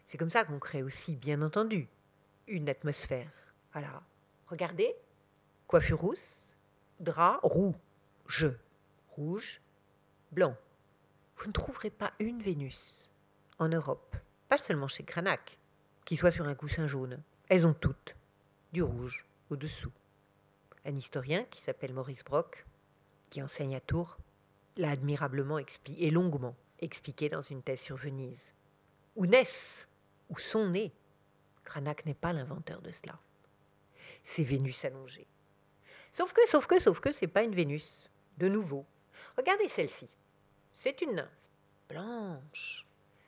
C'est 0.07 0.19
comme 0.19 0.31
ça 0.31 0.45
qu'on 0.45 0.59
crée 0.59 0.83
aussi, 0.83 1.17
bien 1.17 1.43
entendu, 1.43 1.89
une 2.47 2.69
atmosphère. 2.69 3.31
Voilà. 3.73 4.03
Regardez. 4.49 4.95
Coiffure 5.67 6.01
rousse, 6.01 6.41
drap 7.01 7.41
rouge, 7.43 8.47
rouge, 9.11 9.63
blanc. 10.31 10.57
Vous 11.37 11.47
ne 11.47 11.53
trouverez 11.53 11.91
pas 11.91 12.13
une 12.19 12.43
Vénus 12.43 13.11
en 13.59 13.69
Europe, 13.69 14.17
pas 14.49 14.59
seulement 14.59 14.89
chez 14.89 15.05
Cranach, 15.05 15.59
qui 16.05 16.17
soit 16.17 16.31
sur 16.31 16.47
un 16.47 16.55
coussin 16.55 16.87
jaune. 16.87 17.23
Elles 17.49 17.67
ont 17.67 17.75
toutes 17.75 18.15
du 18.73 18.83
rouge, 18.83 19.25
au-dessous. 19.51 19.93
Un 20.85 20.95
historien 20.97 21.45
qui 21.45 21.61
s'appelle 21.61 21.93
Maurice 21.93 22.25
Brock, 22.25 22.67
qui 23.31 23.43
enseigne 23.43 23.77
à 23.77 23.81
Tours, 23.81 24.19
l'a 24.77 24.91
admirablement 24.91 25.59
expliqué 25.59 26.07
et 26.07 26.11
longuement 26.11 26.57
expliqué 26.81 27.29
dans 27.29 27.43
une 27.43 27.63
thèse 27.63 27.81
sur 27.81 27.97
Venise. 27.97 28.55
Où 29.17 29.27
naissent, 29.27 29.89
où 30.29 30.39
sont 30.39 30.69
nés 30.69 30.93
Cranach 31.65 32.05
n'est 32.05 32.15
pas 32.15 32.33
l'inventeur 32.33 32.83
de 32.83 32.91
cela. 32.91 33.19
C'est 34.23 34.45
Vénus 34.45 34.85
allongée. 34.85 35.27
Sauf 36.13 36.33
que, 36.33 36.47
sauf 36.47 36.67
que, 36.67 36.79
sauf 36.79 37.01
que, 37.01 37.13
c'est 37.13 37.27
pas 37.27 37.43
une 37.43 37.55
Vénus. 37.55 38.11
De 38.37 38.49
nouveau. 38.49 38.85
Regardez 39.37 39.69
celle-ci. 39.69 40.09
C'est 40.73 41.01
une 41.03 41.15
nymphe 41.15 41.29
blanche 41.89 42.87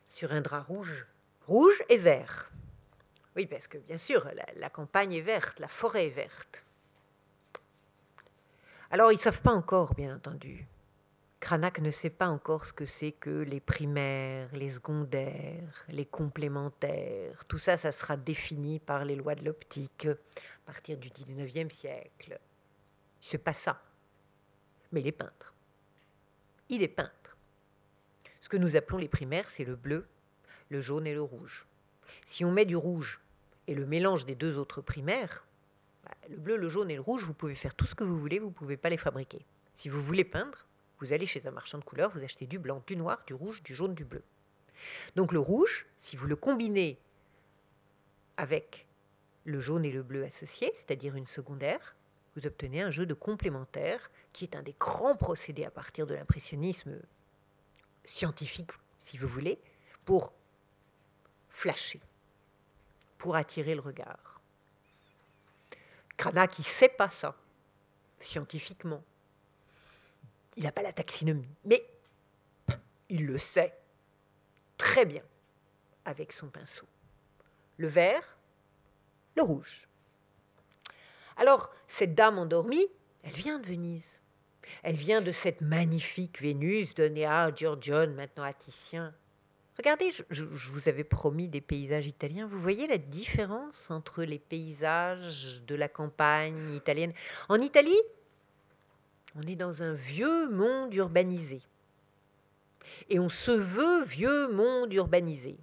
sur 0.09 0.33
un 0.33 0.41
drap 0.41 0.63
rouge, 0.63 1.07
rouge 1.47 1.83
et 1.89 1.99
vert. 1.99 2.51
Oui, 3.37 3.47
parce 3.47 3.69
que 3.69 3.77
bien 3.77 3.99
sûr, 3.99 4.27
la, 4.57 4.71
campagne 4.71 5.13
est 5.13 5.21
verte, 5.21 5.61
la 5.61 5.69
forêt 5.69 6.07
est 6.07 6.11
verte. 6.11 6.65
Alors, 8.91 9.13
ils 9.13 9.17
ne 9.17 9.21
savent 9.21 9.43
pas 9.43 9.53
encore, 9.53 9.95
bien 9.95 10.17
entendu. 10.17 10.67
Cranach 11.39 11.79
ne 11.81 11.91
sait 11.91 12.11
pas 12.11 12.29
encore 12.29 12.65
ce 12.65 12.73
que 12.73 12.87
c'est 12.87 13.13
que 13.13 13.31
les 13.31 13.61
primaires, 13.61 14.49
les 14.55 14.71
secondaires, 14.71 15.85
les 15.89 16.07
complémentaires. 16.07 17.45
Tout 17.45 17.59
ça, 17.59 17.77
ça 17.77 17.93
sera 17.93 18.17
défini 18.17 18.79
par 18.79 19.05
les 19.05 19.17
lois 19.17 19.35
de 19.35 19.45
l'optique 19.45 20.07
à 20.07 20.67
partir 20.67 20.97
du 20.97 21.11
19e 21.11 21.69
siècle. 21.69 22.41
C'est 23.21 23.39
pas 23.39 23.53
ça. 23.53 23.83
Mais 24.93 25.03
il 25.03 25.07
est 25.07 25.13
peintre. 25.13 25.53
Il 26.71 26.83
est 26.83 26.89
peintre. 26.89 27.37
Ce 28.41 28.49
que 28.49 28.57
nous 28.57 28.77
appelons 28.77 28.99
les 28.99 29.09
primaires, 29.09 29.51
c'est 29.51 29.65
le 29.65 29.77
bleu, 29.77 30.09
le 30.71 30.81
jaune 30.81 31.07
et 31.07 31.15
le 31.15 31.23
rouge. 31.23 31.67
Si 32.25 32.45
on 32.45 32.51
met 32.51 32.65
du 32.65 32.77
rouge 32.77 33.21
et 33.67 33.75
le 33.75 33.87
mélange 33.87 34.27
des 34.27 34.35
deux 34.35 34.59
autres 34.59 34.81
primaires, 34.81 35.47
Le 36.29 36.37
bleu, 36.37 36.57
le 36.57 36.69
jaune 36.69 36.91
et 36.91 36.95
le 36.95 37.01
rouge, 37.01 37.25
vous 37.25 37.35
pouvez 37.35 37.57
faire 37.57 37.75
tout 37.75 37.85
ce 37.85 37.95
que 37.95 38.05
vous 38.05 38.19
voulez, 38.19 38.39
vous 38.39 38.49
ne 38.49 38.53
pouvez 38.53 38.77
pas 38.77 38.91
les 38.91 38.97
fabriquer. 38.97 39.45
Si 39.75 39.89
vous 39.89 40.01
voulez 40.01 40.25
peindre, 40.25 40.67
vous 41.01 41.13
allez 41.13 41.27
chez 41.27 41.47
un 41.47 41.51
marchand 41.51 41.79
de 41.79 41.85
couleurs, 41.85 42.11
vous 42.11 42.23
achetez 42.23 42.47
du 42.47 42.59
blanc, 42.59 42.83
du 42.87 42.97
noir, 42.97 43.23
du 43.27 43.35
rouge, 43.35 43.63
du 43.63 43.75
jaune, 43.75 43.95
du 43.95 44.05
bleu. 44.05 44.23
Donc 45.17 45.33
le 45.33 45.39
rouge, 45.39 45.87
si 45.99 46.17
vous 46.17 46.27
le 46.27 46.37
combinez 46.37 46.99
avec 48.37 48.87
le 49.45 49.61
jaune 49.61 49.85
et 49.85 49.91
le 49.91 50.03
bleu 50.03 50.25
associés, 50.25 50.71
c'est-à-dire 50.75 51.17
une 51.17 51.27
secondaire, 51.27 51.97
vous 52.35 52.47
obtenez 52.47 52.83
un 52.83 52.91
jeu 52.91 53.07
de 53.07 53.15
complémentaires 53.15 54.11
qui 54.33 54.45
est 54.45 54.57
un 54.57 54.63
des 54.63 54.75
grands 54.79 55.17
procédés 55.17 55.65
à 55.65 55.71
partir 55.71 56.07
de 56.07 56.15
l'impressionnisme 56.15 57.01
scientifique, 58.05 58.71
si 59.01 59.17
vous 59.19 59.29
voulez, 59.29 59.59
pour 60.05 60.35
flasher, 61.49 62.01
pour 63.19 63.37
attirer 63.37 63.75
le 63.75 63.81
regard. 63.81 64.41
Cranach, 66.17 66.59
il 66.59 66.63
ne 66.63 66.67
sait 66.67 66.89
pas 66.89 67.11
ça, 67.11 67.37
scientifiquement. 68.21 69.03
Il 70.57 70.65
n'a 70.65 70.73
pas 70.73 70.83
la 70.83 70.93
taxinomie, 70.93 71.49
mais 71.65 71.87
il 73.09 73.27
le 73.27 73.39
sait 73.39 73.77
très 74.79 75.05
bien 75.05 75.23
avec 76.05 76.33
son 76.33 76.49
pinceau. 76.49 76.87
Le 77.77 77.89
vert, 77.89 78.37
le 79.37 79.43
rouge. 79.43 79.87
Alors, 81.37 81.75
cette 81.87 82.15
dame 82.15 82.39
endormie, 82.39 82.87
elle 83.23 83.33
vient 83.33 83.59
de 83.59 83.67
Venise. 83.67 84.21
Elle 84.83 84.97
vient 84.97 85.21
de 85.21 85.33
cette 85.33 85.61
magnifique 85.61 86.41
Vénus 86.41 86.95
donnée 86.95 87.27
à 87.27 87.55
Giorgione, 87.55 88.15
maintenant 88.15 88.45
à 88.45 88.55
Titien. 88.55 89.15
Regardez, 89.79 90.11
je, 90.31 90.45
vous 90.45 90.89
avais 90.89 91.05
promis 91.05 91.49
des 91.49 91.61
paysages 91.61 92.07
italiens. 92.07 92.47
Vous 92.47 92.61
voyez 92.61 92.87
la 92.87 92.99
différence 92.99 93.91
entre 93.91 94.23
les 94.25 94.39
paysages 94.39 95.63
de 95.67 95.75
la 95.75 95.89
campagne 95.89 96.75
italienne? 96.75 97.13
En 97.49 97.61
Italie, 97.61 98.01
on 99.35 99.43
est 99.43 99.57
dans 99.57 99.83
un 99.83 99.93
vieux 99.93 100.49
monde 100.49 100.95
urbanisé. 100.95 101.61
Et 103.11 103.19
on 103.19 103.29
se 103.29 103.51
veut 103.51 104.03
vieux 104.05 104.49
monde 104.49 104.93
urbanisé. 104.95 105.59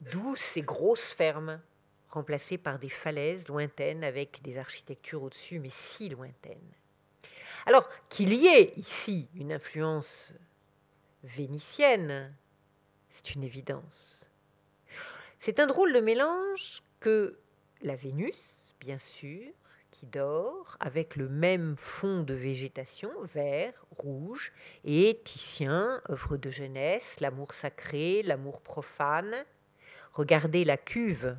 D'où 0.00 0.34
ces 0.34 0.62
grosses 0.62 1.12
fermes, 1.12 1.60
remplacées 2.08 2.58
par 2.58 2.78
des 2.78 2.88
falaises 2.88 3.46
lointaines 3.46 4.02
avec 4.02 4.42
des 4.42 4.58
architectures 4.58 5.22
au-dessus, 5.22 5.60
mais 5.60 5.70
si 5.70 6.08
lointaines. 6.08 6.58
Alors 7.66 7.88
qu'il 8.08 8.32
y 8.34 8.46
ait 8.46 8.74
ici 8.76 9.28
une 9.34 9.52
influence 9.52 10.32
vénitienne, 11.22 12.34
c'est 13.14 13.36
une 13.36 13.44
évidence. 13.44 14.28
C'est 15.38 15.60
un 15.60 15.68
drôle 15.68 15.92
de 15.92 16.00
mélange 16.00 16.82
que 16.98 17.38
la 17.80 17.94
Vénus, 17.94 18.74
bien 18.80 18.98
sûr, 18.98 19.52
qui 19.92 20.06
dort, 20.06 20.76
avec 20.80 21.14
le 21.14 21.28
même 21.28 21.76
fond 21.76 22.24
de 22.24 22.34
végétation, 22.34 23.12
vert, 23.22 23.72
rouge, 23.98 24.52
et 24.82 25.20
Titien, 25.22 26.02
œuvre 26.10 26.36
de 26.36 26.50
jeunesse, 26.50 27.20
l'amour 27.20 27.54
sacré, 27.54 28.24
l'amour 28.24 28.60
profane. 28.60 29.44
Regardez 30.12 30.64
la 30.64 30.76
cuve 30.76 31.36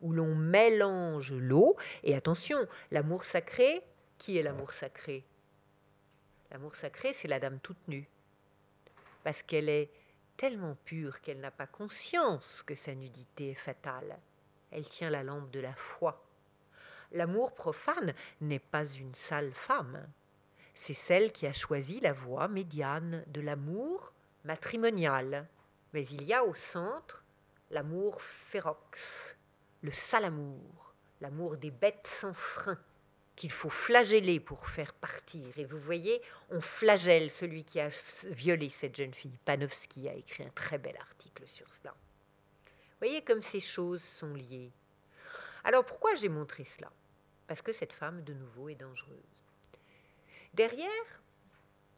où 0.00 0.12
l'on 0.12 0.36
mélange 0.36 1.32
l'eau, 1.32 1.76
et 2.04 2.14
attention, 2.14 2.68
l'amour 2.92 3.24
sacré, 3.24 3.82
qui 4.16 4.38
est 4.38 4.42
l'amour 4.42 4.72
sacré? 4.72 5.24
L'amour 6.52 6.76
sacré, 6.76 7.12
c'est 7.12 7.28
la 7.28 7.40
dame 7.40 7.58
toute 7.58 7.88
nue. 7.88 8.08
Parce 9.24 9.42
qu'elle 9.42 9.68
est 9.68 9.90
tellement 10.36 10.76
pure 10.84 11.20
qu'elle 11.20 11.40
n'a 11.40 11.50
pas 11.50 11.66
conscience 11.66 12.62
que 12.62 12.74
sa 12.74 12.94
nudité 12.94 13.50
est 13.50 13.54
fatale. 13.54 14.18
Elle 14.70 14.88
tient 14.88 15.10
la 15.10 15.22
lampe 15.22 15.50
de 15.50 15.60
la 15.60 15.74
foi. 15.74 16.24
L'amour 17.12 17.54
profane 17.54 18.14
n'est 18.40 18.58
pas 18.58 18.86
une 18.86 19.14
sale 19.14 19.52
femme. 19.52 20.06
C'est 20.74 20.94
celle 20.94 21.32
qui 21.32 21.46
a 21.46 21.52
choisi 21.52 22.00
la 22.00 22.12
voie 22.12 22.48
médiane 22.48 23.24
de 23.28 23.40
l'amour 23.40 24.12
matrimonial. 24.44 25.46
Mais 25.92 26.06
il 26.06 26.22
y 26.22 26.32
a 26.32 26.44
au 26.44 26.54
centre 26.54 27.22
l'amour 27.70 28.20
férox, 28.20 29.36
le 29.82 29.90
sale 29.90 30.26
amour, 30.26 30.94
l'amour 31.20 31.56
des 31.56 31.70
bêtes 31.70 32.06
sans 32.06 32.34
frein, 32.34 32.78
qu'il 33.36 33.50
faut 33.50 33.70
flageller 33.70 34.40
pour 34.40 34.68
faire 34.68 34.92
partir. 34.92 35.58
Et 35.58 35.64
vous 35.64 35.78
voyez, 35.78 36.22
on 36.50 36.60
flagelle 36.60 37.30
celui 37.30 37.64
qui 37.64 37.80
a 37.80 37.90
violé 38.26 38.68
cette 38.68 38.96
jeune 38.96 39.14
fille. 39.14 39.38
Panofsky 39.44 40.08
a 40.08 40.14
écrit 40.14 40.44
un 40.44 40.50
très 40.50 40.78
bel 40.78 40.96
article 40.96 41.46
sur 41.46 41.72
cela. 41.72 41.94
Vous 42.64 43.08
voyez 43.08 43.22
comme 43.22 43.40
ces 43.40 43.60
choses 43.60 44.02
sont 44.02 44.34
liées. 44.34 44.70
Alors 45.64 45.84
pourquoi 45.84 46.14
j'ai 46.14 46.28
montré 46.28 46.64
cela? 46.64 46.90
Parce 47.46 47.62
que 47.62 47.72
cette 47.72 47.92
femme, 47.92 48.22
de 48.24 48.34
nouveau, 48.34 48.68
est 48.68 48.74
dangereuse. 48.74 49.44
Derrière, 50.54 50.88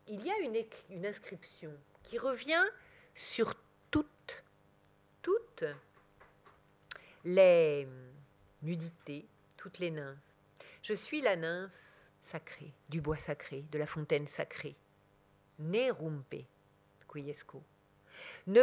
il 0.06 0.24
y 0.24 0.30
a 0.30 0.38
une, 0.40 1.06
inscription 1.06 1.72
qui 2.02 2.18
revient 2.18 2.64
sur 3.14 3.54
toutes, 3.90 4.44
toutes 5.22 5.64
les 7.24 7.88
nudités, 8.62 9.26
toutes 9.56 9.78
les 9.78 9.90
nymphes 9.90 10.33
je 10.84 10.92
suis 10.92 11.22
la 11.22 11.34
nymphe 11.34 11.72
sacrée, 12.22 12.72
du 12.90 13.00
bois 13.00 13.18
sacré, 13.18 13.62
de 13.72 13.78
la 13.78 13.86
fontaine 13.86 14.26
sacrée. 14.26 14.76
Ne 15.58 15.90
rompe, 15.90 16.36
quiesco. 17.08 17.62
Ne 18.46 18.62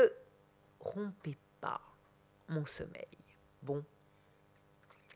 rompez 0.80 1.36
pas 1.60 1.82
mon 2.48 2.66
sommeil. 2.66 3.08
Bon, 3.64 3.84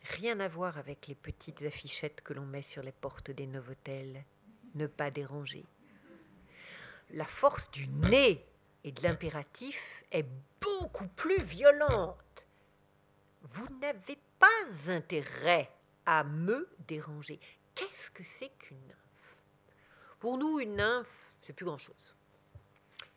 rien 0.03 0.39
à 0.39 0.47
voir 0.47 0.79
avec 0.79 1.05
les 1.07 1.15
petites 1.15 1.61
affichettes 1.61 2.21
que 2.21 2.33
l'on 2.33 2.45
met 2.45 2.63
sur 2.63 2.81
les 2.81 2.91
portes 2.91 3.29
des 3.29 3.47
novotels. 3.47 4.25
Ne 4.73 4.87
pas 4.87 5.11
déranger. 5.11 5.63
La 7.11 7.25
force 7.25 7.69
du 7.69 7.87
nez 7.87 8.43
et 8.83 8.91
de 8.91 9.03
l'impératif 9.03 10.03
est 10.11 10.25
beaucoup 10.59 11.07
plus 11.09 11.39
violente. 11.39 12.47
Vous 13.43 13.67
n'avez 13.79 14.17
pas 14.39 14.47
intérêt 14.87 15.69
à 16.05 16.23
me 16.23 16.69
déranger. 16.87 17.39
Qu'est-ce 17.73 18.11
que 18.11 18.23
c'est 18.23 18.49
qu'une 18.59 18.79
nymphe? 18.87 19.37
Pour 20.19 20.37
nous, 20.37 20.59
une 20.59 20.75
nymphe, 20.75 21.35
c'est 21.41 21.53
plus 21.53 21.65
grand-chose. 21.65 22.15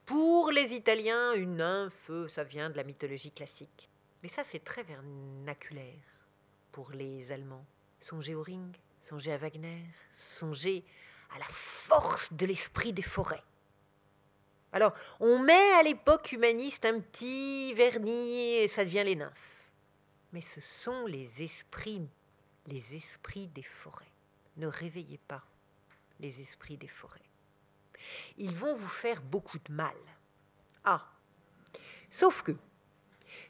Pour 0.04 0.50
les 0.50 0.72
Italiens, 0.72 1.34
une 1.34 1.56
nymphe, 1.56 2.10
ça 2.28 2.44
vient 2.44 2.70
de 2.70 2.76
la 2.76 2.84
mythologie 2.84 3.30
classique. 3.30 3.88
Mais 4.22 4.28
ça, 4.28 4.42
c'est 4.42 4.64
très 4.64 4.82
vernaculaire 4.82 6.02
pour 6.72 6.90
les 6.92 7.30
Allemands. 7.30 7.64
Songez 8.00 8.34
au 8.34 8.42
ring, 8.42 8.74
songez 9.02 9.32
à 9.32 9.38
Wagner, 9.38 9.84
songez 10.12 10.84
à 11.34 11.38
la 11.38 11.48
force 11.48 12.32
de 12.32 12.46
l'esprit 12.46 12.92
des 12.92 13.02
forêts. 13.02 13.42
Alors, 14.72 14.92
on 15.20 15.38
met 15.38 15.72
à 15.72 15.82
l'époque 15.82 16.32
humaniste 16.32 16.84
un 16.84 17.00
petit 17.00 17.72
vernis 17.74 18.56
et 18.56 18.68
ça 18.68 18.84
devient 18.84 19.04
les 19.04 19.16
nymphes. 19.16 19.70
Mais 20.32 20.42
ce 20.42 20.60
sont 20.60 21.06
les 21.06 21.42
esprits 21.42 22.08
les 22.68 22.94
esprits 22.94 23.48
des 23.48 23.62
forêts. 23.62 24.12
Ne 24.56 24.66
réveillez 24.66 25.18
pas 25.26 25.42
les 26.20 26.40
esprits 26.40 26.76
des 26.76 26.88
forêts. 26.88 27.20
Ils 28.36 28.54
vont 28.54 28.74
vous 28.74 28.88
faire 28.88 29.22
beaucoup 29.22 29.58
de 29.58 29.72
mal. 29.72 29.96
Ah, 30.84 31.08
sauf 32.10 32.42
que, 32.42 32.52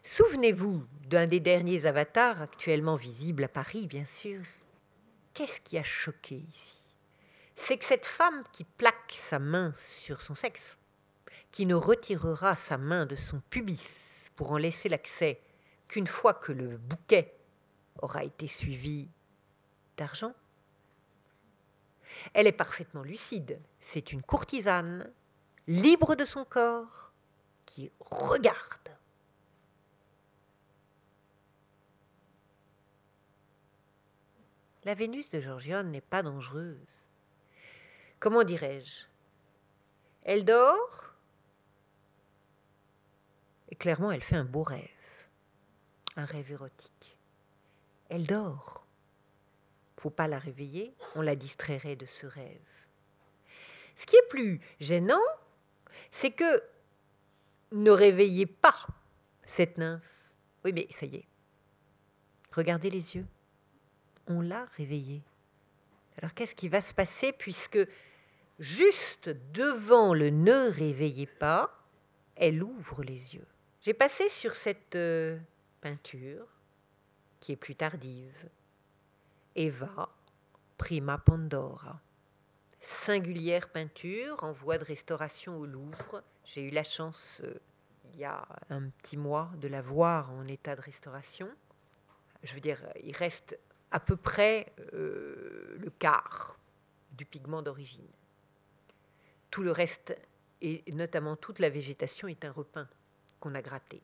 souvenez-vous 0.02 0.86
d'un 1.06 1.26
des 1.26 1.40
derniers 1.40 1.86
avatars 1.86 2.42
actuellement 2.42 2.96
visibles 2.96 3.44
à 3.44 3.48
Paris, 3.48 3.86
bien 3.86 4.06
sûr. 4.06 4.42
Qu'est-ce 5.34 5.60
qui 5.60 5.78
a 5.78 5.82
choqué 5.82 6.36
ici? 6.36 6.82
C'est 7.56 7.76
que 7.76 7.84
cette 7.84 8.06
femme 8.06 8.44
qui 8.52 8.64
plaque 8.64 9.12
sa 9.12 9.38
main 9.38 9.72
sur 9.76 10.20
son 10.20 10.34
sexe, 10.34 10.76
qui 11.50 11.66
ne 11.66 11.74
retirera 11.74 12.54
sa 12.54 12.78
main 12.78 13.04
de 13.04 13.16
son 13.16 13.40
pubis 13.50 14.30
pour 14.36 14.52
en 14.52 14.58
laisser 14.58 14.88
l'accès 14.88 15.40
qu'une 15.88 16.06
fois 16.06 16.34
que 16.34 16.52
le 16.52 16.76
bouquet 16.76 17.37
aura 17.98 18.24
été 18.24 18.46
suivie 18.46 19.08
d'argent. 19.96 20.34
Elle 22.34 22.46
est 22.46 22.52
parfaitement 22.52 23.02
lucide. 23.02 23.60
C'est 23.80 24.12
une 24.12 24.22
courtisane, 24.22 25.12
libre 25.66 26.14
de 26.14 26.24
son 26.24 26.44
corps, 26.44 27.12
qui 27.66 27.90
regarde. 28.00 28.78
La 34.84 34.94
Vénus 34.94 35.28
de 35.30 35.40
Georgione 35.40 35.90
n'est 35.90 36.00
pas 36.00 36.22
dangereuse. 36.22 36.78
Comment 38.20 38.42
dirais-je? 38.42 39.04
Elle 40.24 40.44
dort? 40.44 41.12
Et 43.68 43.76
clairement 43.76 44.10
elle 44.10 44.22
fait 44.22 44.36
un 44.36 44.44
beau 44.44 44.62
rêve, 44.62 44.88
un 46.16 46.24
rêve 46.24 46.50
érotique 46.52 46.97
elle 48.08 48.26
dort. 48.26 48.86
Faut 49.96 50.10
pas 50.10 50.28
la 50.28 50.38
réveiller, 50.38 50.94
on 51.16 51.22
la 51.22 51.36
distrairait 51.36 51.96
de 51.96 52.06
ce 52.06 52.26
rêve. 52.26 52.60
Ce 53.96 54.06
qui 54.06 54.16
est 54.16 54.28
plus 54.28 54.60
gênant, 54.80 55.16
c'est 56.10 56.30
que 56.30 56.62
ne 57.72 57.90
réveillez 57.90 58.46
pas 58.46 58.86
cette 59.44 59.76
nymphe. 59.76 60.30
Oui, 60.64 60.72
mais 60.72 60.86
ça 60.90 61.06
y 61.06 61.16
est. 61.16 61.26
Regardez 62.52 62.90
les 62.90 63.16
yeux. 63.16 63.26
on 64.26 64.40
l'a 64.40 64.66
réveillée. 64.76 65.22
Alors 66.18 66.34
qu'est-ce 66.34 66.54
qui 66.54 66.68
va 66.68 66.80
se 66.80 66.92
passer 66.92 67.32
puisque 67.32 67.78
juste 68.58 69.30
devant 69.52 70.12
le 70.12 70.30
ne 70.30 70.70
réveillez 70.70 71.26
pas, 71.26 71.72
elle 72.36 72.62
ouvre 72.62 73.02
les 73.02 73.34
yeux? 73.36 73.46
J'ai 73.80 73.94
passé 73.94 74.28
sur 74.28 74.54
cette 74.54 74.96
euh, 74.96 75.38
peinture 75.80 76.46
qui 77.40 77.52
est 77.52 77.56
plus 77.56 77.74
tardive. 77.74 78.48
Eva 79.54 80.08
Prima 80.76 81.18
Pandora. 81.18 82.00
Singulière 82.80 83.68
peinture 83.68 84.36
en 84.42 84.52
voie 84.52 84.78
de 84.78 84.84
restauration 84.84 85.56
au 85.58 85.66
Louvre. 85.66 86.22
J'ai 86.44 86.62
eu 86.62 86.70
la 86.70 86.84
chance 86.84 87.42
euh, 87.44 87.60
il 88.14 88.20
y 88.20 88.24
a 88.24 88.46
un 88.70 88.88
petit 88.88 89.16
mois 89.16 89.50
de 89.58 89.68
la 89.68 89.80
voir 89.80 90.32
en 90.32 90.46
état 90.46 90.74
de 90.74 90.80
restauration. 90.80 91.48
Je 92.42 92.54
veux 92.54 92.60
dire, 92.60 92.80
il 93.02 93.16
reste 93.16 93.58
à 93.90 94.00
peu 94.00 94.16
près 94.16 94.72
euh, 94.92 95.76
le 95.78 95.90
quart 95.90 96.58
du 97.12 97.24
pigment 97.24 97.62
d'origine. 97.62 98.06
Tout 99.50 99.62
le 99.62 99.72
reste, 99.72 100.16
et 100.60 100.84
notamment 100.92 101.36
toute 101.36 101.58
la 101.58 101.70
végétation, 101.70 102.28
est 102.28 102.44
un 102.44 102.52
repeint 102.52 102.88
qu'on 103.40 103.54
a 103.54 103.62
gratté 103.62 104.00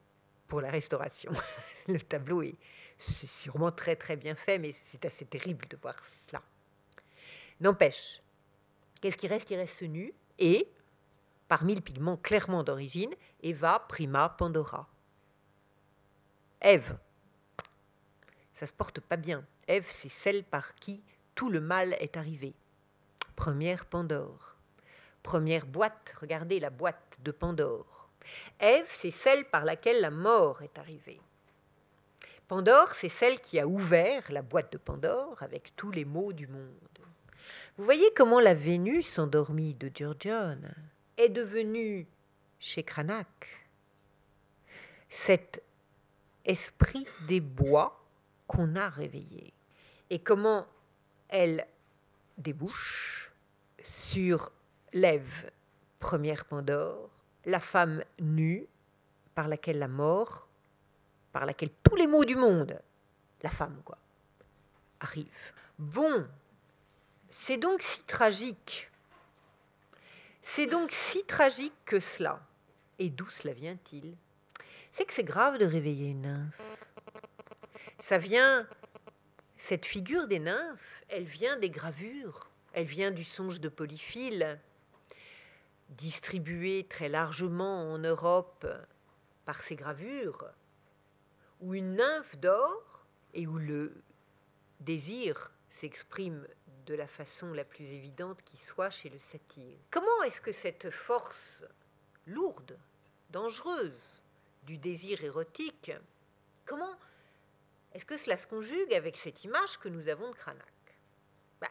pour 0.47 0.61
la 0.61 0.71
restauration. 0.71 1.33
le 1.89 2.01
tableau 2.01 2.43
est 2.43 2.57
sûrement 2.99 3.73
très 3.73 3.97
très 3.97 4.17
bien 4.17 4.35
fait, 4.35 4.59
mais 4.59 4.73
c'est 4.73 5.05
assez 5.05 5.25
terrible 5.25 5.67
de 5.69 5.77
voir 5.77 5.97
cela. 6.05 6.43
N'empêche, 7.61 8.23
qu'est-ce 9.01 9.17
qui 9.17 9.27
reste? 9.27 9.51
Il 9.51 9.57
reste 9.57 9.83
nu 9.83 10.13
et, 10.39 10.71
parmi 11.49 11.75
le 11.75 11.81
pigment 11.81 12.17
clairement 12.17 12.65
d'origine, 12.65 13.15
Eva 13.43 13.85
prima 13.89 14.29
Pandora. 14.31 14.89
Ève. 16.61 16.97
Ça 18.55 18.67
se 18.67 18.73
porte 18.73 19.01
pas 19.01 19.17
bien. 19.17 19.45
Ève, 19.67 19.87
c'est 19.89 20.09
celle 20.09 20.45
par 20.45 20.75
qui 20.77 21.03
tout 21.35 21.51
le 21.51 21.61
mal 21.61 21.95
est 22.01 22.17
arrivé. 22.17 22.55
Première 23.37 23.85
Pandore. 23.87 24.57
Première 25.23 25.67
boîte, 25.67 26.15
regardez 26.21 26.61
la 26.61 26.71
boîte 26.71 27.19
de 27.23 27.33
Pandore. 27.33 28.09
Ève, 28.61 28.89
c'est 28.89 29.11
celle 29.11 29.45
par 29.51 29.65
laquelle 29.65 30.01
la 30.01 30.11
mort 30.11 30.63
est 30.63 30.79
arrivée. 30.79 31.21
Pandore, 32.49 32.95
c'est 32.95 33.09
celle 33.09 33.41
qui 33.41 33.59
a 33.59 33.67
ouvert 33.67 34.31
la 34.31 34.43
boîte 34.43 34.73
de 34.73 34.79
Pandore 34.79 35.43
avec 35.43 35.75
tous 35.77 35.91
les 35.91 36.05
maux 36.05 36.35
du 36.35 36.47
monde. 36.47 36.69
Vous 37.77 37.85
voyez 37.85 38.13
comment 38.15 38.39
la 38.39 38.55
Vénus 38.55 39.19
endormie 39.19 39.75
de 39.75 39.91
Giorgione 39.93 40.75
est 41.17 41.31
devenue, 41.31 42.07
chez 42.59 42.83
Cranach, 42.83 43.67
cet 45.09 45.63
esprit 46.45 47.07
des 47.29 47.41
bois 47.41 48.05
qu'on 48.47 48.77
a 48.77 48.91
réveillé. 48.91 49.53
Et 50.11 50.19
comment 50.19 50.67
elle 51.29 51.67
débouche 52.37 53.33
sur 53.81 54.53
l'Ève, 54.93 55.51
première 55.99 56.45
Pandore, 56.45 57.09
la 57.47 57.61
femme 57.61 58.05
nue 58.21 58.67
par 59.35 59.49
laquelle 59.49 59.79
la 59.79 59.89
mort, 59.89 60.47
par 61.35 61.47
laquelle 61.47 61.71
tous 61.83 61.97
les 61.97 62.07
maux 62.07 62.25
du 62.25 62.37
monde, 62.37 62.81
la 63.43 63.51
femme 63.51 63.83
quoi, 63.85 63.99
arrivent. 65.01 65.53
Bon, 65.81 66.25
c'est 67.29 67.57
donc 67.57 67.83
si 67.83 68.05
tragique. 68.05 68.89
C'est 70.43 70.69
donc 70.69 70.93
si 70.93 71.25
tragique 71.25 71.75
que 71.85 71.99
cela. 71.99 72.41
Et 73.01 73.11
d'où 73.11 73.27
cela 73.27 73.53
vient-il? 73.53 74.15
C'est 74.93 75.05
que 75.05 75.13
c'est 75.13 75.25
grave 75.25 75.59
de 75.59 75.65
réveiller 75.65 76.11
une 76.11 76.23
nymphe. 76.23 76.63
Ça 77.99 78.17
vient, 78.17 78.69
cette 79.57 79.87
figure 79.87 80.29
des 80.29 80.39
nymphes, 80.39 81.03
elle 81.09 81.25
vient 81.25 81.57
des 81.57 81.71
gravures, 81.71 82.49
elle 82.75 82.87
vient 82.87 83.11
du 83.11 83.25
songe 83.25 83.61
de 83.61 83.69
Polyphile, 83.69 84.61
distribué 85.89 86.87
très 86.89 87.09
largement 87.09 87.93
en 87.93 87.99
Europe 87.99 88.69
par 89.45 89.63
ces 89.63 89.75
gravures, 89.75 90.49
où 91.65 91.75
une 91.75 91.97
nymphe 91.97 92.37
dort 92.37 93.07
et 93.33 93.47
où 93.47 93.59
le 93.59 93.95
désir 94.81 95.51
s'exprime 95.71 96.47
de 96.85 96.95
la 96.95 97.07
façon 97.07 97.55
la 97.55 97.65
plus 97.65 97.91
évidente 97.91 98.43
qui 98.43 98.59
soit 98.59 98.91
chez 98.91 99.09
le 99.09 99.19
satyre. 99.19 99.79
Comment 99.91 100.23
est-ce 100.25 100.43
que 100.43 100.53
cette 100.53 100.91
force 100.91 101.65
lourde, 102.27 102.79
dangereuse 103.31 104.23
du 104.65 104.77
désir 104.77 105.25
érotique, 105.25 105.91
comment 106.67 106.99
est-ce 107.95 108.05
que 108.05 108.19
cela 108.19 108.37
se 108.37 108.47
conjugue 108.47 108.93
avec 108.93 109.17
cette 109.17 109.43
image 109.45 109.79
que 109.79 109.89
nous 109.89 110.09
avons 110.09 110.29
de 110.29 110.37
Cranach? 110.37 110.69
Bah, 111.63 111.69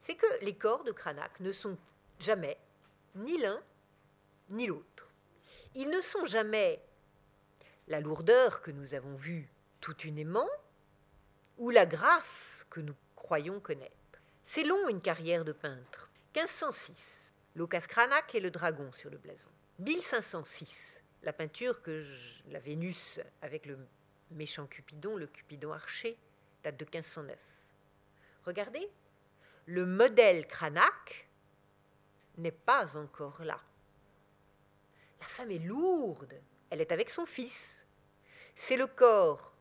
C'est 0.00 0.14
que 0.14 0.44
les 0.44 0.54
corps 0.54 0.84
de 0.84 0.92
Cranach 0.92 1.40
ne 1.40 1.50
sont 1.50 1.76
jamais 2.20 2.56
ni 3.16 3.36
l'un 3.38 3.60
ni 4.50 4.68
l'autre. 4.68 5.10
Ils 5.74 5.90
ne 5.90 6.00
sont 6.00 6.24
jamais 6.24 6.80
la 7.88 8.00
lourdeur 8.00 8.60
que 8.62 8.70
nous 8.70 8.94
avons 8.94 9.14
vue 9.16 9.48
tout 9.80 9.98
unément 10.02 10.48
ou 11.58 11.70
la 11.70 11.86
grâce 11.86 12.64
que 12.70 12.80
nous 12.80 12.94
croyons 13.16 13.60
connaître. 13.60 13.92
C'est 14.42 14.64
long 14.64 14.88
une 14.88 15.00
carrière 15.00 15.44
de 15.44 15.52
peintre. 15.52 16.10
1506, 16.34 17.32
Lucas 17.54 17.82
Cranach 17.88 18.34
et 18.34 18.40
le 18.40 18.50
dragon 18.50 18.90
sur 18.92 19.10
le 19.10 19.18
blason. 19.18 19.50
1506, 19.78 21.02
la 21.22 21.32
peinture 21.32 21.82
que 21.82 22.02
la 22.48 22.58
Vénus 22.58 23.20
avec 23.42 23.66
le 23.66 23.78
méchant 24.30 24.66
Cupidon, 24.66 25.16
le 25.16 25.26
Cupidon 25.26 25.72
archer, 25.72 26.16
date 26.62 26.76
de 26.78 26.84
1509. 26.84 27.36
Regardez, 28.46 28.88
le 29.66 29.86
modèle 29.86 30.46
Cranach 30.46 31.28
n'est 32.38 32.50
pas 32.50 32.96
encore 32.96 33.44
là. 33.44 33.60
La 35.20 35.26
femme 35.26 35.50
est 35.50 35.58
lourde, 35.58 36.34
elle 36.72 36.80
est 36.80 36.90
avec 36.90 37.10
son 37.10 37.26
fils. 37.26 37.84
C'est 38.54 38.78
le 38.78 38.86
corps. 38.86 39.52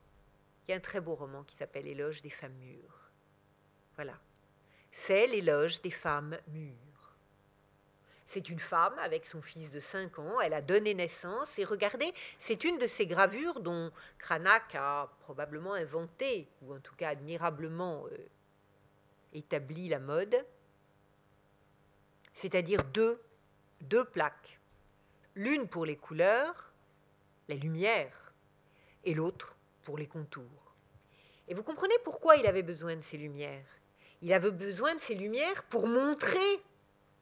Il 0.64 0.72
y 0.72 0.74
a 0.74 0.78
un 0.78 0.80
très 0.80 1.02
beau 1.02 1.14
roman 1.14 1.44
qui 1.44 1.58
s'appelle 1.58 1.86
Éloge 1.86 2.22
des 2.22 2.30
femmes 2.30 2.54
mûres. 2.54 3.12
Voilà. 3.96 4.18
C'est 4.92 5.28
l'éloge 5.28 5.82
des 5.82 5.92
femmes 5.92 6.38
mûres. 6.48 7.18
C'est 8.26 8.48
une 8.48 8.62
femme 8.62 8.98
avec 9.00 9.26
son 9.26 9.42
fils 9.42 9.72
de 9.72 9.82
5 9.82 10.20
ans, 10.20 10.40
elle 10.40 10.54
a 10.54 10.62
donné 10.62 10.94
naissance 10.94 11.60
et 11.60 11.66
regardez, 11.66 12.14
c'est 12.40 12.64
une 12.64 12.78
de 12.78 12.88
ces 12.88 13.06
gravures 13.06 13.60
dont 13.60 13.92
Cranach 14.18 14.74
a 14.76 15.12
probablement 15.20 15.74
inventé, 15.74 16.48
ou 16.62 16.74
en 16.74 16.80
tout 16.80 16.96
cas 16.96 17.10
admirablement 17.10 18.06
euh, 18.08 18.18
établi 19.34 19.90
la 19.90 20.00
mode, 20.00 20.46
c'est-à-dire 22.32 22.86
deux, 22.86 23.22
deux 23.82 24.06
plaques, 24.06 24.62
l'une 25.36 25.68
pour 25.68 25.86
les 25.86 25.98
couleurs, 25.98 26.71
la 27.52 27.58
lumière, 27.58 28.34
et 29.04 29.14
l'autre 29.14 29.58
pour 29.84 29.98
les 29.98 30.08
contours. 30.08 30.74
Et 31.50 31.54
vous 31.54 31.64
comprenez 31.64 31.94
pourquoi 32.06 32.38
il 32.38 32.48
avait 32.48 32.64
besoin 32.64 32.96
de 32.96 33.02
ces 33.02 33.18
lumières? 33.18 33.68
Il 34.22 34.32
avait 34.32 34.52
besoin 34.52 34.96
de 34.96 35.02
ces 35.02 35.16
lumières 35.16 35.64
pour 35.64 35.86
montrer 35.86 36.64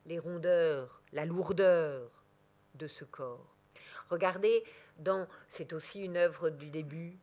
les 0.06 0.20
rondeurs, 0.20 1.02
la 1.14 1.26
lourdeur 1.26 2.24
de 2.76 2.86
ce 2.86 3.06
corps. 3.06 3.56
Regardez, 4.12 4.64
dans, 5.00 5.28
c'est 5.48 5.74
aussi 5.74 6.02
une 6.02 6.18
œuvre 6.18 6.52
du 6.52 6.70
début, 6.70 7.18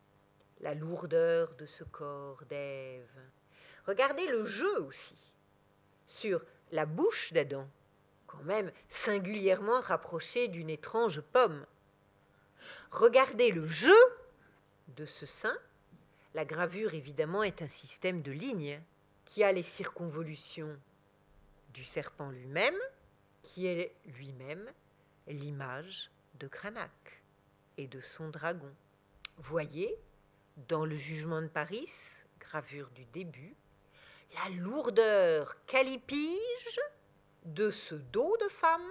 la 0.60 0.74
lourdeur 0.74 1.54
de 1.54 1.66
ce 1.66 1.84
corps 1.84 2.42
d'Ève. 2.48 3.20
Regardez 3.86 4.26
le 4.26 4.44
jeu 4.46 4.82
aussi 4.82 5.32
sur 6.08 6.42
la 6.72 6.86
bouche 6.86 7.32
d'Adam, 7.32 7.68
quand 8.26 8.42
même 8.42 8.72
singulièrement 8.88 9.80
rapprochée 9.80 10.48
d'une 10.48 10.70
étrange 10.70 11.20
pomme. 11.20 11.64
Regardez 12.90 13.50
le 13.50 13.66
jeu 13.66 13.96
de 14.88 15.04
ce 15.04 15.26
sein. 15.26 15.56
La 16.34 16.44
gravure, 16.44 16.94
évidemment, 16.94 17.42
est 17.42 17.62
un 17.62 17.68
système 17.68 18.22
de 18.22 18.32
lignes 18.32 18.80
qui 19.24 19.42
a 19.42 19.52
les 19.52 19.62
circonvolutions 19.62 20.78
du 21.72 21.84
serpent 21.84 22.30
lui-même, 22.30 22.76
qui 23.42 23.66
est 23.66 23.94
lui-même 24.06 24.70
l'image 25.26 26.10
de 26.34 26.46
Cranach 26.46 27.22
et 27.76 27.86
de 27.86 28.00
son 28.00 28.28
dragon. 28.28 28.72
Voyez, 29.38 29.94
dans 30.68 30.86
le 30.86 30.96
jugement 30.96 31.42
de 31.42 31.48
Paris, 31.48 31.90
gravure 32.40 32.88
du 32.90 33.04
début, 33.06 33.54
la 34.34 34.50
lourdeur 34.56 35.64
calipige 35.66 36.80
de 37.44 37.70
ce 37.70 37.94
dos 37.94 38.36
de 38.38 38.48
femme, 38.48 38.90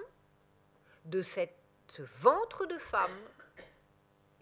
de 1.04 1.22
cette 1.22 2.00
ventre 2.20 2.66
de 2.66 2.78
femme 2.78 3.10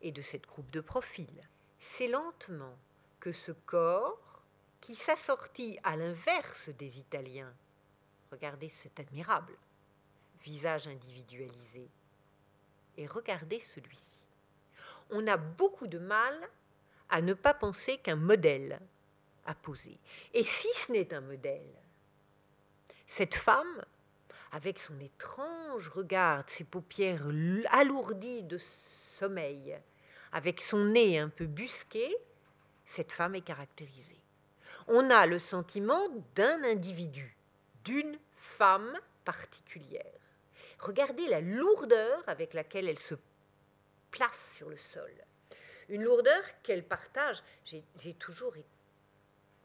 et 0.04 0.12
de 0.12 0.22
cette 0.22 0.46
coupe 0.46 0.70
de 0.70 0.80
profil. 0.80 1.32
C'est 1.80 2.08
lentement 2.08 2.76
que 3.18 3.32
ce 3.32 3.50
corps, 3.50 4.42
qui 4.80 4.94
s'assortit 4.94 5.78
à 5.82 5.96
l'inverse 5.96 6.68
des 6.68 6.98
Italiens, 6.98 7.52
regardez 8.30 8.68
cet 8.68 9.00
admirable 9.00 9.56
visage 10.42 10.86
individualisé, 10.86 11.88
et 12.98 13.06
regardez 13.06 13.60
celui-ci. 13.60 14.28
On 15.10 15.26
a 15.26 15.38
beaucoup 15.38 15.86
de 15.86 15.98
mal 15.98 16.34
à 17.08 17.22
ne 17.22 17.32
pas 17.32 17.54
penser 17.54 17.96
qu'un 17.96 18.16
modèle 18.16 18.78
à 19.46 19.54
poser. 19.54 19.98
Et 20.34 20.42
si 20.42 20.68
ce 20.74 20.92
n'est 20.92 21.14
un 21.14 21.22
modèle, 21.22 21.74
cette 23.06 23.34
femme, 23.34 23.84
avec 24.52 24.78
son 24.78 25.00
étrange 25.00 25.88
regard, 25.88 26.44
ses 26.46 26.64
paupières 26.64 27.26
alourdies 27.70 28.42
de 28.42 28.58
sommeil, 28.58 29.78
avec 30.34 30.60
son 30.60 30.84
nez 30.86 31.18
un 31.18 31.28
peu 31.28 31.46
busqué, 31.46 32.14
cette 32.84 33.12
femme 33.12 33.36
est 33.36 33.40
caractérisée. 33.40 34.20
On 34.88 35.08
a 35.08 35.26
le 35.26 35.38
sentiment 35.38 36.08
d'un 36.34 36.64
individu, 36.64 37.36
d'une 37.84 38.18
femme 38.34 38.98
particulière. 39.24 40.20
Regardez 40.80 41.28
la 41.28 41.40
lourdeur 41.40 42.22
avec 42.26 42.52
laquelle 42.52 42.88
elle 42.88 42.98
se 42.98 43.14
place 44.10 44.52
sur 44.56 44.68
le 44.68 44.76
sol. 44.76 45.10
Une 45.88 46.02
lourdeur 46.02 46.42
qu'elle 46.64 46.84
partage. 46.84 47.42
J'ai 47.64 48.14
toujours. 48.14 48.54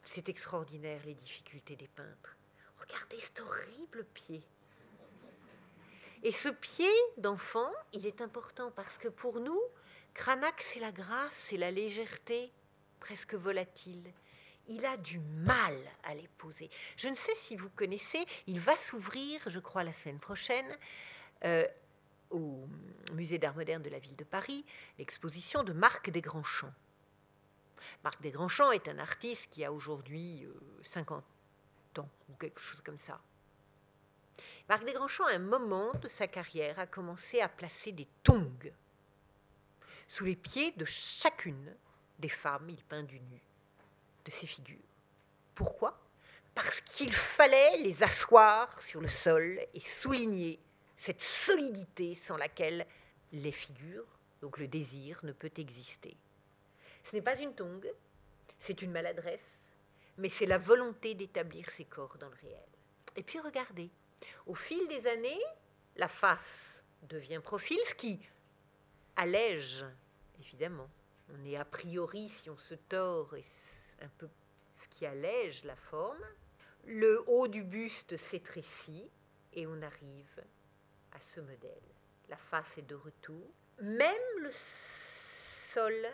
C'est 0.04 0.28
extraordinaire 0.28 1.00
les 1.04 1.14
difficultés 1.14 1.74
des 1.74 1.88
peintres. 1.88 2.36
Regardez 2.78 3.18
cet 3.18 3.40
horrible 3.40 4.04
pied. 4.14 4.42
Et 6.22 6.32
ce 6.32 6.48
pied 6.48 6.92
d'enfant, 7.16 7.72
il 7.92 8.06
est 8.06 8.20
important 8.20 8.70
parce 8.70 8.98
que 8.98 9.08
pour 9.08 9.40
nous, 9.40 9.60
Cranach, 10.14 10.60
c'est 10.60 10.80
la 10.80 10.92
grâce, 10.92 11.34
c'est 11.34 11.56
la 11.56 11.70
légèreté 11.70 12.52
presque 12.98 13.34
volatile. 13.34 14.12
Il 14.68 14.84
a 14.84 14.96
du 14.96 15.18
mal 15.18 15.76
à 16.04 16.14
les 16.14 16.28
poser. 16.38 16.70
Je 16.96 17.08
ne 17.08 17.14
sais 17.14 17.34
si 17.34 17.56
vous 17.56 17.70
connaissez, 17.70 18.24
il 18.46 18.60
va 18.60 18.76
s'ouvrir, 18.76 19.40
je 19.46 19.58
crois, 19.58 19.82
la 19.82 19.92
semaine 19.92 20.20
prochaine, 20.20 20.76
euh, 21.44 21.66
au 22.30 22.68
Musée 23.14 23.38
d'art 23.38 23.56
moderne 23.56 23.82
de 23.82 23.90
la 23.90 23.98
ville 23.98 24.14
de 24.14 24.24
Paris, 24.24 24.64
l'exposition 24.98 25.64
de 25.64 25.72
Marc 25.72 26.10
Desgrands-Champs. 26.10 26.72
Marc 28.04 28.20
Desgrands-Champs 28.22 28.70
est 28.70 28.88
un 28.88 28.98
artiste 28.98 29.50
qui 29.50 29.64
a 29.64 29.72
aujourd'hui 29.72 30.46
50 30.84 31.24
euh, 31.98 32.02
ans 32.02 32.08
ou 32.28 32.34
quelque 32.34 32.60
chose 32.60 32.80
comme 32.82 32.98
ça. 32.98 33.20
Marc 34.68 34.84
Desgrands-Champs, 34.84 35.26
à 35.26 35.32
un 35.32 35.38
moment 35.38 35.92
de 35.94 36.06
sa 36.06 36.28
carrière, 36.28 36.78
a 36.78 36.86
commencé 36.86 37.40
à 37.40 37.48
placer 37.48 37.90
des 37.90 38.06
tongs 38.22 38.70
sous 40.10 40.24
les 40.24 40.34
pieds 40.34 40.72
de 40.72 40.84
chacune 40.84 41.72
des 42.18 42.28
femmes. 42.28 42.68
Il 42.68 42.82
peint 42.84 43.04
du 43.04 43.20
nu 43.20 43.40
de 44.24 44.30
ces 44.30 44.48
figures. 44.48 44.76
Pourquoi? 45.54 45.96
Parce 46.52 46.80
qu'il 46.80 47.12
fallait 47.12 47.78
les 47.78 48.02
asseoir 48.02 48.82
sur 48.82 49.00
le 49.00 49.06
sol 49.06 49.60
et 49.72 49.80
souligner 49.80 50.58
cette 50.96 51.20
solidité 51.20 52.16
sans 52.16 52.36
laquelle 52.36 52.86
les 53.32 53.52
figures, 53.52 54.04
donc 54.42 54.58
le 54.58 54.66
désir, 54.66 55.20
ne 55.22 55.30
peut 55.30 55.52
exister. 55.56 56.16
Ce 57.04 57.14
n'est 57.14 57.22
pas 57.22 57.38
une 57.38 57.54
tongue, 57.54 57.88
c'est 58.58 58.82
une 58.82 58.90
maladresse, 58.90 59.68
mais 60.18 60.28
c'est 60.28 60.46
la 60.46 60.58
volonté 60.58 61.14
d'établir 61.14 61.70
ces 61.70 61.84
corps 61.84 62.18
dans 62.18 62.28
le 62.28 62.36
réel. 62.42 62.68
Et 63.14 63.22
puis 63.22 63.38
regardez, 63.38 63.90
au 64.46 64.56
fil 64.56 64.88
des 64.88 65.06
années, 65.06 65.42
la 65.94 66.08
face 66.08 66.82
devient 67.02 67.40
profil, 67.42 67.78
ce 67.86 67.94
qui 67.94 68.20
allège, 69.20 69.84
évidemment. 70.40 70.88
On 71.34 71.44
est 71.44 71.56
a 71.56 71.64
priori, 71.64 72.30
si 72.30 72.48
on 72.48 72.56
se 72.56 72.74
tord, 72.74 73.34
un 74.00 74.08
peu 74.16 74.28
ce 74.76 74.88
qui 74.88 75.04
allège 75.04 75.62
la 75.64 75.76
forme. 75.76 76.24
Le 76.86 77.22
haut 77.28 77.46
du 77.46 77.62
buste 77.62 78.16
s'étrécit 78.16 79.10
et 79.52 79.66
on 79.66 79.82
arrive 79.82 80.44
à 81.12 81.20
ce 81.20 81.40
modèle. 81.40 81.82
La 82.30 82.38
face 82.38 82.78
est 82.78 82.88
de 82.88 82.94
retour. 82.94 83.46
Même 83.82 84.38
le 84.38 84.50
sol 84.52 86.06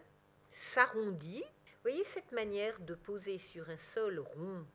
s'arrondit. 0.51 1.45
Vous 1.45 1.91
voyez 1.93 2.05
cette 2.05 2.33
manière 2.33 2.79
de 2.81 2.97
poser 2.97 3.39
sur 3.39 3.71
un 3.71 3.79
sol 3.79 4.19
rond, 4.19 4.67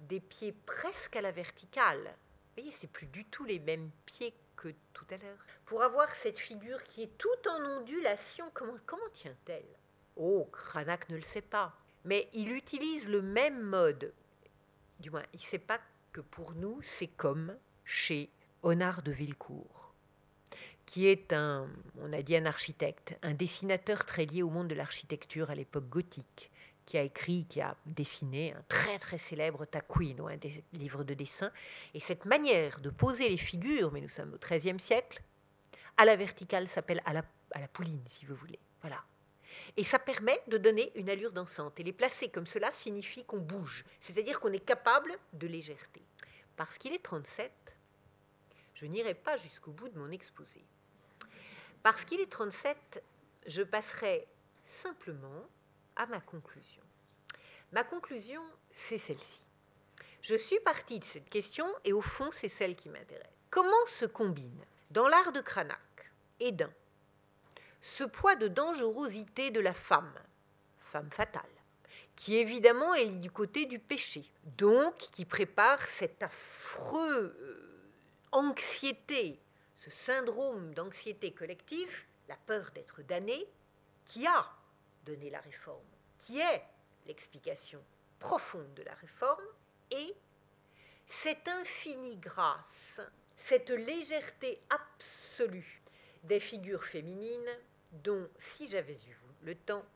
des 0.00 0.20
pieds 0.20 0.54
presque 0.64 1.16
à 1.16 1.22
la 1.22 1.32
verticale. 1.32 2.04
Vous 2.04 2.62
voyez, 2.62 2.70
c'est 2.70 2.86
plus 2.86 3.08
du 3.08 3.24
tout 3.24 3.44
les 3.44 3.58
mêmes 3.58 3.90
pieds 4.06 4.32
que 4.58 4.68
tout 4.92 5.06
à 5.10 5.16
l'heure. 5.16 5.38
Pour 5.64 5.82
avoir 5.82 6.14
cette 6.14 6.38
figure 6.38 6.82
qui 6.84 7.04
est 7.04 7.18
tout 7.18 7.48
en 7.48 7.78
ondulation, 7.78 8.50
comment, 8.52 8.76
comment 8.86 9.08
tient-elle? 9.12 9.68
Oh, 10.16 10.48
Cranach 10.52 11.08
ne 11.08 11.16
le 11.16 11.22
sait 11.22 11.40
pas. 11.40 11.74
Mais 12.04 12.28
il 12.32 12.52
utilise 12.52 13.08
le 13.08 13.22
même 13.22 13.60
mode. 13.60 14.12
Du 15.00 15.10
moins, 15.10 15.24
il 15.32 15.36
ne 15.36 15.42
sait 15.42 15.58
pas 15.58 15.80
que 16.12 16.20
pour 16.20 16.52
nous, 16.54 16.80
c'est 16.82 17.06
comme 17.06 17.56
chez 17.84 18.30
Honard 18.62 19.02
de 19.02 19.12
Villecourt, 19.12 19.94
qui 20.86 21.06
est 21.06 21.32
un, 21.32 21.68
on 22.00 22.12
a 22.12 22.22
dit 22.22 22.36
un 22.36 22.46
architecte, 22.46 23.16
un 23.22 23.34
dessinateur 23.34 24.04
très 24.04 24.26
lié 24.26 24.42
au 24.42 24.50
monde 24.50 24.68
de 24.68 24.74
l'architecture 24.74 25.50
à 25.50 25.54
l'époque 25.54 25.88
gothique, 25.88 26.50
qui 26.88 26.96
a 26.96 27.02
écrit, 27.02 27.44
qui 27.44 27.60
a 27.60 27.76
dessiné 27.84 28.54
un 28.54 28.62
très 28.66 28.98
très 28.98 29.18
célèbre 29.18 29.66
Taquino, 29.66 30.26
un 30.26 30.38
des 30.38 30.64
livres 30.72 31.04
de 31.04 31.12
dessin. 31.12 31.52
Et 31.92 32.00
cette 32.00 32.24
manière 32.24 32.80
de 32.80 32.88
poser 32.88 33.28
les 33.28 33.36
figures, 33.36 33.92
mais 33.92 34.00
nous 34.00 34.08
sommes 34.08 34.32
au 34.32 34.38
XIIIe 34.38 34.80
siècle, 34.80 35.20
à 35.98 36.06
la 36.06 36.16
verticale 36.16 36.66
s'appelle 36.66 37.02
à 37.04 37.12
la, 37.12 37.22
à 37.50 37.60
la 37.60 37.68
pouline, 37.68 38.02
si 38.06 38.24
vous 38.24 38.34
voulez. 38.34 38.58
Voilà. 38.80 39.04
Et 39.76 39.84
ça 39.84 39.98
permet 39.98 40.40
de 40.46 40.56
donner 40.56 40.90
une 40.94 41.10
allure 41.10 41.32
dansante. 41.32 41.78
Et 41.78 41.82
les 41.82 41.92
placer 41.92 42.30
comme 42.30 42.46
cela 42.46 42.70
signifie 42.70 43.22
qu'on 43.22 43.36
bouge, 43.36 43.84
c'est-à-dire 44.00 44.40
qu'on 44.40 44.52
est 44.54 44.64
capable 44.64 45.14
de 45.34 45.46
légèreté. 45.46 46.00
Parce 46.56 46.78
qu'il 46.78 46.94
est 46.94 47.04
37, 47.04 47.52
je 48.72 48.86
n'irai 48.86 49.12
pas 49.12 49.36
jusqu'au 49.36 49.72
bout 49.72 49.90
de 49.90 49.98
mon 49.98 50.10
exposé. 50.10 50.64
Parce 51.82 52.06
qu'il 52.06 52.20
est 52.20 52.32
37, 52.32 53.04
je 53.46 53.62
passerai 53.62 54.26
simplement 54.64 55.44
ma 56.06 56.20
conclusion. 56.20 56.82
Ma 57.72 57.84
conclusion, 57.84 58.42
c'est 58.72 58.98
celle-ci. 58.98 59.46
Je 60.22 60.34
suis 60.34 60.60
partie 60.60 60.98
de 60.98 61.04
cette 61.04 61.28
question 61.28 61.66
et 61.84 61.92
au 61.92 62.02
fond, 62.02 62.30
c'est 62.32 62.48
celle 62.48 62.76
qui 62.76 62.88
m'intéresse. 62.88 63.26
Comment 63.50 63.86
se 63.86 64.04
combine 64.04 64.64
dans 64.90 65.08
l'art 65.08 65.32
de 65.32 65.40
Cranach 65.40 65.78
et 66.40 66.52
d'un 66.52 66.72
ce 67.80 68.04
poids 68.04 68.36
de 68.36 68.48
dangerosité 68.48 69.50
de 69.50 69.60
la 69.60 69.74
femme, 69.74 70.12
femme 70.78 71.10
fatale, 71.10 71.42
qui 72.16 72.36
évidemment 72.36 72.94
est 72.94 73.06
du 73.06 73.30
côté 73.30 73.66
du 73.66 73.78
péché, 73.78 74.24
donc 74.56 74.96
qui 74.96 75.24
prépare 75.24 75.86
cette 75.86 76.22
affreux 76.22 77.36
euh, 77.40 77.90
anxiété, 78.32 79.38
ce 79.76 79.90
syndrome 79.90 80.74
d'anxiété 80.74 81.32
collective, 81.32 82.04
la 82.28 82.36
peur 82.46 82.70
d'être 82.74 83.02
damné, 83.02 83.46
qui 84.04 84.26
a 84.26 84.50
donné 85.08 85.30
la 85.30 85.40
réforme, 85.40 85.86
qui 86.18 86.38
est 86.38 86.62
l'explication 87.06 87.82
profonde 88.18 88.74
de 88.74 88.82
la 88.82 88.94
réforme, 88.94 89.44
et 89.90 90.14
cette 91.06 91.48
infinie 91.48 92.16
grâce, 92.16 93.00
cette 93.36 93.70
légèreté 93.70 94.60
absolue 94.68 95.82
des 96.24 96.40
figures 96.40 96.84
féminines 96.84 97.58
dont, 97.92 98.28
si 98.38 98.68
j'avais 98.68 98.94
eu 99.08 99.16
le 99.42 99.54
temps, 99.54 99.86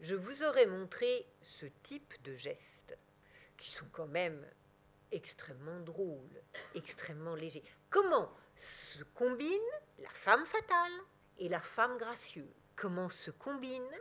je 0.00 0.14
vous 0.14 0.44
aurais 0.44 0.66
montré 0.66 1.26
ce 1.42 1.66
type 1.82 2.22
de 2.22 2.32
gestes, 2.34 2.96
qui 3.56 3.70
sont 3.72 3.88
quand 3.90 4.06
même 4.06 4.46
extrêmement 5.10 5.80
drôle, 5.80 6.42
extrêmement 6.76 7.34
léger. 7.34 7.64
Comment 7.90 8.32
se 8.54 9.02
combine 9.14 9.70
la 9.98 10.10
femme 10.10 10.46
fatale 10.46 10.92
et 11.38 11.48
la 11.48 11.60
femme 11.60 11.98
gracieuse? 11.98 12.54
Comment 12.76 13.08
se 13.08 13.32
combine 13.32 13.98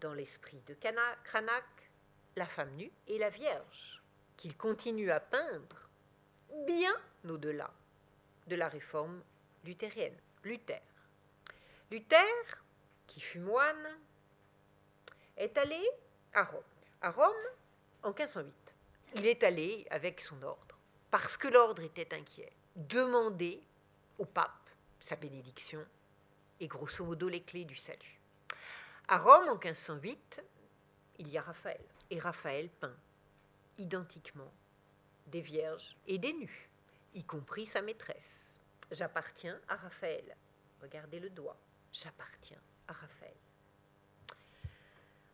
dans 0.00 0.14
l'esprit 0.14 0.60
de 0.66 0.74
Cranach 1.24 1.64
la 2.36 2.46
femme 2.46 2.74
nue 2.76 2.92
et 3.06 3.18
la 3.18 3.28
Vierge, 3.28 4.02
qu'il 4.36 4.56
continue 4.56 5.10
à 5.10 5.20
peindre 5.20 5.88
bien 6.66 6.94
au-delà 7.28 7.70
de 8.46 8.56
la 8.56 8.68
réforme 8.68 9.22
luthérienne. 9.64 10.16
Luther. 10.42 10.80
Luther, 11.90 12.64
qui 13.06 13.20
fut 13.20 13.40
moine, 13.40 13.98
est 15.36 15.58
allé 15.58 15.82
à 16.32 16.44
Rome. 16.44 16.62
À 17.02 17.10
Rome, 17.10 17.46
en 18.02 18.08
1508 18.10 18.74
il 19.16 19.26
est 19.26 19.42
allé 19.42 19.86
avec 19.90 20.20
son 20.20 20.40
ordre, 20.42 20.78
parce 21.10 21.36
que 21.36 21.48
l'ordre 21.48 21.82
était 21.82 22.14
inquiet, 22.14 22.52
demander 22.76 23.60
au 24.18 24.24
pape 24.24 24.70
sa 25.00 25.16
bénédiction 25.16 25.84
et 26.60 26.68
grosso 26.68 27.04
modo 27.04 27.28
les 27.28 27.42
clés 27.42 27.64
du 27.64 27.74
salut. 27.74 28.19
À 29.12 29.18
Rome, 29.18 29.48
en 29.48 29.58
1508, 29.58 30.40
il 31.18 31.28
y 31.30 31.36
a 31.36 31.42
Raphaël, 31.42 31.84
et 32.10 32.20
Raphaël 32.20 32.70
peint 32.78 32.94
identiquement 33.76 34.52
des 35.26 35.40
vierges 35.40 35.96
et 36.06 36.16
des 36.18 36.32
nus, 36.32 36.70
y 37.14 37.24
compris 37.24 37.66
sa 37.66 37.82
maîtresse. 37.82 38.52
J'appartiens 38.92 39.60
à 39.66 39.74
Raphaël. 39.74 40.36
Regardez 40.80 41.18
le 41.18 41.28
doigt. 41.28 41.56
J'appartiens 41.92 42.60
à 42.86 42.92
Raphaël. 42.92 43.34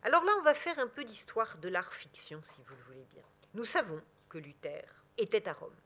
Alors 0.01 0.23
là, 0.23 0.31
on 0.39 0.41
va 0.41 0.55
faire 0.55 0.79
un 0.79 0.87
peu 0.87 1.03
d'histoire 1.03 1.59
de 1.59 1.69
l'art 1.69 1.93
fiction, 1.93 2.41
si 2.43 2.63
vous 2.63 2.75
le 2.75 2.81
voulez 2.81 3.05
bien. 3.13 3.25
Nous 3.53 3.65
savons 3.65 4.01
que 4.27 4.39
Luther 4.39 4.87
était 5.19 5.47
à 5.47 5.53
Rome. 5.53 5.77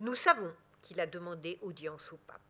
Nous 0.00 0.16
savons 0.16 0.52
qu'il 0.82 0.98
a 0.98 1.06
demandé 1.06 1.60
audience 1.62 2.12
au 2.12 2.16
pape. 2.16 2.40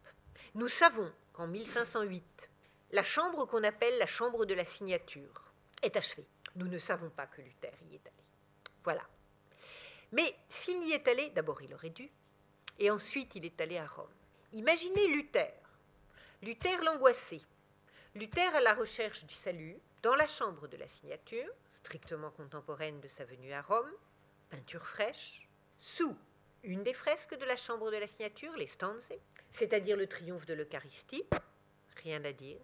Nous 0.55 0.69
savons 0.69 1.13
qu'en 1.35 1.47
1508, 1.47 2.51
la 2.91 3.05
chambre 3.05 3.45
qu'on 3.47 3.65
appelle 3.65 3.99
la 3.99 4.07
chambre 4.07 4.47
de 4.47 4.55
la 4.55 4.65
signature 4.65 5.53
est 5.83 5.97
achevée. 5.97 6.27
Nous 6.57 6.69
ne 6.69 6.79
savons 6.79 7.11
pas 7.11 7.27
que 7.27 7.43
Luther 7.43 7.73
y 7.91 7.97
est 7.97 8.07
allé. 8.07 8.25
Voilà. 8.83 9.07
Mais 10.13 10.35
s'il 10.49 10.81
n'y 10.81 10.93
est 10.93 11.07
allé, 11.07 11.31
d'abord 11.31 11.61
il 11.63 11.75
aurait 11.75 11.91
dû, 11.91 12.11
et 12.79 12.91
ensuite 12.91 13.35
il 13.35 13.45
est 13.45 13.61
allé 13.61 13.77
à 13.77 13.87
Rome. 13.87 14.09
Imaginez 14.53 15.09
Luther. 15.09 15.53
Luther 16.43 16.83
l'angoissé. 16.83 17.43
Luther 18.15 18.55
à 18.55 18.61
la 18.61 18.73
recherche 18.73 19.25
du 19.27 19.35
salut, 19.35 19.77
dans 20.03 20.15
la 20.15 20.27
chambre 20.27 20.67
de 20.69 20.77
la 20.77 20.89
signature, 20.89 21.51
strictement 21.75 22.31
contemporaine 22.31 23.01
de 23.01 23.09
sa 23.09 23.25
venue 23.25 23.53
à 23.53 23.61
Rome, 23.61 23.93
peinture 24.49 24.87
fraîche, 24.87 25.49
sous 25.79 26.17
une 26.63 26.83
des 26.83 26.95
fresques 26.95 27.37
de 27.37 27.45
la 27.45 27.57
chambre 27.57 27.91
de 27.91 27.97
la 27.97 28.07
signature, 28.07 28.57
les 28.57 28.67
stanze, 28.67 29.13
c'est-à-dire 29.51 29.97
le 29.97 30.07
triomphe 30.07 30.47
de 30.47 30.55
l'Eucharistie, 30.55 31.25
rien 32.03 32.25
à 32.25 32.33
dire, 32.33 32.61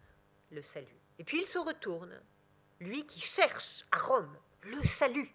le 0.50 0.62
salut. 0.62 1.00
Et 1.18 1.24
puis 1.24 1.38
il 1.38 1.46
se 1.46 1.58
retourne, 1.58 2.20
lui 2.80 3.06
qui 3.06 3.20
cherche 3.20 3.84
à 3.92 3.98
Rome 3.98 4.36
le 4.62 4.82
salut, 4.84 5.32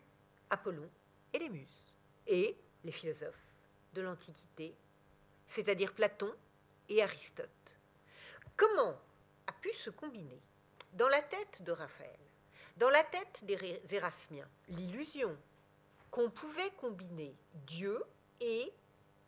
Apollon 0.49 0.89
et 1.33 1.39
les 1.39 1.49
muses, 1.49 1.93
et 2.27 2.57
les 2.83 2.91
philosophes 2.91 3.55
de 3.93 4.01
l'Antiquité, 4.01 4.75
c'est-à-dire 5.47 5.93
Platon 5.93 6.33
et 6.89 7.01
Aristote. 7.01 7.77
Comment 8.55 8.99
a 9.47 9.53
pu 9.53 9.73
se 9.73 9.89
combiner 9.89 10.41
dans 10.93 11.07
la 11.07 11.21
tête 11.21 11.63
de 11.63 11.71
Raphaël, 11.71 12.19
dans 12.77 12.89
la 12.89 13.03
tête 13.03 13.43
des 13.43 13.81
Érasmiens, 13.91 14.47
l'illusion 14.69 15.37
qu'on 16.11 16.29
pouvait 16.29 16.71
combiner 16.71 17.35
Dieu 17.67 18.01
et 18.39 18.71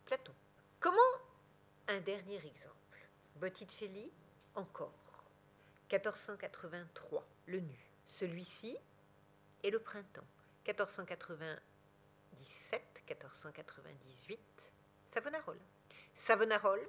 Platon? 0.06 0.34
Comment? 0.80 1.00
Un 1.88 2.00
dernier 2.00 2.38
exemple. 2.46 2.76
Botticelli, 3.36 4.12
encore. 4.56 5.01
1483, 5.92 7.28
le 7.48 7.60
nu. 7.60 7.89
Celui-ci 8.06 8.78
est 9.64 9.72
le 9.72 9.80
printemps. 9.80 10.24
1497, 10.66 12.82
1498, 13.10 14.72
Savonarole. 15.06 15.60
Savonarole, 16.14 16.88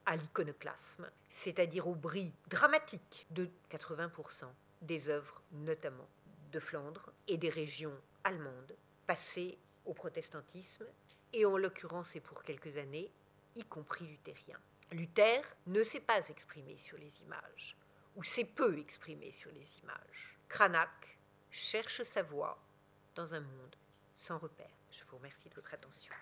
à 0.06 0.16
l'iconoclasme, 0.16 1.10
c'est-à-dire 1.30 1.88
au 1.88 1.96
bris 1.96 2.32
dramatique 2.48 3.26
de 3.32 3.50
80% 3.72 4.46
des 4.82 5.10
œuvres, 5.10 5.42
notamment 5.52 6.08
de 6.52 6.60
Flandre 6.60 7.12
et 7.28 7.38
des 7.38 7.50
régions 7.50 7.98
allemandes, 8.24 8.76
passées 9.08 9.58
au 9.86 9.94
protestantisme, 9.94 10.86
et 11.34 11.46
en 11.46 11.58
l'occurrence 11.58 12.16
et 12.16 12.20
pour 12.20 12.44
quelques 12.44 12.78
années, 12.78 13.12
y 13.56 13.64
compris 13.64 14.06
luthérien. 14.06 14.60
Luther 14.92 15.42
ne 15.68 15.84
s'est 15.84 16.00
pas 16.00 16.28
exprimé 16.30 16.78
sur 16.78 16.98
les 16.98 17.22
images, 17.22 17.78
ou 18.16 18.24
s'est 18.24 18.46
peu 18.46 18.78
exprimé 18.80 19.32
sur 19.32 19.52
les 19.52 19.80
images. 19.80 20.38
Cranach 20.48 21.18
cherche 21.52 22.04
sa 22.04 22.24
voie 22.24 22.60
dans 23.16 23.34
un 23.34 23.40
monde 23.40 23.76
sans 24.18 24.38
repère. 24.38 24.70
Je 24.92 25.04
vous 25.06 25.18
remercie 25.18 25.50
de 25.50 25.56
votre 25.56 25.74
attention. 25.74 26.14